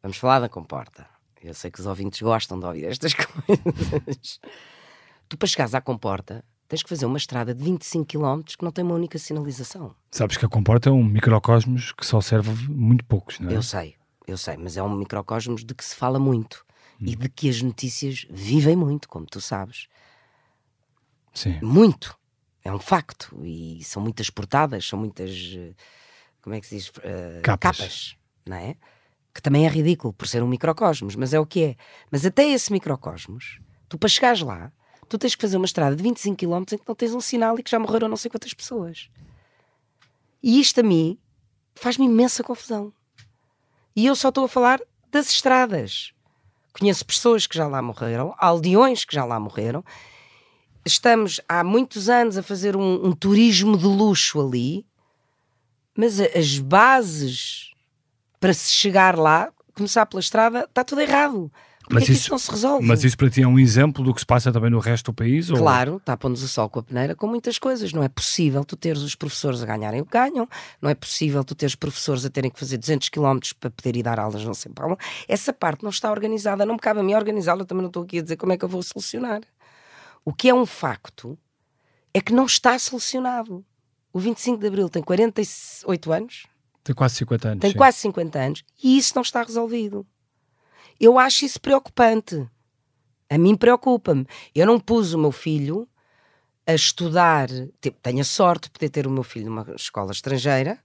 Vamos 0.04 0.18
falar 0.18 0.40
da 0.40 0.50
comporta. 0.50 1.08
Eu 1.42 1.54
sei 1.54 1.72
que 1.72 1.80
os 1.80 1.86
ouvintes 1.86 2.22
gostam 2.22 2.60
de 2.60 2.66
ouvir 2.66 2.86
estas 2.86 3.14
coisas. 3.16 4.40
tu, 5.30 5.38
para 5.38 5.48
chegares 5.48 5.74
à 5.74 5.82
comporta, 5.82 6.44
tens 6.68 6.84
que 6.84 6.90
fazer 6.90 7.06
uma 7.06 7.18
estrada 7.18 7.54
de 7.54 7.64
25 7.64 8.06
km 8.06 8.42
que 8.58 8.64
não 8.64 8.72
tem 8.72 8.84
uma 8.84 8.96
única 8.96 9.18
sinalização. 9.18 9.96
sabes 10.12 10.38
que 10.38 10.46
a 10.46 10.50
Comporta 10.50 10.90
é 10.90 10.92
um 10.92 11.04
microcosmos 11.04 11.92
que 11.94 12.06
só 12.06 12.20
serve 12.22 12.52
muito 12.70 13.06
poucos, 13.06 13.40
não 13.40 13.50
é? 13.50 13.56
Eu 13.56 13.64
sei, 13.64 13.96
eu 14.28 14.38
sei, 14.38 14.58
mas 14.58 14.76
é 14.78 14.84
um 14.84 14.96
microcosmos 14.96 15.64
de 15.64 15.74
que 15.74 15.84
se 15.86 15.96
fala 15.96 16.20
muito 16.20 16.66
e 17.00 17.14
Hum. 17.14 17.20
de 17.20 17.30
que 17.30 17.50
as 17.50 17.62
notícias 17.62 18.26
vivem 18.30 18.76
muito, 18.76 19.08
como 19.08 19.26
tu 19.26 19.40
sabes. 19.40 19.88
Sim. 21.34 21.60
Muito. 21.62 22.18
É 22.64 22.72
um 22.72 22.80
facto. 22.80 23.38
E 23.44 23.84
são 23.84 24.02
muitas 24.02 24.30
portadas, 24.30 24.86
são 24.88 24.98
muitas. 25.00 25.30
eh, 25.56 25.74
Como 26.42 26.56
é 26.56 26.60
que 26.62 26.68
se 26.68 26.76
diz? 26.78 26.92
Eh, 27.04 27.42
Capas. 27.44 28.16
não 28.46 28.58
é? 28.58 28.76
Que 29.34 29.42
também 29.42 29.66
é 29.66 29.70
ridículo 29.70 30.12
por 30.14 30.28
ser 30.28 30.42
um 30.42 30.48
microcosmos, 30.48 31.16
mas 31.16 31.34
é 31.34 31.40
o 31.40 31.46
que 31.46 31.64
é. 31.64 31.76
Mas 32.10 32.26
até 32.26 32.44
esse 32.50 32.72
microcosmos, 32.72 33.60
tu 33.88 33.98
para 33.98 34.10
chegares 34.10 34.42
lá, 34.42 34.72
tu 35.08 35.18
tens 35.18 35.36
que 35.36 35.42
fazer 35.42 35.58
uma 35.58 35.66
estrada 35.66 35.96
de 35.96 36.04
25 36.04 36.38
km 36.38 36.64
em 36.74 36.78
que 36.78 36.88
não 36.88 36.96
tens 36.96 37.14
um 37.14 37.22
sinal 37.22 37.58
e 37.58 37.64
que 37.64 37.72
já 37.72 37.80
morreram 37.80 38.08
não 38.08 38.18
sei 38.18 38.30
quantas 38.30 38.54
pessoas. 38.54 39.10
E 40.42 40.60
isto 40.60 40.80
a 40.80 40.84
mim 40.84 41.18
faz-me 41.76 42.06
imensa 42.06 42.44
confusão. 42.44 42.94
E 43.96 44.06
eu 44.06 44.16
só 44.16 44.30
estou 44.30 44.46
a 44.46 44.50
falar 44.50 44.80
das 45.12 45.30
estradas. 45.30 46.12
Conheço 46.78 47.06
pessoas 47.06 47.48
que 47.48 47.58
já 47.58 47.68
lá 47.68 47.82
morreram, 47.82 48.36
aldeões 48.38 49.04
que 49.04 49.16
já 49.16 49.26
lá 49.26 49.40
morreram, 49.40 49.84
estamos 50.86 51.42
há 51.48 51.64
muitos 51.64 52.08
anos 52.08 52.38
a 52.38 52.44
fazer 52.44 52.76
um, 52.76 53.08
um 53.08 53.12
turismo 53.14 53.78
de 53.78 53.86
luxo 53.86 54.40
ali, 54.40 54.86
mas 55.96 56.20
as 56.20 56.60
bases 56.60 57.72
para 58.40 58.54
se 58.54 58.72
chegar 58.72 59.18
lá, 59.18 59.52
começar 59.74 60.06
pela 60.06 60.20
estrada, 60.20 60.66
está 60.66 60.84
tudo 60.84 61.02
errado. 61.02 61.52
Mas 61.90 62.04
é 62.04 62.06
isso- 62.12 62.22
isso 62.24 62.32
não 62.32 62.38
se 62.38 62.52
resolve? 62.52 62.86
Mas 62.86 63.04
isso 63.04 63.18
para 63.18 63.30
ti 63.30 63.42
é 63.42 63.48
um 63.48 63.58
exemplo 63.58 64.04
do 64.04 64.14
que 64.14 64.20
se 64.20 64.26
passa 64.26 64.52
também 64.52 64.70
no 64.70 64.80
resto 64.80 65.06
do 65.12 65.14
país? 65.14 65.50
ou- 65.50 65.58
Claro, 65.58 66.02
tapa-nos 66.04 66.44
o 66.44 66.48
sol 66.48 66.70
com 66.70 66.80
a 66.80 66.84
peneira 66.84 67.16
com 67.16 67.28
muitas 67.28 67.58
coisas. 67.58 67.94
Não 67.94 68.04
é 68.04 68.10
possível 68.10 68.66
tu 68.66 68.76
teres 68.76 69.02
os 69.02 69.16
professores 69.16 69.62
a 69.64 69.66
ganharem 69.66 70.02
o 70.02 70.06
que 70.06 70.12
ganham, 70.12 70.48
não 70.82 70.90
é 70.90 70.96
possível 70.96 71.44
tu 71.44 71.56
teres 71.56 71.76
professores 71.76 72.26
a 72.26 72.30
terem 72.30 72.52
que 72.52 72.60
fazer 72.60 72.78
200 72.78 73.10
km 73.10 73.40
para 73.60 73.70
poder 73.70 73.96
ir 73.96 74.04
dar 74.04 74.20
aulas 74.20 74.44
não 74.44 74.54
sei 74.54 74.72
para. 74.72 74.98
Essa 75.28 75.54
parte 75.54 75.84
não 75.84 75.90
está 75.90 76.12
organizada, 76.12 76.66
não 76.66 76.74
me 76.76 76.80
cabe 76.80 77.00
a 77.00 77.04
mim 77.04 77.14
organizá-la, 77.14 77.64
também 77.66 77.82
não 77.84 77.90
estou 77.90 78.04
aqui 78.04 78.20
a 78.20 78.22
dizer 78.22 78.36
como 78.38 78.52
é 78.54 78.58
que 78.58 78.66
eu 78.66 78.70
vou 78.70 78.84
solucionar. 78.84 79.42
O 80.26 80.34
que 80.34 80.50
é 80.50 80.54
um 80.54 80.66
facto 80.66 81.38
é 82.14 82.20
que 82.20 82.34
não 82.34 82.46
está 82.46 82.78
solucionado. 82.78 83.64
O 84.12 84.20
25 84.20 84.58
de 84.60 84.68
Abril 84.68 84.90
tem 84.90 85.04
48 85.04 86.12
anos, 86.12 86.48
Tem 86.84 86.96
quase 86.96 87.16
50 87.16 87.50
anos. 87.50 87.62
tem 87.62 87.72
sim. 87.72 87.78
quase 87.78 87.98
50 88.00 88.40
anos 88.40 88.64
e 88.84 88.98
isso 88.98 89.14
não 89.16 89.22
está 89.22 89.44
resolvido. 89.44 90.06
Eu 91.00 91.18
acho 91.20 91.46
isso 91.46 91.60
preocupante. 91.62 92.48
A 93.30 93.38
mim 93.38 93.56
preocupa-me. 93.56 94.26
Eu 94.56 94.66
não 94.66 94.80
pus 94.80 95.14
o 95.14 95.18
meu 95.20 95.32
filho 95.32 95.88
a 96.66 96.74
estudar. 96.74 97.48
te- 97.82 97.92
Tenho 97.92 98.22
a 98.22 98.24
sorte 98.24 98.64
de 98.66 98.72
poder 98.72 98.90
ter 98.90 99.08
o 99.08 99.12
meu 99.12 99.24
filho 99.24 99.46
numa 99.48 99.66
escola 99.76 100.12
estrangeira, 100.12 100.80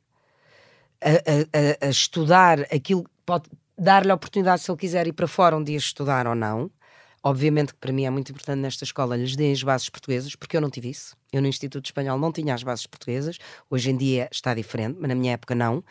a, 1.00 1.10
a- 1.10 1.84
a- 1.84 1.86
a 1.86 1.90
estudar 1.90 2.60
aquilo 2.72 3.04
pode 3.26 3.48
dar-lhe 3.76 4.10
a 4.10 4.14
oportunidade, 4.14 4.62
se 4.62 4.70
ele 4.70 4.78
quiser 4.78 5.06
ir 5.06 5.12
para 5.12 5.26
fora 5.26 5.56
um 5.56 5.64
dia 5.64 5.76
estudar 5.76 6.26
ou 6.26 6.34
não. 6.34 6.70
Obviamente 7.24 7.72
que 7.72 7.78
para 7.78 7.92
mim 7.92 8.04
é 8.04 8.10
muito 8.10 8.32
importante 8.32 8.58
nesta 8.60 8.84
escola 8.84 9.16
lhes 9.16 9.36
deem 9.36 9.52
as 9.52 9.62
bases 9.62 9.88
portuguesas, 9.88 10.34
porque 10.34 10.56
eu 10.56 10.60
não 10.60 10.70
tive 10.70 10.90
isso. 10.90 11.16
Eu 11.32 11.40
no 11.40 11.46
Instituto 11.48 11.84
Espanhol 11.86 12.18
não 12.18 12.32
tinha 12.32 12.52
as 12.54 12.62
bases 12.64 12.86
portuguesas. 12.86 13.38
Hoje 13.70 13.90
em 13.90 13.96
dia 13.96 14.28
está 14.32 14.54
diferente, 14.54 14.96
mas 15.00 15.08
na 15.08 15.14
minha 15.14 15.32
época 15.34 15.54
não. 15.54 15.84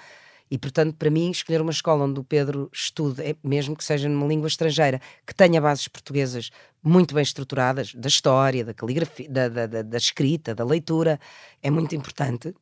E, 0.52 0.58
portanto, 0.58 0.96
para 0.98 1.10
mim, 1.10 1.32
escolher 1.32 1.62
uma 1.62 1.72
escola 1.72 2.04
onde 2.04 2.20
o 2.20 2.24
Pedro 2.26 2.70
estude, 2.74 3.22
é- 3.24 3.36
mesmo 3.42 3.74
que 3.74 3.86
seja 3.86 4.10
numa 4.10 4.28
língua 4.28 4.50
estrangeira, 4.50 5.00
que 5.26 5.34
tenha 5.34 5.62
bases 5.62 5.88
portuguesas 5.88 6.50
muito 6.84 7.16
bem 7.16 7.24
estruturadas, 7.24 7.96
da 7.96 8.10
história, 8.10 8.66
da 8.66 8.74
caligrafia, 8.74 9.30
da, 9.30 9.48
da, 9.48 9.66
da- 9.66 9.82
da 9.82 9.98
escrita, 9.98 10.54
da 10.54 10.66
leitura, 10.66 11.18
é 11.64 11.72
muito 11.72 11.96
importante. 11.96 12.54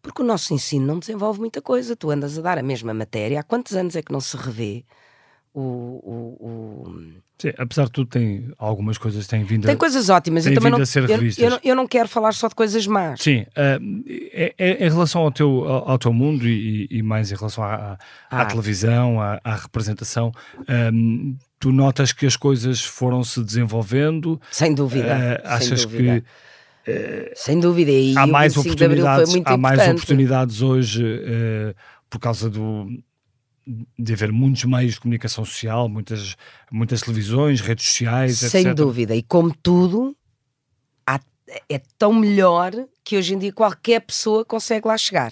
Porque 0.00 0.22
o 0.22 0.24
nosso 0.24 0.54
ensino 0.54 0.86
não 0.86 0.98
desenvolve 0.98 1.38
muita 1.38 1.60
coisa. 1.60 1.94
Tu 1.94 2.08
andas 2.10 2.38
a 2.38 2.40
dar 2.40 2.56
a 2.56 2.62
mesma 2.62 2.94
matéria. 2.94 3.40
Há 3.40 3.42
quantos 3.42 3.76
anos 3.76 3.94
é 3.94 4.00
que 4.00 4.12
não 4.12 4.20
se 4.20 4.34
revê 4.36 4.84
o. 5.54 5.60
o- 5.60 6.36
o- 6.90 7.12
Sim, 7.40 7.52
apesar 7.56 7.84
de 7.84 7.92
tudo, 7.92 8.08
tem 8.10 8.50
algumas 8.58 8.98
coisas 8.98 9.22
que 9.22 9.30
têm 9.30 9.44
vindo 9.44 9.62
Tem 9.64 9.74
a... 9.74 9.78
coisas 9.78 10.08
ótimas. 10.08 10.42
tem 10.42 10.54
eu 10.54 10.60
vindo 10.60 10.72
não, 10.72 10.80
a 10.82 10.86
ser 10.86 11.04
eu- 11.04 11.08
eu, 11.08 11.16
revistas. 11.18 11.50
não, 11.50 11.60
eu 11.62 11.76
não 11.76 11.86
quero 11.86 12.08
falar 12.08 12.34
só 12.34 12.48
de 12.48 12.54
coisas 12.56 12.84
más. 12.84 13.22
Sim, 13.22 13.46
ah, 13.54 13.78
é- 14.32 14.54
é- 14.58 14.86
em 14.86 14.90
relação 14.90 15.20
ao 15.22 15.30
teu, 15.30 15.48
ao, 15.68 15.90
ao 15.92 15.98
teu 16.00 16.12
mundo 16.12 16.48
e, 16.48 16.88
e 16.90 17.00
mais 17.00 17.30
em 17.30 17.36
relação 17.36 17.62
à, 17.62 17.74
à- 17.74 17.98
Ah. 18.28 18.44
televisão, 18.44 19.20
à, 19.20 19.40
à 19.44 19.54
representação, 19.54 20.32
ahm, 20.66 21.36
tu 21.60 21.70
notas 21.70 22.12
que 22.12 22.26
as 22.26 22.36
coisas 22.36 22.80
foram 22.82 23.22
se 23.22 23.40
desenvolvendo, 23.44 24.40
Sem 24.50 24.74
dúvida. 24.74 25.40
sem 25.44 25.50
achas 25.52 25.84
dúvida. 25.86 26.20
que 26.84 27.32
Sem 27.36 27.60
dúvida. 27.60 27.90
E 27.92 28.16
há 28.18 28.26
mais 28.26 28.54
25 28.54 28.74
de 28.76 28.84
Abril 28.84 29.04
foi 29.04 29.12
oportunidades, 29.14 29.52
há 29.52 29.56
mais 29.56 29.88
oportunidades 29.88 30.60
hoje 30.62 31.04
eh, 31.24 31.74
por 32.10 32.18
causa 32.18 32.48
do 32.50 32.88
de 33.98 34.12
haver 34.12 34.32
muitos 34.32 34.64
meios 34.64 34.94
de 34.94 35.00
comunicação 35.00 35.44
social, 35.44 35.88
muitas, 35.88 36.36
muitas 36.72 37.00
televisões, 37.02 37.60
redes 37.60 37.84
sociais, 37.86 38.38
Sem 38.38 38.62
etc. 38.62 38.74
dúvida. 38.74 39.14
E 39.14 39.22
como 39.22 39.54
tudo, 39.62 40.16
há- 41.06 41.20
é 41.68 41.78
tão 41.98 42.12
melhor 42.14 42.72
que 43.04 43.16
hoje 43.18 43.34
em 43.34 43.38
dia 43.38 43.52
qualquer 43.52 44.00
pessoa 44.00 44.44
consegue 44.44 44.86
lá 44.88 44.96
chegar. 44.96 45.30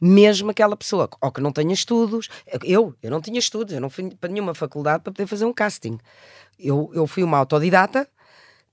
Mesmo 0.00 0.50
aquela 0.50 0.76
pessoa, 0.76 1.08
ou 1.20 1.32
que 1.32 1.40
não 1.40 1.50
tenha 1.52 1.72
estudos. 1.72 2.28
Eu, 2.62 2.94
eu 3.02 3.10
não 3.10 3.20
tinha 3.20 3.38
estudos, 3.38 3.72
eu 3.74 3.80
não 3.80 3.88
fui 3.90 4.10
para 4.14 4.30
nenhuma 4.30 4.54
faculdade 4.54 5.02
para 5.02 5.12
poder 5.12 5.26
fazer 5.26 5.44
um 5.44 5.52
casting. 5.52 5.98
Eu, 6.58 6.90
eu 6.94 7.06
fui 7.06 7.22
uma 7.22 7.38
autodidata 7.38 8.06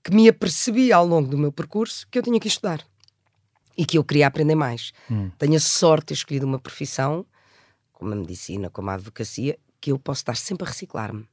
que 0.04 0.12
me 0.14 0.28
apercebi 0.28 0.92
ao 0.92 1.06
longo 1.06 1.28
do 1.28 1.38
meu 1.38 1.50
percurso 1.52 2.06
que 2.10 2.18
eu 2.18 2.22
tinha 2.22 2.38
que 2.38 2.48
estudar 2.48 2.84
e 3.78 3.86
que 3.86 3.96
eu 3.96 4.04
queria 4.04 4.26
aprender 4.26 4.54
mais. 4.56 4.92
Tenho 5.38 5.54
a 5.56 5.60
sorte 5.60 6.02
de 6.02 6.06
ter 6.08 6.14
escolhido 6.14 6.46
uma 6.46 6.58
profissão, 6.58 7.24
como 8.02 8.14
a 8.14 8.16
medicina, 8.16 8.68
como 8.68 8.90
a 8.90 8.94
advocacia, 8.94 9.56
que 9.80 9.92
eu 9.92 9.98
posso 9.98 10.20
estar 10.22 10.36
sempre 10.36 10.66
a 10.66 10.68
reciclar-me. 10.68 11.28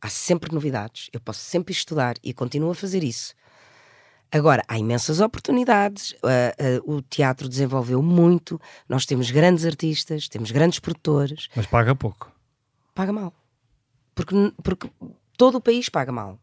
Há 0.00 0.08
sempre 0.08 0.52
novidades, 0.54 1.08
eu 1.12 1.20
posso 1.20 1.40
sempre 1.40 1.72
estudar 1.72 2.14
e 2.22 2.32
continuo 2.32 2.70
a 2.70 2.74
fazer 2.74 3.02
isso. 3.02 3.34
Agora, 4.30 4.62
há 4.68 4.78
imensas 4.78 5.20
oportunidades, 5.20 6.14
ah, 6.22 6.54
ah, 6.58 6.82
o 6.84 7.02
teatro 7.02 7.48
desenvolveu 7.48 8.02
muito, 8.02 8.60
nós 8.88 9.06
temos 9.06 9.30
grandes 9.30 9.64
artistas, 9.64 10.28
temos 10.28 10.50
grandes 10.50 10.78
produtores, 10.78 11.48
Mas 11.54 11.66
paga 11.66 11.94
pouco. 11.94 12.30
paga 12.94 13.12
mal. 13.12 13.32
Porque, 14.14 14.34
porque 14.62 14.90
todo 15.36 15.56
o 15.56 15.60
país 15.60 15.88
paga 15.88 16.12
mal. 16.12 16.38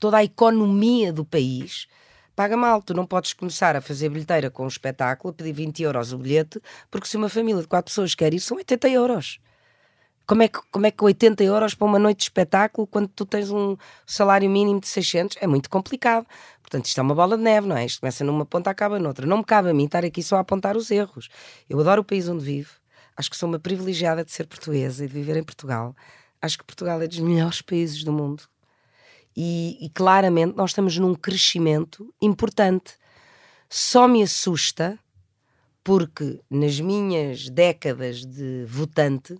Toda 0.00 0.18
a 0.18 0.24
economia 0.24 1.12
do 1.12 1.24
país 1.24 1.86
paga 2.36 2.56
mal. 2.56 2.82
Tu 2.82 2.94
não 2.94 3.06
podes 3.06 3.32
começar 3.32 3.74
a 3.74 3.80
fazer 3.80 4.10
bilheteira 4.10 4.50
com 4.50 4.64
um 4.64 4.68
espetáculo, 4.68 5.34
pedir 5.34 5.52
20 5.52 5.82
euros 5.82 6.12
o 6.12 6.18
bilhete, 6.18 6.60
porque 6.90 7.08
se 7.08 7.16
uma 7.16 7.28
família 7.28 7.62
de 7.62 7.66
quatro 7.66 7.90
pessoas 7.90 8.14
quer 8.14 8.32
ir, 8.34 8.40
são 8.40 8.58
80 8.58 8.88
euros. 8.90 9.40
Como 10.26 10.42
é, 10.42 10.48
que, 10.48 10.58
como 10.72 10.84
é 10.86 10.90
que 10.90 11.02
80 11.02 11.44
euros 11.44 11.74
para 11.74 11.86
uma 11.86 12.00
noite 12.00 12.18
de 12.18 12.24
espetáculo 12.24 12.86
quando 12.86 13.06
tu 13.08 13.24
tens 13.24 13.48
um 13.50 13.76
salário 14.04 14.50
mínimo 14.50 14.80
de 14.80 14.88
600? 14.88 15.36
É 15.40 15.46
muito 15.46 15.70
complicado. 15.70 16.26
Portanto, 16.60 16.86
isto 16.86 16.98
é 16.98 17.02
uma 17.02 17.14
bola 17.14 17.36
de 17.36 17.44
neve, 17.44 17.68
não 17.68 17.76
é? 17.76 17.86
Isto 17.86 18.00
começa 18.00 18.24
numa 18.24 18.44
ponta, 18.44 18.68
acaba 18.68 18.98
noutra. 18.98 19.24
Não 19.24 19.38
me 19.38 19.44
cabe 19.44 19.70
a 19.70 19.74
mim 19.74 19.84
estar 19.84 20.04
aqui 20.04 20.22
só 20.22 20.36
a 20.36 20.40
apontar 20.40 20.76
os 20.76 20.90
erros. 20.90 21.28
Eu 21.70 21.78
adoro 21.78 22.02
o 22.02 22.04
país 22.04 22.28
onde 22.28 22.44
vivo. 22.44 22.72
Acho 23.16 23.30
que 23.30 23.36
sou 23.36 23.48
uma 23.48 23.60
privilegiada 23.60 24.24
de 24.24 24.32
ser 24.32 24.46
portuguesa 24.48 25.04
e 25.04 25.08
de 25.08 25.14
viver 25.14 25.36
em 25.36 25.44
Portugal. 25.44 25.94
Acho 26.42 26.58
que 26.58 26.64
Portugal 26.64 27.00
é 27.00 27.06
dos 27.06 27.20
melhores 27.20 27.62
países 27.62 28.02
do 28.02 28.12
mundo. 28.12 28.42
E, 29.36 29.76
e 29.80 29.90
claramente 29.90 30.56
nós 30.56 30.70
estamos 30.70 30.96
num 30.96 31.14
crescimento 31.14 32.12
importante. 32.22 32.94
Só 33.68 34.08
me 34.08 34.22
assusta 34.22 34.98
porque 35.84 36.40
nas 36.50 36.80
minhas 36.80 37.48
décadas 37.48 38.24
de 38.24 38.64
votante 38.66 39.38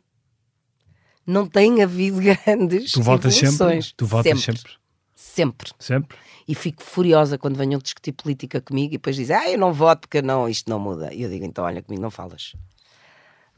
não 1.26 1.46
tem 1.46 1.82
havido 1.82 2.20
grandes 2.44 2.92
Tu 2.92 3.02
votas 3.02 3.34
sempre? 3.34 3.80
Tu 3.96 4.06
votas 4.06 4.40
sempre. 4.40 4.60
sempre? 4.60 4.72
Sempre. 5.14 5.70
Sempre? 5.78 6.18
E 6.46 6.54
fico 6.54 6.82
furiosa 6.82 7.36
quando 7.36 7.56
venham 7.56 7.80
discutir 7.80 8.12
política 8.12 8.60
comigo 8.60 8.94
e 8.94 8.98
depois 8.98 9.16
dizem, 9.16 9.34
ah, 9.34 9.50
eu 9.50 9.58
não 9.58 9.72
voto 9.72 10.02
porque 10.02 10.22
não, 10.22 10.48
isto 10.48 10.70
não 10.70 10.78
muda. 10.78 11.12
E 11.12 11.22
eu 11.22 11.28
digo, 11.28 11.44
então 11.44 11.64
olha, 11.64 11.82
comigo 11.82 12.02
não 12.02 12.10
falas. 12.10 12.54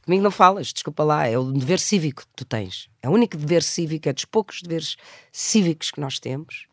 Comigo 0.09 0.25
não 0.25 0.31
falas, 0.31 0.73
desculpa 0.73 1.05
lá, 1.05 1.27
é 1.27 1.37
o 1.37 1.53
dever 1.53 1.79
cívico 1.79 2.23
que 2.23 2.29
tu 2.35 2.42
tens. 2.47 2.88
É 3.03 3.11
o 3.11 3.12
único 3.12 3.37
dever 3.37 3.62
cívico, 3.62 4.09
é 4.09 4.12
dos 4.14 4.25
poucos 4.25 4.62
deveres 4.62 4.97
cívicos 5.31 5.90
que 5.90 6.01
nós 6.01 6.18
temos. 6.18 6.66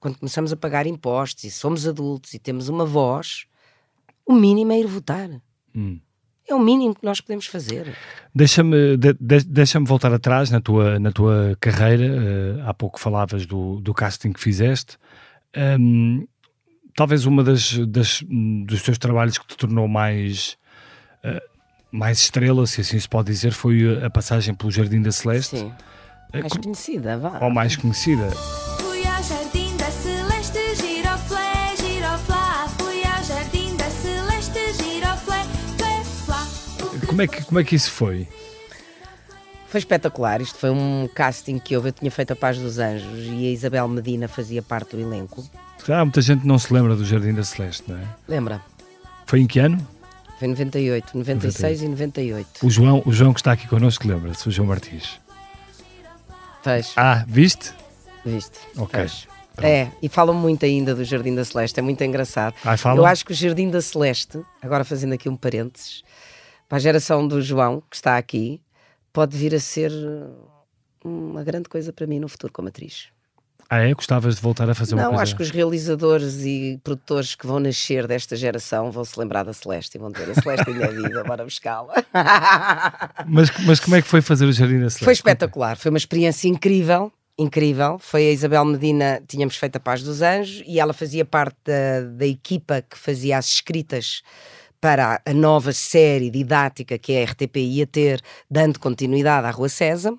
Quando 0.00 0.16
começamos 0.18 0.54
a 0.54 0.56
pagar 0.56 0.86
impostos 0.86 1.44
e 1.44 1.50
somos 1.50 1.86
adultos 1.86 2.32
e 2.32 2.38
temos 2.38 2.70
uma 2.70 2.86
voz, 2.86 3.44
o 4.24 4.32
mínimo 4.32 4.72
é 4.72 4.80
ir 4.80 4.86
votar. 4.86 5.28
Hum. 5.74 6.00
É 6.48 6.54
o 6.54 6.58
mínimo 6.58 6.94
que 6.94 7.04
nós 7.04 7.20
podemos 7.20 7.44
fazer. 7.44 7.94
Deixa-me 8.34 8.96
de- 8.96 9.12
de- 9.20 9.44
deixa 9.44 9.78
voltar 9.80 10.14
atrás 10.14 10.48
na 10.50 10.58
tua, 10.58 10.98
na 10.98 11.12
tua 11.12 11.58
carreira. 11.60 12.06
eh, 12.06 12.62
há 12.64 12.72
pouco 12.72 12.98
falavas 12.98 13.44
do, 13.44 13.80
do 13.82 13.92
casting 13.92 14.32
que 14.32 14.40
fizeste. 14.40 14.96
Hum, 15.78 16.26
talvez 16.94 17.26
uma 17.26 17.44
das, 17.44 17.76
das- 17.86 18.24
dos 18.66 18.80
teus 18.82 18.96
trabalhos 18.96 19.36
que 19.36 19.46
te 19.46 19.58
tornou 19.58 19.86
mais, 19.86 20.56
eh, 21.22 21.42
mais 21.96 22.18
estrela, 22.20 22.66
se 22.66 22.80
assim 22.80 22.98
se 22.98 23.08
pode 23.08 23.32
dizer, 23.32 23.52
foi 23.52 24.04
a 24.04 24.10
passagem 24.10 24.54
pelo 24.54 24.70
Jardim 24.70 25.00
da 25.02 25.10
Celeste, 25.12 25.58
Sim. 25.58 25.72
Eh, 26.32 26.40
Mais 26.40 26.52
co- 26.52 26.60
conhecida, 26.62 27.16
vá. 27.18 27.38
ou 27.40 27.50
mais 27.50 27.76
conhecida. 27.76 28.28
Fui 28.30 29.06
ao 29.06 29.22
jardim 29.22 29.76
da 29.76 29.90
celeste, 29.90 30.58
giroflé, 30.74 31.76
giroflá. 31.76 32.68
Fui 32.78 33.02
ao 33.04 33.22
jardim 33.24 33.76
da 33.76 33.88
celeste, 33.88 34.58
giroflé, 34.74 35.44
flé, 35.78 36.04
flá. 36.24 36.46
Como 37.06 37.22
é 37.22 37.26
que, 37.28 37.44
como 37.44 37.60
é 37.60 37.64
que 37.64 37.76
isso 37.76 37.90
foi? 37.92 38.26
Foi 39.68 39.78
espetacular. 39.78 40.40
Isto 40.40 40.58
foi 40.58 40.70
um 40.70 41.08
casting 41.14 41.58
que 41.58 41.76
houve. 41.76 41.88
Eu 41.90 41.92
tinha 41.92 42.10
feito 42.10 42.32
a 42.32 42.36
Paz 42.36 42.58
dos 42.58 42.78
Anjos 42.78 43.24
e 43.24 43.46
a 43.46 43.50
Isabel 43.52 43.86
Medina 43.88 44.26
fazia 44.28 44.62
parte 44.62 44.96
do 44.96 45.02
elenco. 45.02 45.44
Ah, 45.88 46.04
muita 46.04 46.20
gente 46.20 46.44
não 46.46 46.58
se 46.58 46.72
lembra 46.74 46.96
do 46.96 47.04
Jardim 47.04 47.32
da 47.34 47.44
Celeste, 47.44 47.84
não 47.88 47.96
é? 47.98 48.02
Lembra? 48.26 48.60
Foi 49.26 49.40
em 49.40 49.46
que 49.46 49.58
ano? 49.60 49.86
Foi 50.38 50.46
em 50.48 50.50
98, 50.50 51.16
96 51.16 51.82
e 51.82 51.88
98. 51.88 52.66
O 52.66 52.70
João, 52.70 53.02
o 53.06 53.12
João 53.12 53.32
que 53.32 53.40
está 53.40 53.52
aqui 53.52 53.66
connosco 53.66 54.06
lembra-se, 54.06 54.46
o 54.48 54.50
João 54.50 54.68
Martins. 54.68 55.18
Fez, 56.62 56.92
Ah, 56.96 57.24
viste? 57.26 57.72
viste? 58.24 58.58
Ok. 58.76 59.06
É, 59.62 59.88
e 60.02 60.08
falam 60.08 60.34
muito 60.34 60.66
ainda 60.66 60.94
do 60.94 61.02
Jardim 61.04 61.34
da 61.34 61.44
Celeste, 61.44 61.80
é 61.80 61.82
muito 61.82 62.02
engraçado. 62.04 62.54
Ah? 62.62 62.74
Eu 62.94 63.06
acho 63.06 63.24
que 63.24 63.32
o 63.32 63.34
Jardim 63.34 63.70
da 63.70 63.80
Celeste, 63.80 64.38
agora 64.60 64.84
fazendo 64.84 65.14
aqui 65.14 65.28
um 65.28 65.36
parênteses, 65.36 66.02
para 66.68 66.76
a 66.76 66.80
geração 66.80 67.26
do 67.26 67.40
João, 67.40 67.82
que 67.88 67.96
está 67.96 68.18
aqui, 68.18 68.60
pode 69.12 69.34
vir 69.36 69.54
a 69.54 69.60
ser 69.60 69.90
uma 71.02 71.42
grande 71.42 71.68
coisa 71.70 71.92
para 71.92 72.06
mim 72.06 72.18
no 72.18 72.28
futuro 72.28 72.52
como 72.52 72.68
atriz. 72.68 73.08
Ah, 73.68 73.78
é? 73.80 73.92
Gostavas 73.94 74.36
de 74.36 74.42
voltar 74.42 74.70
a 74.70 74.74
fazer 74.74 74.94
uma 74.94 75.02
Não, 75.02 75.08
coisa? 75.10 75.22
acho 75.24 75.36
que 75.36 75.42
os 75.42 75.50
realizadores 75.50 76.44
e 76.44 76.78
produtores 76.84 77.34
que 77.34 77.46
vão 77.46 77.58
nascer 77.58 78.06
desta 78.06 78.36
geração 78.36 78.90
vão 78.92 79.04
se 79.04 79.18
lembrar 79.18 79.42
da 79.42 79.52
Celeste 79.52 79.96
e 79.96 79.98
vão 79.98 80.10
dizer: 80.10 80.30
a 80.30 80.34
Celeste 80.40 80.70
ainda 80.70 80.84
é 80.84 80.92
viva, 80.92 81.24
bora 81.24 81.42
buscá-la. 81.44 81.94
Mas, 83.26 83.50
mas 83.66 83.80
como 83.80 83.96
é 83.96 84.02
que 84.02 84.08
foi 84.08 84.20
fazer 84.20 84.46
o 84.46 84.52
Jardim 84.52 84.74
da 84.74 84.90
Celeste? 84.90 85.04
Foi 85.04 85.12
espetacular, 85.12 85.76
foi 85.76 85.90
uma 85.90 85.98
experiência 85.98 86.48
incrível. 86.48 87.12
Incrível, 87.38 87.98
foi 87.98 88.28
a 88.28 88.32
Isabel 88.32 88.64
Medina, 88.64 89.22
tínhamos 89.28 89.56
feito 89.56 89.76
a 89.76 89.80
Paz 89.80 90.02
dos 90.02 90.22
Anjos 90.22 90.62
e 90.66 90.80
ela 90.80 90.94
fazia 90.94 91.22
parte 91.22 91.56
da, 91.66 92.00
da 92.16 92.24
equipa 92.26 92.80
que 92.80 92.96
fazia 92.96 93.36
as 93.36 93.46
escritas 93.46 94.22
para 94.80 95.20
a 95.26 95.34
nova 95.34 95.70
série 95.72 96.30
didática 96.30 96.96
que 96.96 97.14
a 97.14 97.24
RTP 97.24 97.56
ia 97.58 97.86
ter, 97.86 98.22
dando 98.50 98.78
continuidade 98.78 99.46
à 99.46 99.50
Rua 99.50 99.68
César. 99.68 100.14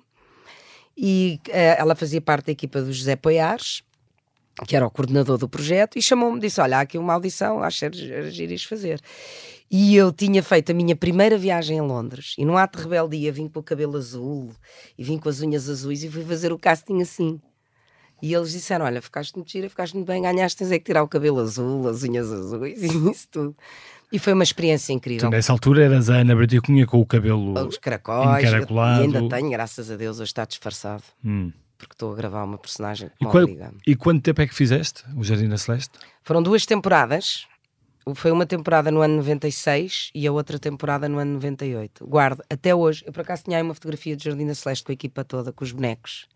E 1.00 1.40
eh, 1.48 1.76
ela 1.78 1.94
fazia 1.94 2.20
parte 2.20 2.46
da 2.46 2.52
equipa 2.52 2.82
do 2.82 2.92
José 2.92 3.14
Poiares, 3.14 3.84
que 4.66 4.74
era 4.74 4.84
o 4.84 4.90
coordenador 4.90 5.38
do 5.38 5.48
projeto, 5.48 5.96
e 5.96 6.02
chamou-me 6.02 6.38
e 6.38 6.40
disse: 6.40 6.60
Olha, 6.60 6.78
há 6.78 6.80
aqui 6.80 6.98
uma 6.98 7.14
audição, 7.14 7.62
acho 7.62 7.88
que 7.88 8.12
era 8.12 8.58
fazer. 8.68 9.00
E 9.70 9.94
eu 9.94 10.10
tinha 10.10 10.42
feito 10.42 10.72
a 10.72 10.74
minha 10.74 10.96
primeira 10.96 11.38
viagem 11.38 11.78
a 11.78 11.82
Londres, 11.84 12.34
e 12.36 12.44
num 12.44 12.56
ato 12.56 12.78
de 12.78 12.84
rebeldia 12.84 13.30
vim 13.30 13.48
com 13.48 13.60
o 13.60 13.62
cabelo 13.62 13.96
azul 13.96 14.50
e 14.98 15.04
vim 15.04 15.18
com 15.18 15.28
as 15.28 15.40
unhas 15.40 15.68
azuis 15.68 16.02
e 16.02 16.10
fui 16.10 16.24
fazer 16.24 16.52
o 16.52 16.58
casting 16.58 17.00
assim. 17.00 17.40
E 18.20 18.34
eles 18.34 18.50
disseram: 18.50 18.84
Olha, 18.84 19.00
ficaste 19.00 19.36
muito 19.36 19.52
gira, 19.52 19.70
ficaste 19.70 19.94
muito 19.94 20.08
bem, 20.08 20.20
ganhaste, 20.20 20.58
tens 20.58 20.72
é 20.72 20.78
que 20.80 20.84
tirar 20.86 21.04
o 21.04 21.08
cabelo 21.08 21.38
azul, 21.38 21.86
as 21.86 22.02
unhas 22.02 22.32
azuis 22.32 22.82
e 22.82 23.10
isso 23.10 23.28
tudo. 23.30 23.56
E 24.10 24.18
foi 24.18 24.32
uma 24.32 24.42
experiência 24.42 24.92
incrível. 24.92 25.28
Tu, 25.28 25.30
nessa 25.30 25.52
altura 25.52 25.84
eras 25.84 26.08
a 26.08 26.16
Ana 26.16 26.34
Brito 26.34 26.60
Cunha 26.62 26.86
com 26.86 26.98
o 27.00 27.06
cabelo 27.06 27.52
Os 27.66 27.76
caracóis, 27.78 28.42
encaracolado. 28.44 29.00
e 29.02 29.04
ainda 29.16 29.28
tenho, 29.36 29.50
graças 29.50 29.90
a 29.90 29.96
Deus, 29.96 30.18
hoje 30.18 30.30
está 30.30 30.44
disfarçado, 30.46 31.02
Hum. 31.24 31.52
porque 31.76 31.92
estou 31.94 32.12
a 32.12 32.16
gravar 32.16 32.44
uma 32.44 32.56
personagem 32.56 33.10
E, 33.20 33.24
qual- 33.26 33.42
obriga. 33.44 33.72
e 33.86 33.94
quanto 33.94 34.22
tempo 34.22 34.40
é 34.40 34.46
que 34.46 34.54
fizeste 34.54 35.04
o 35.16 35.22
Jardim 35.22 35.48
da 35.48 35.58
Celeste? 35.58 35.92
Foram 36.22 36.42
duas 36.42 36.64
temporadas. 36.64 37.46
Foi 38.14 38.30
uma 38.30 38.46
temporada 38.46 38.90
no 38.90 39.02
ano 39.02 39.16
96 39.16 40.10
e 40.14 40.26
a 40.26 40.32
outra 40.32 40.58
temporada 40.58 41.06
no 41.10 41.18
ano 41.18 41.34
98. 41.34 42.06
Guardo 42.06 42.42
até 42.48 42.74
hoje. 42.74 43.04
Eu 43.06 43.12
por 43.12 43.20
acaso 43.20 43.44
tinha 43.44 43.58
aí 43.58 43.62
uma 43.62 43.74
fotografia 43.74 44.16
de 44.16 44.24
Jardim 44.24 44.46
da 44.46 44.54
Celeste 44.54 44.82
com 44.84 44.90
a 44.92 44.94
equipa 44.94 45.22
toda, 45.24 45.52
com 45.52 45.62
os 45.62 45.72
bonecos. 45.72 46.26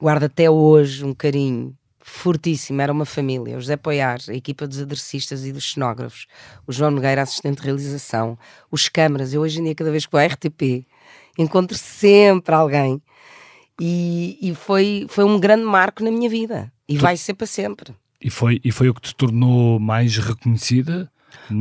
Guardo 0.00 0.24
até 0.24 0.50
hoje 0.50 1.04
um 1.04 1.14
carinho 1.14 1.72
fortíssimo. 2.08 2.80
Era 2.80 2.92
uma 2.92 3.04
família. 3.04 3.56
O 3.56 3.60
José 3.60 3.76
Poiar, 3.76 4.18
a 4.28 4.34
equipa 4.34 4.66
dos 4.66 4.80
aderecistas 4.80 5.44
e 5.44 5.52
dos 5.52 5.72
cenógrafos. 5.72 6.26
O 6.66 6.72
João 6.72 6.90
Nogueira, 6.90 7.22
assistente 7.22 7.58
de 7.58 7.64
realização. 7.64 8.38
Os 8.70 8.88
câmaras. 8.88 9.32
Eu 9.32 9.42
hoje 9.42 9.60
em 9.60 9.64
dia, 9.64 9.74
cada 9.74 9.90
vez 9.90 10.06
que 10.06 10.12
vou 10.12 10.20
à 10.20 10.26
RTP, 10.26 10.86
encontro 11.38 11.76
sempre 11.76 12.54
alguém. 12.54 13.00
E, 13.80 14.38
e 14.40 14.54
foi, 14.54 15.06
foi 15.08 15.24
um 15.24 15.38
grande 15.38 15.64
marco 15.64 16.02
na 16.02 16.10
minha 16.10 16.28
vida. 16.28 16.72
E 16.88 16.96
vai 16.96 17.16
ser 17.16 17.34
para 17.34 17.46
sempre. 17.46 17.94
E 18.20 18.30
foi, 18.30 18.60
e 18.64 18.72
foi 18.72 18.88
o 18.88 18.94
que 18.94 19.02
te 19.02 19.14
tornou 19.14 19.78
mais 19.78 20.16
reconhecida? 20.16 21.10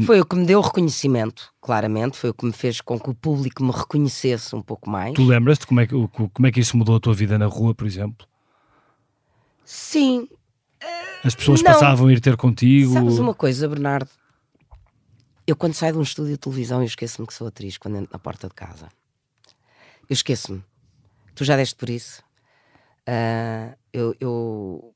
Foi 0.06 0.20
o 0.20 0.26
que 0.26 0.36
me 0.36 0.46
deu 0.46 0.60
reconhecimento, 0.60 1.52
claramente. 1.62 2.18
Foi 2.18 2.32
o 2.32 2.34
que 2.34 2.46
me 2.46 2.52
fez 2.52 2.82
com 2.82 3.00
que 3.00 3.10
o 3.10 3.14
público 3.14 3.64
me 3.64 3.72
reconhecesse 3.72 4.56
um 4.56 4.62
pouco 4.62 4.90
mais. 4.90 5.14
Tu 5.14 5.24
lembras-te 5.24 5.68
como 5.68 5.80
é, 5.80 5.88
que, 5.88 5.94
como 5.94 6.48
é 6.48 6.52
que 6.52 6.60
isso 6.60 6.76
mudou 6.76 6.96
a 6.96 7.00
tua 7.00 7.14
vida 7.14 7.38
na 7.38 7.46
rua, 7.46 7.76
por 7.76 7.86
exemplo? 7.86 8.28
Sim. 9.70 10.30
As 11.26 11.36
pessoas 11.36 11.62
Não. 11.62 11.74
passavam 11.74 12.08
a 12.08 12.14
ir 12.14 12.22
ter 12.22 12.38
contigo? 12.38 12.94
Sabes 12.94 13.20
uma 13.20 13.34
coisa, 13.34 13.68
Bernardo? 13.68 14.10
Eu, 15.46 15.58
quando 15.58 15.74
saio 15.74 15.92
de 15.94 16.00
um 16.00 16.04
estúdio 16.04 16.32
de 16.34 16.38
televisão, 16.38 16.80
eu 16.80 16.86
esqueço-me 16.86 17.28
que 17.28 17.34
sou 17.34 17.48
atriz 17.48 17.78
quando 17.78 17.98
entro 17.98 18.10
na 18.14 18.20
porta 18.20 18.48
de 18.48 18.54
casa. 18.54 18.88
Eu 20.10 20.14
esqueço-me. 20.14 20.64
Tu 21.36 21.44
já 21.44 21.58
deste 21.58 21.76
por 21.76 21.90
isso? 21.90 22.24
Ah, 23.06 23.76
eu, 23.92 24.16
eu, 24.22 24.94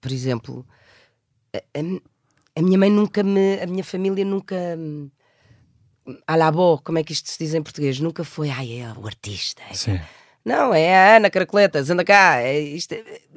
por 0.00 0.12
exemplo, 0.12 0.64
a, 1.52 1.58
a- 2.56 2.62
minha 2.62 2.78
mãe 2.78 2.90
nunca 2.90 3.24
me. 3.24 3.60
A 3.60 3.66
minha 3.66 3.82
família 3.84 4.24
nunca. 4.24 4.54
la 6.28 6.50
boa, 6.52 6.78
como 6.78 6.98
é 6.98 7.02
que 7.04 7.12
isto 7.12 7.28
se 7.28 7.38
diz 7.38 7.54
em 7.54 7.62
português? 7.62 7.98
Nunca 7.98 8.22
foi, 8.22 8.50
ai, 8.50 8.80
é 8.80 8.92
o 8.92 9.04
artista. 9.06 9.62
é 9.68 9.74
Sim. 9.74 10.00
Não, 10.44 10.72
é 10.72 10.94
a 10.94 11.16
Ana 11.16 11.30
Caracoletas, 11.30 11.90
anda 11.90 12.04
cá. 12.04 12.40
É 12.40 12.58
isto, 12.58 12.94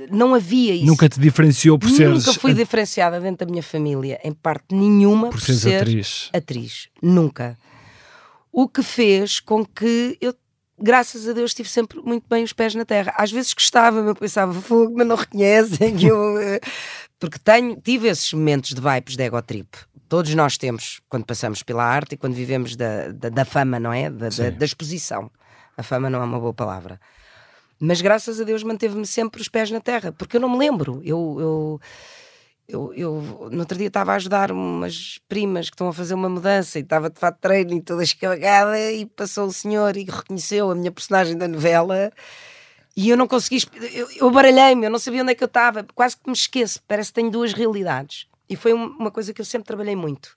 não 0.10 0.34
havia 0.34 0.74
isso. 0.74 0.86
Nunca 0.86 1.10
te 1.10 1.20
diferenciou 1.20 1.78
por 1.78 1.90
seres, 1.90 2.26
Nunca 2.26 2.40
fui 2.40 2.54
diferenciada 2.54 3.20
dentro 3.20 3.46
da 3.46 3.52
minha 3.52 3.64
família, 3.64 4.20
em 4.24 4.32
parte 4.32 4.74
nenhuma, 4.74 5.30
por 5.30 5.40
por, 5.40 5.42
seres 5.42 5.62
ser 5.62 5.76
atriz? 5.82 6.30
atriz. 6.34 6.90
Nunca. 7.02 7.58
O 8.52 8.68
que 8.70 8.82
fez 8.82 9.40
com 9.40 9.66
que 9.66 10.18
eu, 10.22 10.34
graças 10.80 11.28
a 11.28 11.34
Deus, 11.34 11.54
tive 11.54 11.68
sempre 11.68 12.00
muito 12.02 12.26
bem 12.30 12.44
os 12.44 12.54
pés 12.54 12.74
na 12.74 12.86
terra. 12.86 13.14
Às 13.18 13.32
vezes 13.32 13.54
gostava, 13.54 14.00
eu 14.00 14.16
pensava, 14.16 14.54
fogo, 14.54 14.94
mas 14.96 15.06
não 15.08 15.16
reconhecem. 15.16 15.96
que 15.98 16.08
eu, 16.08 16.38
eh", 16.40 16.60
porque 17.20 17.38
tenho, 17.40 17.76
tive 17.82 18.08
esses 18.08 18.32
momentos 18.32 18.70
de 18.74 18.82
vibes 18.82 19.18
de 19.18 19.24
ego 19.24 19.42
trip. 19.42 19.68
Todos 20.08 20.34
nós 20.36 20.58
temos 20.58 21.02
quando 21.10 21.26
passamos 21.26 21.64
pela 21.64 21.84
arte 21.84 22.14
e 22.14 22.18
quando 22.18 22.34
vivemos 22.34 22.76
da, 22.76 23.12
da, 23.12 23.30
da 23.30 23.44
fama, 23.46 23.80
não 23.80 23.92
é? 23.92 24.10
Da, 24.10 24.30
da, 24.30 24.50
da 24.52 24.66
exposição. 24.66 25.30
A 25.78 25.84
fama 25.84 26.10
não 26.10 26.22
é 26.22 26.26
uma 26.26 26.40
boa 26.40 26.54
palavra. 26.54 27.00
Mas 27.80 28.02
graças 28.02 28.40
a 28.40 28.44
Deus 28.44 28.64
manteve-me 28.64 29.06
sempre 29.06 29.42
os 29.42 29.50
pés 29.50 29.70
na 29.72 29.82
terra, 29.82 30.12
porque 30.12 30.38
eu 30.38 30.42
não 30.42 30.50
me 30.50 30.58
lembro. 30.58 31.02
Eu, 31.04 31.38
eu, 31.40 31.82
eu, 32.68 32.94
eu 32.94 33.50
no 33.52 33.60
outro 33.60 33.78
dia 33.78 33.88
estava 33.88 34.14
a 34.14 34.16
ajudar 34.16 34.52
umas 34.52 35.20
primas 35.28 35.70
que 35.70 35.76
estão 35.76 35.90
a 35.90 35.94
fazer 35.94 36.14
uma 36.14 36.30
mudança 36.30 36.80
e 36.80 36.82
estava 36.82 37.10
de 37.10 37.20
fato 37.20 37.40
treino 37.42 37.74
e 37.74 37.82
toda 37.82 38.04
escagada 38.04 38.80
e 38.92 39.06
passou 39.06 39.48
o 39.48 39.54
senhor 39.54 39.98
e 39.98 40.04
reconheceu 40.06 40.72
a 40.72 40.76
minha 40.76 40.92
personagem 40.92 41.38
da 41.38 41.48
novela 41.48 42.12
e 42.96 43.10
eu 43.10 43.18
não 43.18 43.28
consegui, 43.28 43.66
eu, 43.92 44.08
eu 44.12 44.32
baralhei-me, 44.32 44.86
eu 44.86 44.92
não 44.92 45.00
sabia 45.00 45.24
onde 45.24 45.32
é 45.32 45.36
que 45.36 45.44
eu 45.44 45.48
estava, 45.48 45.84
quase 45.96 46.16
que 46.16 46.28
me 46.28 46.34
esqueço, 46.34 46.80
parece 46.88 47.10
que 47.10 47.16
tenho 47.16 47.32
duas 47.32 47.52
realidades. 47.52 48.28
E 48.48 48.56
foi 48.56 48.72
um- 48.72 48.96
uma 49.00 49.10
coisa 49.10 49.34
que 49.34 49.42
eu 49.42 49.46
sempre 49.46 49.66
trabalhei 49.66 49.96
muito. 49.96 50.36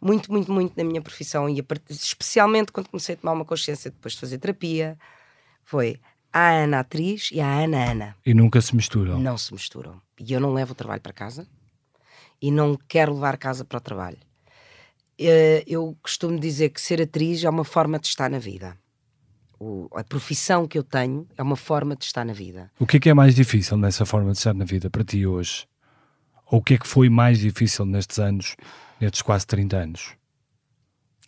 Muito, 0.00 0.30
muito, 0.30 0.52
muito 0.52 0.74
na 0.76 0.84
minha 0.84 1.00
profissão 1.02 1.48
e 1.48 1.64
especialmente 1.90 2.70
quando 2.72 2.88
comecei 2.88 3.14
a 3.14 3.18
tomar 3.18 3.32
uma 3.32 3.44
consciência 3.44 3.90
depois 3.90 4.14
de 4.14 4.20
fazer 4.20 4.38
terapia, 4.38 4.98
foi 5.64 5.98
a 6.32 6.50
Ana 6.50 6.80
atriz 6.80 7.30
e 7.32 7.40
a 7.40 7.46
Ana 7.64 7.90
Ana 7.90 8.16
E 8.24 8.34
nunca 8.34 8.60
se 8.60 8.76
misturam? 8.76 9.18
não 9.18 9.38
se 9.38 9.52
misturam. 9.52 10.00
E 10.20 10.32
eu 10.32 10.40
não 10.40 10.52
levo 10.52 10.72
o 10.72 10.74
trabalho 10.74 11.00
para 11.00 11.12
casa 11.12 11.46
e 12.40 12.50
não 12.50 12.76
quero 12.88 13.14
levar 13.14 13.36
casa 13.38 13.64
para 13.64 13.78
o 13.78 13.80
trabalho. 13.80 14.18
Eh, 15.18 15.64
Eu 15.66 15.96
costumo 16.02 16.38
dizer 16.38 16.68
que 16.70 16.80
ser 16.80 17.00
atriz 17.00 17.42
é 17.42 17.48
uma 17.48 17.64
forma 17.64 17.98
de 17.98 18.06
estar 18.06 18.28
na 18.30 18.38
vida. 18.38 18.76
O- 19.58 19.88
a 19.94 20.04
profissão 20.04 20.68
que 20.68 20.76
eu 20.76 20.82
tenho 20.82 21.26
é 21.36 21.42
uma 21.42 21.56
forma 21.56 21.96
de 21.96 22.04
estar 22.04 22.24
na 22.26 22.34
vida. 22.34 22.70
O 22.78 22.86
que 22.86 22.98
é 22.98 23.00
que 23.00 23.08
é 23.08 23.14
mais 23.14 23.34
difícil 23.34 23.78
nessa 23.78 24.04
forma 24.04 24.32
de 24.32 24.36
estar 24.38 24.52
na 24.52 24.66
vida 24.66 24.90
para 24.90 25.02
ti 25.02 25.26
hoje? 25.26 25.66
Ou 26.50 26.60
o 26.60 26.62
que 26.62 26.74
é 26.74 26.78
que 26.78 26.86
foi 26.86 27.08
mais 27.08 27.38
difícil 27.38 27.84
nestes 27.84 28.18
anos, 28.18 28.56
nestes 29.00 29.22
quase 29.22 29.46
30 29.46 29.76
anos? 29.76 30.16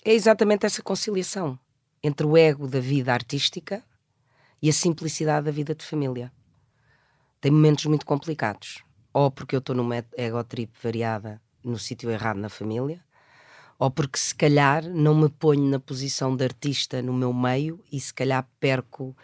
É 0.04 0.12
exatamente 0.12 0.64
essa 0.64 0.82
conciliação 0.82 1.58
entre 2.02 2.24
o 2.26 2.36
ego 2.36 2.68
da 2.68 2.80
vida 2.80 3.12
artística 3.12 3.82
e 4.62 4.68
a 4.68 4.72
simplicidade 4.72 5.46
da 5.46 5.50
vida 5.50 5.74
de 5.74 5.84
família. 5.84 6.32
Tem 7.40 7.50
momentos 7.50 7.84
muito 7.86 8.06
complicados. 8.06 8.82
Ou 9.12 9.30
porque 9.30 9.56
eu 9.56 9.58
estou 9.58 9.74
numa 9.74 10.04
ego 10.16 10.44
trip 10.44 10.72
variada 10.82 11.40
no 11.64 11.78
sítio 11.78 12.10
errado 12.10 12.38
na 12.38 12.48
família, 12.48 13.04
ou 13.78 13.90
porque 13.90 14.18
se 14.18 14.34
calhar 14.34 14.84
não 14.84 15.14
me 15.14 15.28
ponho 15.28 15.64
na 15.68 15.78
posição 15.78 16.34
de 16.34 16.44
artista 16.44 17.02
no 17.02 17.12
meu 17.12 17.32
meio 17.32 17.82
e 17.92 18.00
se 18.00 18.12
calhar 18.12 18.48
perco 18.58 19.16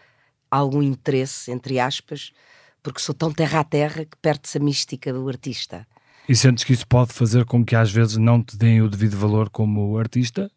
algum 0.51 0.83
interesse, 0.83 1.51
entre 1.51 1.81
aspas, 1.81 2.33
porque 2.85 3.01
sou 3.01 3.15
tão 3.15 3.33
terra 3.33 3.61
a 3.61 3.65
terra 3.65 4.05
que 4.05 4.17
perde-se 4.21 4.59
a 4.59 4.61
mística 4.61 5.13
do 5.13 5.27
artista. 5.29 5.85
E 6.29 6.37
sentes 6.37 6.63
que 6.65 6.73
isso 6.73 6.87
pode 6.87 7.13
fazer 7.13 7.45
com 7.47 7.65
que 7.65 7.75
às 7.75 7.91
vezes 7.91 8.17
não 8.19 8.43
te 8.43 8.57
deem 8.57 8.81
o 8.83 8.89
devido 8.89 9.17
valor 9.17 9.49
como 9.51 9.99
artista? 9.99 10.51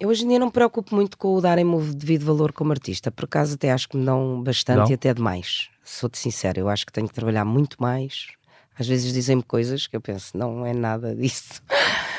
Eu 0.00 0.08
hoje 0.08 0.24
em 0.24 0.28
dia 0.28 0.38
não 0.38 0.46
me 0.46 0.52
preocupo 0.52 0.94
muito 0.94 1.16
com 1.16 1.34
o 1.34 1.40
darem-me 1.40 1.74
o 1.76 1.94
devido 1.94 2.24
valor 2.24 2.52
como 2.52 2.72
artista, 2.72 3.10
por 3.12 3.26
acaso 3.26 3.54
até 3.54 3.70
acho 3.70 3.88
que 3.88 3.96
me 3.96 4.04
dão 4.04 4.42
bastante 4.42 4.78
Dão? 4.78 4.90
e 4.90 4.94
até 4.94 5.14
demais. 5.14 5.68
Sou-te 5.84 6.18
sincero, 6.18 6.58
eu 6.58 6.68
acho 6.68 6.84
que 6.86 6.92
tenho 6.92 7.06
que 7.06 7.14
trabalhar 7.14 7.44
muito 7.44 7.76
mais. 7.80 8.28
Às 8.76 8.88
vezes 8.88 9.12
dizem-me 9.12 9.42
coisas 9.42 9.86
que 9.86 9.94
eu 9.94 10.00
penso, 10.00 10.36
não 10.36 10.64
é 10.66 10.72
nada 10.72 11.14
disso. 11.14 11.62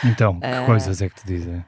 Então, 0.05 0.39
que 0.39 0.45
Ah. 0.45 0.65
coisas 0.65 1.01
é 1.01 1.09
que 1.09 1.15
te 1.15 1.25
dizem? 1.25 1.65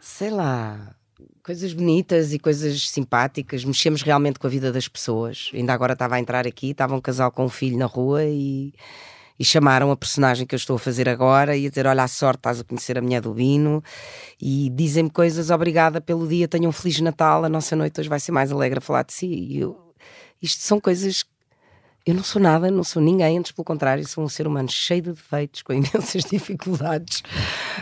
Sei 0.00 0.30
lá, 0.30 0.94
coisas 1.42 1.72
bonitas 1.72 2.32
e 2.32 2.38
coisas 2.38 2.88
simpáticas. 2.88 3.64
Mexemos 3.64 4.02
realmente 4.02 4.38
com 4.38 4.46
a 4.46 4.50
vida 4.50 4.72
das 4.72 4.88
pessoas. 4.88 5.50
Ainda 5.54 5.72
agora 5.72 5.94
estava 5.94 6.16
a 6.16 6.20
entrar 6.20 6.46
aqui, 6.46 6.70
estava 6.70 6.94
um 6.94 7.00
casal 7.00 7.30
com 7.30 7.44
um 7.44 7.48
filho 7.48 7.78
na 7.78 7.86
rua 7.86 8.24
e, 8.24 8.72
e 9.38 9.44
chamaram 9.44 9.90
a 9.90 9.96
personagem 9.96 10.46
que 10.46 10.54
eu 10.54 10.56
estou 10.56 10.76
a 10.76 10.78
fazer 10.78 11.08
agora 11.08 11.56
e 11.56 11.66
a 11.66 11.68
dizer: 11.68 11.86
Olha, 11.86 12.04
a 12.04 12.08
sorte, 12.08 12.38
estás 12.38 12.60
a 12.60 12.64
conhecer 12.64 12.98
a 12.98 13.02
mulher 13.02 13.20
do 13.20 13.34
Bino. 13.34 13.82
E 14.40 14.70
dizem-me 14.70 15.10
coisas, 15.10 15.50
obrigada 15.50 16.00
pelo 16.00 16.26
dia, 16.26 16.46
tenham 16.48 16.70
um 16.70 16.72
Feliz 16.72 17.00
Natal, 17.00 17.44
a 17.44 17.48
nossa 17.48 17.74
noite 17.74 18.00
hoje 18.00 18.08
vai 18.08 18.20
ser 18.20 18.32
mais 18.32 18.52
alegre 18.52 18.78
a 18.78 18.80
falar 18.80 19.02
de 19.02 19.12
si. 19.12 19.26
E 19.26 19.60
eu, 19.60 19.94
isto 20.40 20.62
são 20.62 20.80
coisas. 20.80 21.24
Eu 22.04 22.14
não 22.14 22.24
sou 22.24 22.42
nada, 22.42 22.70
não 22.70 22.82
sou 22.82 23.00
ninguém, 23.00 23.38
antes 23.38 23.52
pelo 23.52 23.64
contrário, 23.64 24.06
sou 24.06 24.24
um 24.24 24.28
ser 24.28 24.46
humano 24.46 24.68
cheio 24.68 25.02
de 25.02 25.12
defeitos, 25.12 25.62
com 25.62 25.72
imensas 25.74 26.24
dificuldades, 26.24 27.22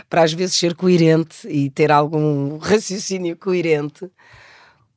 para 0.07 0.23
às 0.23 0.31
vezes 0.31 0.55
ser 0.55 0.75
coerente 0.75 1.47
e 1.47 1.69
ter 1.71 1.91
algum 1.91 2.57
raciocínio 2.57 3.35
coerente, 3.35 4.09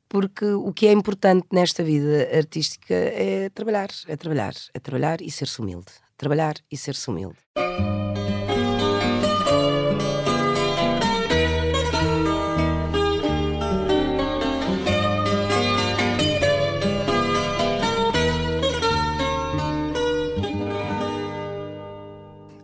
porque 0.07 0.45
o 0.45 0.71
que 0.71 0.85
é 0.85 0.91
importante 0.91 1.47
nesta 1.51 1.83
vida 1.83 2.29
artística 2.35 2.93
é 2.93 3.49
trabalhar, 3.49 3.89
é 4.07 4.15
trabalhar, 4.15 4.53
é 4.73 4.79
trabalhar 4.79 5.21
e 5.21 5.31
ser-se 5.31 5.59
humilde. 5.59 5.91
Trabalhar 6.17 6.55
e 6.71 6.77
ser-se 6.77 7.09
humilde. 7.09 7.37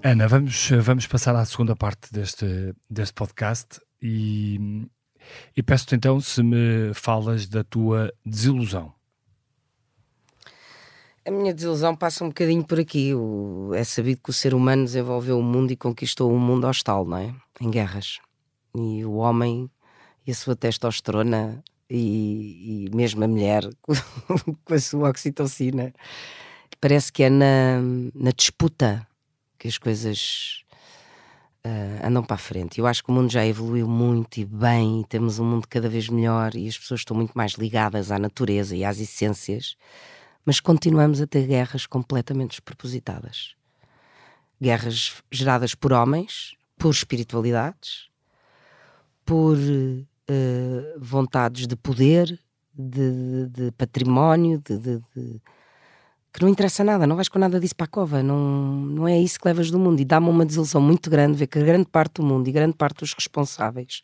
Ana, 0.04 0.28
vamos, 0.28 0.70
vamos 0.82 1.06
passar 1.08 1.36
à 1.36 1.46
segunda 1.46 1.76
parte 1.76 2.12
deste, 2.12 2.74
deste 2.90 3.14
podcast 3.14 3.80
e, 4.02 4.88
e 5.56 5.62
peço-te 5.62 5.96
então 5.96 6.20
se 6.20 6.42
me 6.42 6.92
falas 6.94 7.48
da 7.48 7.64
tua 7.64 8.12
desilusão. 8.26 8.94
A 11.24 11.30
minha 11.30 11.54
desilusão 11.54 11.96
passa 11.96 12.24
um 12.24 12.30
bocadinho 12.30 12.64
por 12.64 12.80
aqui. 12.80 13.14
O- 13.14 13.72
é 13.76 13.84
sabido 13.84 14.22
que 14.24 14.32
o 14.32 14.34
ser 14.34 14.56
humano 14.56 14.86
desenvolveu 14.86 15.38
o 15.38 15.44
mundo 15.44 15.72
e 15.72 15.78
conquistou 15.78 16.32
um 16.34 16.40
mundo 16.40 16.66
hostal, 16.66 17.06
não 17.06 17.18
é? 17.18 17.36
Em 17.60 17.70
guerras. 17.70 18.18
E 18.76 19.06
o 19.06 19.14
homem 19.18 19.70
e 20.26 20.32
a 20.32 20.36
sua 20.36 20.56
testosterona 20.56 21.64
e, 21.88 22.88
e 22.88 22.96
mesmo 22.96 23.24
a 23.24 23.28
mulher 23.28 23.70
com 24.66 24.74
a 24.74 24.80
sua 24.80 25.10
oxitocina. 25.10 25.94
Parece 26.80 27.12
que 27.14 27.22
é 27.22 27.30
na, 27.30 27.80
na 28.16 28.32
disputa 28.32 29.08
que 29.62 29.68
as 29.68 29.78
coisas 29.78 30.64
ah, 31.64 32.08
andam 32.08 32.24
para 32.24 32.34
a 32.34 32.40
frente. 32.40 32.80
Eu 32.80 32.88
acho 32.88 33.04
que 33.04 33.12
o 33.12 33.14
mundo 33.14 33.32
já 33.32 33.46
evoluiu 33.46 33.88
muito 33.88 34.40
e 34.40 34.46
bem, 34.46 35.02
e 35.02 35.06
temos 35.06 35.38
um 35.38 35.46
mundo 35.46 35.68
cada 35.70 35.88
vez 35.88 36.10
melhor 36.10 36.56
e 36.56 36.68
as 36.68 36.76
pessoas 36.80 37.02
estão 37.02 37.16
muito 37.16 37.34
mais 37.36 37.52
ligadas 37.54 38.10
à 38.12 38.18
natureza 38.18 38.76
e 38.76 38.84
às 38.84 39.00
essências, 39.00 39.76
mas 40.44 40.60
continuamos 40.60 41.22
a 41.22 41.28
ter 41.28 41.46
guerras 41.46 41.86
completamente 41.86 42.52
despropositadas. 42.52 43.54
Guerras 44.60 45.22
geradas 45.32 45.76
por 45.76 45.94
homens, 45.94 46.56
por 46.76 46.90
espiritualidades, 46.90 48.10
por 49.24 49.56
eh, 50.28 50.96
vontades 50.98 51.68
de 51.68 51.76
poder, 51.76 52.40
de, 52.74 53.46
de- 53.46 53.48
de 53.66 53.72
património, 53.74 54.60
de- 54.66 54.80
de- 54.80 55.42
que 56.34 56.42
não 56.42 56.50
interessa 56.50 56.84
nada, 56.84 57.06
não 57.06 57.16
vais 57.16 57.28
com 57.28 57.38
nada 57.38 57.60
disso 57.60 57.76
para 57.76 57.86
a 57.86 57.90
cova, 57.90 58.24
não, 58.24 58.38
não 58.38 59.08
é 59.08 59.20
isso 59.20 59.40
que 59.40 59.48
levas 59.48 59.70
do 59.70 59.78
mundo. 59.78 60.00
E 60.00 60.06
dá-me 60.06 60.30
uma 60.30 60.46
desilusão 60.46 60.82
muito 60.82 61.10
grande 61.10 61.38
ver 61.38 61.48
que 61.48 61.62
grande 61.62 61.86
parte 61.86 62.16
do 62.16 62.24
mundo 62.24 62.48
e 62.48 62.52
grande 62.52 62.74
parte 62.74 63.00
dos 63.00 63.14
responsáveis 63.14 64.02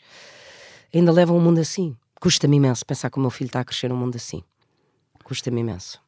ainda 0.94 1.12
levam 1.12 1.38
o 1.38 1.42
mundo 1.42 1.60
assim. 1.60 1.96
Custa-me 2.20 2.58
imenso 2.58 2.86
pensar 2.86 3.10
que 3.10 3.18
o 3.18 3.22
meu 3.22 3.30
filho 3.30 3.48
está 3.48 3.62
a 3.62 3.66
crescer 3.66 3.90
num 3.90 3.96
mundo 3.96 4.16
assim. 4.16 4.44
Custa-me 5.24 5.62
imenso. 5.62 6.02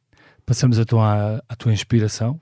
Passamos 0.44 0.78
a 0.78 0.84
tua, 0.84 1.42
a 1.48 1.56
tua 1.56 1.72
inspiração. 1.72 2.40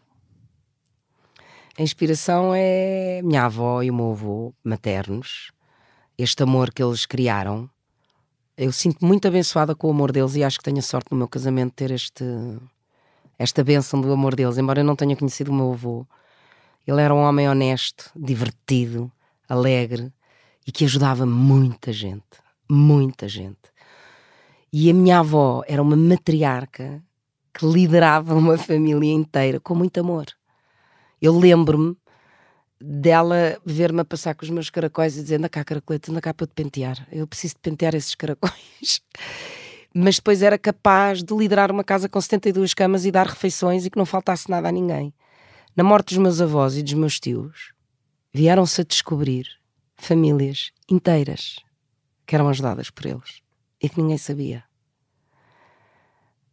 A 1.79 1.83
inspiração 1.83 2.53
é 2.55 3.21
minha 3.23 3.45
avó 3.45 3.83
e 3.83 3.91
o 3.91 3.95
meu 3.95 4.11
avô 4.11 4.53
maternos, 4.65 5.53
este 6.17 6.43
amor 6.43 6.73
que 6.73 6.83
eles 6.83 7.07
criaram. 7.07 7.71
Eu 8.57 8.73
sinto-me 8.73 9.07
muito 9.07 9.29
abençoada 9.29 9.77
com 9.77 9.87
o 9.87 9.91
amor 9.91 10.11
deles 10.11 10.35
e 10.35 10.43
acho 10.43 10.59
que 10.59 10.65
tenho 10.65 10.79
a 10.79 10.83
sorte 10.83 11.13
no 11.13 11.19
meu 11.19 11.29
casamento 11.29 11.71
de 11.71 11.77
ter 11.77 11.91
este, 11.93 12.25
esta 13.39 13.63
bênção 13.63 14.01
do 14.01 14.13
amor 14.13 14.35
deles, 14.35 14.59
embora 14.59 14.81
eu 14.81 14.85
não 14.85 14.97
tenha 14.97 15.17
conhecido 15.17 15.51
o 15.51 15.55
meu 15.55 15.73
avô. 15.73 16.07
Ele 16.87 17.01
era 17.01 17.15
um 17.15 17.19
homem 17.19 17.49
honesto, 17.49 18.11
divertido, 18.17 19.13
alegre 19.49 20.13
e 20.67 20.73
que 20.73 20.85
ajudava 20.85 21.25
muita 21.25 21.93
gente. 21.93 22.23
Muita 22.69 23.29
gente. 23.29 23.73
E 24.73 24.91
a 24.91 24.95
minha 24.95 25.21
avó 25.21 25.63
era 25.67 25.81
uma 25.81 25.97
matriarca 25.97 27.03
que 27.55 27.65
liderava 27.65 28.35
uma 28.35 28.59
família 28.59 29.13
inteira 29.13 29.59
com 29.59 29.75
muito 29.75 29.99
amor. 30.01 30.27
Eu 31.21 31.37
lembro-me 31.39 31.97
dela 32.81 33.59
ver-me 33.65 34.01
a 34.01 34.05
passar 34.05 34.35
com 34.35 34.45
os 34.45 34.51
meus 34.51 34.71
caracóis 34.71 35.17
e 35.17 35.23
dizer: 35.23 35.37
anda 35.37 35.49
cá, 35.49 35.65
caracolete, 35.65 36.11
anda 36.11 36.21
cá 36.21 36.35
para 36.35 36.45
eu 36.45 36.49
te 36.49 36.55
pentear. 36.55 37.07
Eu 37.11 37.27
preciso 37.27 37.55
de 37.55 37.61
pentear 37.61 37.95
esses 37.95 38.15
caracóis. 38.15 39.03
Mas 39.95 40.17
depois 40.17 40.43
era 40.43 40.59
capaz 40.59 41.23
de 41.23 41.35
liderar 41.35 41.71
uma 41.71 41.83
casa 41.83 42.09
com 42.09 42.21
72 42.21 42.75
camas 42.75 43.05
e 43.05 43.11
dar 43.11 43.27
refeições 43.27 43.85
e 43.87 43.91
que 43.91 43.99
não 43.99 44.07
faltasse 44.07 44.51
nada 44.51 44.69
a 44.69 44.73
ninguém. 44.73 45.13
Na 45.75 45.83
morte 45.83 46.09
dos 46.15 46.19
meus 46.19 46.41
avós 46.41 46.77
e 46.77 46.83
dos 46.83 46.93
meus 46.95 47.19
tios, 47.19 47.73
vieram-se 48.33 48.81
a 48.81 48.85
descobrir 48.85 49.47
famílias 49.97 50.71
inteiras 50.91 51.57
que 52.27 52.35
eram 52.35 52.49
ajudadas 52.49 52.91
por 52.91 53.07
eles 53.07 53.41
e 53.83 53.89
que 53.89 54.01
ninguém 54.01 54.19
sabia. 54.19 54.65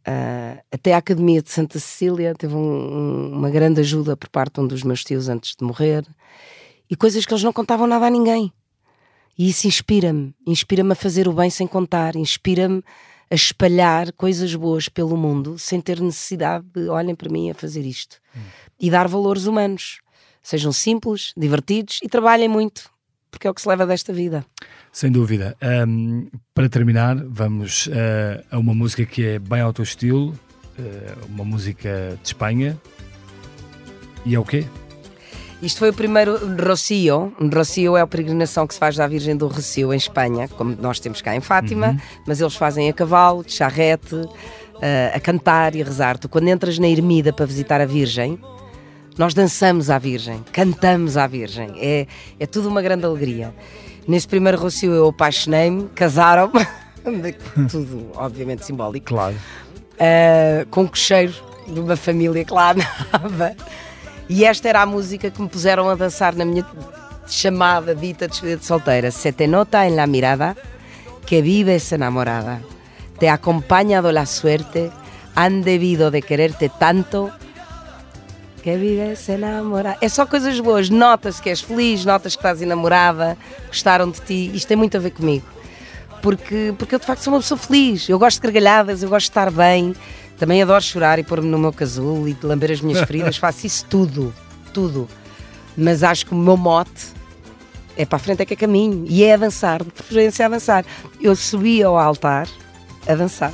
Ah, 0.08 0.62
até 0.72 0.94
a 0.94 0.98
Academia 0.98 1.42
de 1.42 1.50
Santa 1.50 1.80
Cecília 1.80 2.34
teve 2.36 2.54
um- 2.54 2.60
um- 2.60 3.32
uma 3.34 3.50
grande 3.50 3.82
ajuda 3.82 4.16
por 4.16 4.30
parte 4.30 4.56
de 4.56 4.62
um 4.62 4.68
dos 4.68 4.84
meus 4.84 5.04
tios 5.04 5.28
antes 5.28 5.56
de 5.56 5.66
morrer 5.66 6.06
e 6.90 6.96
coisas 6.96 7.26
que 7.26 7.34
eles 7.34 7.44
não 7.44 7.52
contavam 7.52 7.88
nada 7.88 8.06
a 8.06 8.10
ninguém. 8.10 8.54
E 9.38 9.50
isso 9.50 9.68
inspira-me, 9.68 10.34
inspira-me 10.46 10.92
a 10.94 10.96
fazer 10.96 11.28
o 11.28 11.34
bem 11.34 11.50
sem 11.50 11.66
contar, 11.68 12.16
inspira-me 12.16 12.84
a 13.30 13.36
espalhar 13.36 14.12
coisas 14.14 14.54
boas 14.56 14.88
pelo 14.88 15.18
mundo 15.18 15.58
sem 15.58 15.82
ter 15.82 16.00
necessidade 16.00 16.66
de 16.74 16.88
olhem 16.90 17.16
para 17.16 17.30
mim 17.30 17.50
a 17.50 17.54
fazer 17.54 17.86
isto 17.86 18.20
e 18.80 18.90
dar 18.90 19.08
valores 19.08 19.46
humanos. 19.46 20.00
Sejam 20.42 20.72
simples, 20.72 21.34
divertidos 21.36 22.00
e 22.04 22.08
trabalhem 22.08 22.48
muito, 22.48 22.90
porque 23.32 23.48
é 23.48 23.50
o 23.50 23.54
que 23.54 23.62
se 23.62 23.68
leva 23.68 23.86
desta 23.86 24.14
vida. 24.14 24.46
Sem 24.92 25.12
dúvida. 25.12 25.58
Ahm, 25.60 26.28
para 26.54 26.70
terminar, 26.70 27.16
vamos 27.28 27.90
ah, 27.92 28.44
a 28.52 28.60
uma 28.60 28.74
música 28.74 29.06
que 29.06 29.26
é 29.26 29.40
bem 29.40 29.62
ao 29.62 29.74
teu 29.74 29.84
estilo, 29.84 30.38
ah, 30.78 31.18
uma 31.28 31.44
música 31.44 32.18
de 32.22 32.28
Espanha. 32.28 32.80
E 34.24 34.36
é 34.36 34.40
o 34.40 34.46
quê? 34.46 34.66
Isto 35.62 35.80
foi 35.80 35.90
o 35.90 35.94
primeiro 35.94 36.38
Rocio. 36.64 37.34
Rocio 37.54 37.98
é 37.98 38.02
a 38.02 38.08
peregrinação 38.08 38.68
que 38.68 38.74
se 38.74 38.80
faz 38.80 38.96
da 38.98 39.08
Virgem 39.08 39.36
do 39.36 39.48
Rocio 39.48 39.94
em 39.94 39.98
Espanha, 39.98 40.48
como 40.48 40.76
nós 40.80 41.00
temos 41.00 41.22
cá 41.22 41.36
em 41.36 41.40
Fátima, 41.42 41.98
mas 42.28 42.40
eles 42.40 42.56
fazem 42.56 42.88
a 42.90 42.94
cavalo, 42.94 43.44
de 43.44 43.54
charrete, 43.54 44.16
eh, 44.82 45.12
a 45.16 45.20
cantar 45.20 45.74
e 45.76 45.82
a 45.82 45.86
rezar. 45.86 46.18
Tu, 46.20 46.30
quando 46.30 46.50
entras 46.50 46.78
na 46.78 46.88
ermida 46.88 47.34
para 47.34 47.46
visitar 47.46 47.82
a 47.82 47.86
Virgem, 47.86 48.38
nós 49.18 49.34
dançamos 49.34 49.90
à 49.90 49.98
Virgem, 49.98 50.44
cantamos 50.52 51.18
à 51.18 51.26
Virgem. 51.26 51.74
É, 51.78 52.06
é 52.40 52.46
tudo 52.46 52.68
uma 52.68 52.82
grande 52.82 53.06
alegria. 53.06 53.54
Nesse 54.08 54.28
primeiro 54.28 54.60
Rocio 54.60 54.92
eu 54.94 55.08
apaixonei-me, 55.08 55.88
casaram-me, 55.96 56.66
tudo 57.72 58.12
obviamente 58.16 58.66
simbólico 58.66 59.08
Claro. 59.08 59.36
uh, 59.36 60.68
com 60.70 60.84
o 60.84 60.90
cocheiro 60.90 61.34
de 61.68 61.80
uma 61.80 61.96
família 61.96 62.44
que 62.46 62.54
lá 62.54 62.72
andava. 63.14 63.56
E 64.28 64.46
esta 64.46 64.70
era 64.70 64.82
a 64.82 64.86
música 64.86 65.30
que 65.30 65.42
me 65.42 65.48
puseram 65.48 65.90
a 65.90 65.96
dançar 65.96 66.36
na 66.36 66.46
minha 66.46 66.66
chamada 67.28 67.94
dita 67.94 68.28
despedida 68.28 68.58
de 68.58 68.66
solteira. 68.66 69.12
Se 69.12 69.32
te 69.32 69.48
nota 69.48 69.86
en 69.86 69.96
la 69.96 70.08
mirada 70.08 70.56
que 71.26 71.42
vives 71.42 71.92
enamorada. 71.92 72.62
Te 73.20 73.30
ha 73.30 73.34
acompañado 73.34 74.12
la 74.12 74.26
suerte, 74.26 74.92
han 75.36 75.64
debido 75.64 76.12
de 76.12 76.22
quererte 76.22 76.70
tanto 76.80 77.32
que 78.64 78.78
vives 78.78 79.30
enamorada. 79.30 79.98
É 80.02 80.10
só 80.10 80.26
coisas 80.26 80.60
boas. 80.60 80.90
Nota-se 80.90 81.42
que 81.42 81.50
és 81.50 81.62
feliz, 81.62 82.04
notas 82.04 82.36
que 82.36 82.40
estás 82.40 82.62
enamorada, 82.62 83.38
gostaram 83.68 84.10
de 84.10 84.22
ti. 84.22 84.52
Isto 84.54 84.70
tem 84.70 84.78
muito 84.78 84.98
a 84.98 85.00
ver 85.00 85.12
comigo 85.12 85.56
porque, 86.26 86.74
porque 86.76 86.96
eu 86.96 87.00
de 87.00 87.06
facto 87.06 87.22
sou 87.22 87.32
uma 87.32 87.40
pessoa 87.40 87.56
feliz. 87.56 88.10
Eu 88.10 88.18
gosto 88.18 88.42
de 88.42 88.48
gargalhadas, 88.48 89.04
eu 89.04 89.10
gosto 89.10 89.28
de 89.28 89.30
estar 89.30 89.52
bem. 89.52 89.96
Também 90.38 90.62
adoro 90.62 90.84
chorar 90.84 91.20
e 91.20 91.24
pôr-me 91.24 91.48
no 91.48 91.58
meu 91.58 91.72
casulo 91.72 92.28
e 92.28 92.36
lamber 92.44 92.72
as 92.72 92.82
minhas 92.82 93.02
feridas. 93.08 93.38
Faço 93.38 93.66
isso 93.66 93.86
tudo, 93.86 94.34
tudo. 94.74 95.08
Mas 95.78 96.04
acho 96.04 96.26
que 96.26 96.34
o 96.34 96.38
meu 96.38 96.58
mote 96.58 97.16
é 97.98 98.06
para 98.06 98.18
a 98.18 98.20
frente 98.20 98.42
é 98.42 98.46
que 98.46 98.54
é 98.54 98.58
caminho. 98.58 99.06
E 99.08 99.24
é 99.24 99.34
a 99.34 99.38
dançar, 99.38 99.84
de 99.84 99.92
preferência 99.92 100.46
a 100.46 100.50
dançar. 100.50 100.86
Eu 101.22 101.36
subi 101.36 101.82
ao 101.82 101.98
altar 101.98 102.48
a 103.08 103.16
dançar. 103.16 103.54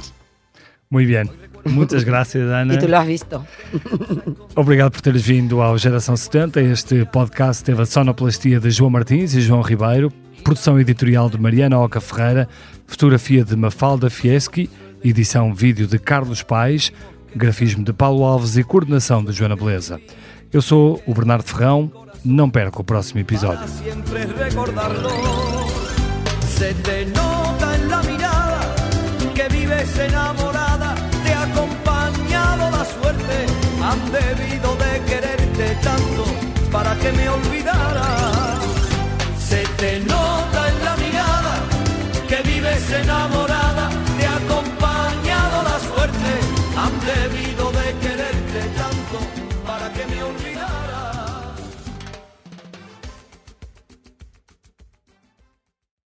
Muito 0.90 1.08
bem. 1.08 1.30
Muitas 1.66 2.04
graças, 2.04 2.42
Ana. 2.50 2.74
E 2.74 2.78
tu 2.78 2.88
lo 2.88 2.96
has 2.96 3.06
visto. 3.06 3.46
Obrigado 4.56 4.92
por 4.92 5.02
teres 5.02 5.22
vindo 5.22 5.62
ao 5.62 5.78
Geração 5.78 6.18
70. 6.18 6.62
Este 6.62 7.06
podcast 7.06 7.64
teve 7.64 7.82
a 7.82 7.86
sonoplastia 7.86 8.60
de 8.60 8.72
João 8.72 8.90
Martins 8.90 9.36
e 9.36 9.42
João 9.42 9.62
Ribeiro, 9.62 10.12
produção 10.44 10.80
editorial 10.80 11.30
de 11.30 11.40
Mariana 11.40 11.80
Oca 11.80 12.02
Ferreira, 12.02 12.50
fotografia 12.88 13.44
de 13.44 13.56
Mafalda 13.56 14.10
Fieschi, 14.10 14.70
edição 15.04 15.54
vídeo 15.54 15.88
de 15.88 15.98
Carlos 16.00 16.44
Pais, 16.44 16.92
grafismo 17.36 17.84
de 17.84 17.94
Paulo 17.94 18.24
Alves 18.24 18.58
e 18.58 18.64
coordenação 18.64 19.24
de 19.24 19.32
Joana 19.32 19.56
Beleza. 19.56 20.00
Eu 20.52 20.62
sou 20.62 21.02
o 21.06 21.14
Bernardo 21.14 21.44
Ferrão. 21.44 21.92
Não 22.24 22.50
perca 22.50 22.82
o 22.82 22.84
próximo 22.84 23.20
episódio. 23.20 23.66
para 36.72 36.96
que 36.96 37.12
me 37.12 37.28
olvidara. 37.28 38.02
Se 39.38 39.64
te 39.78 40.21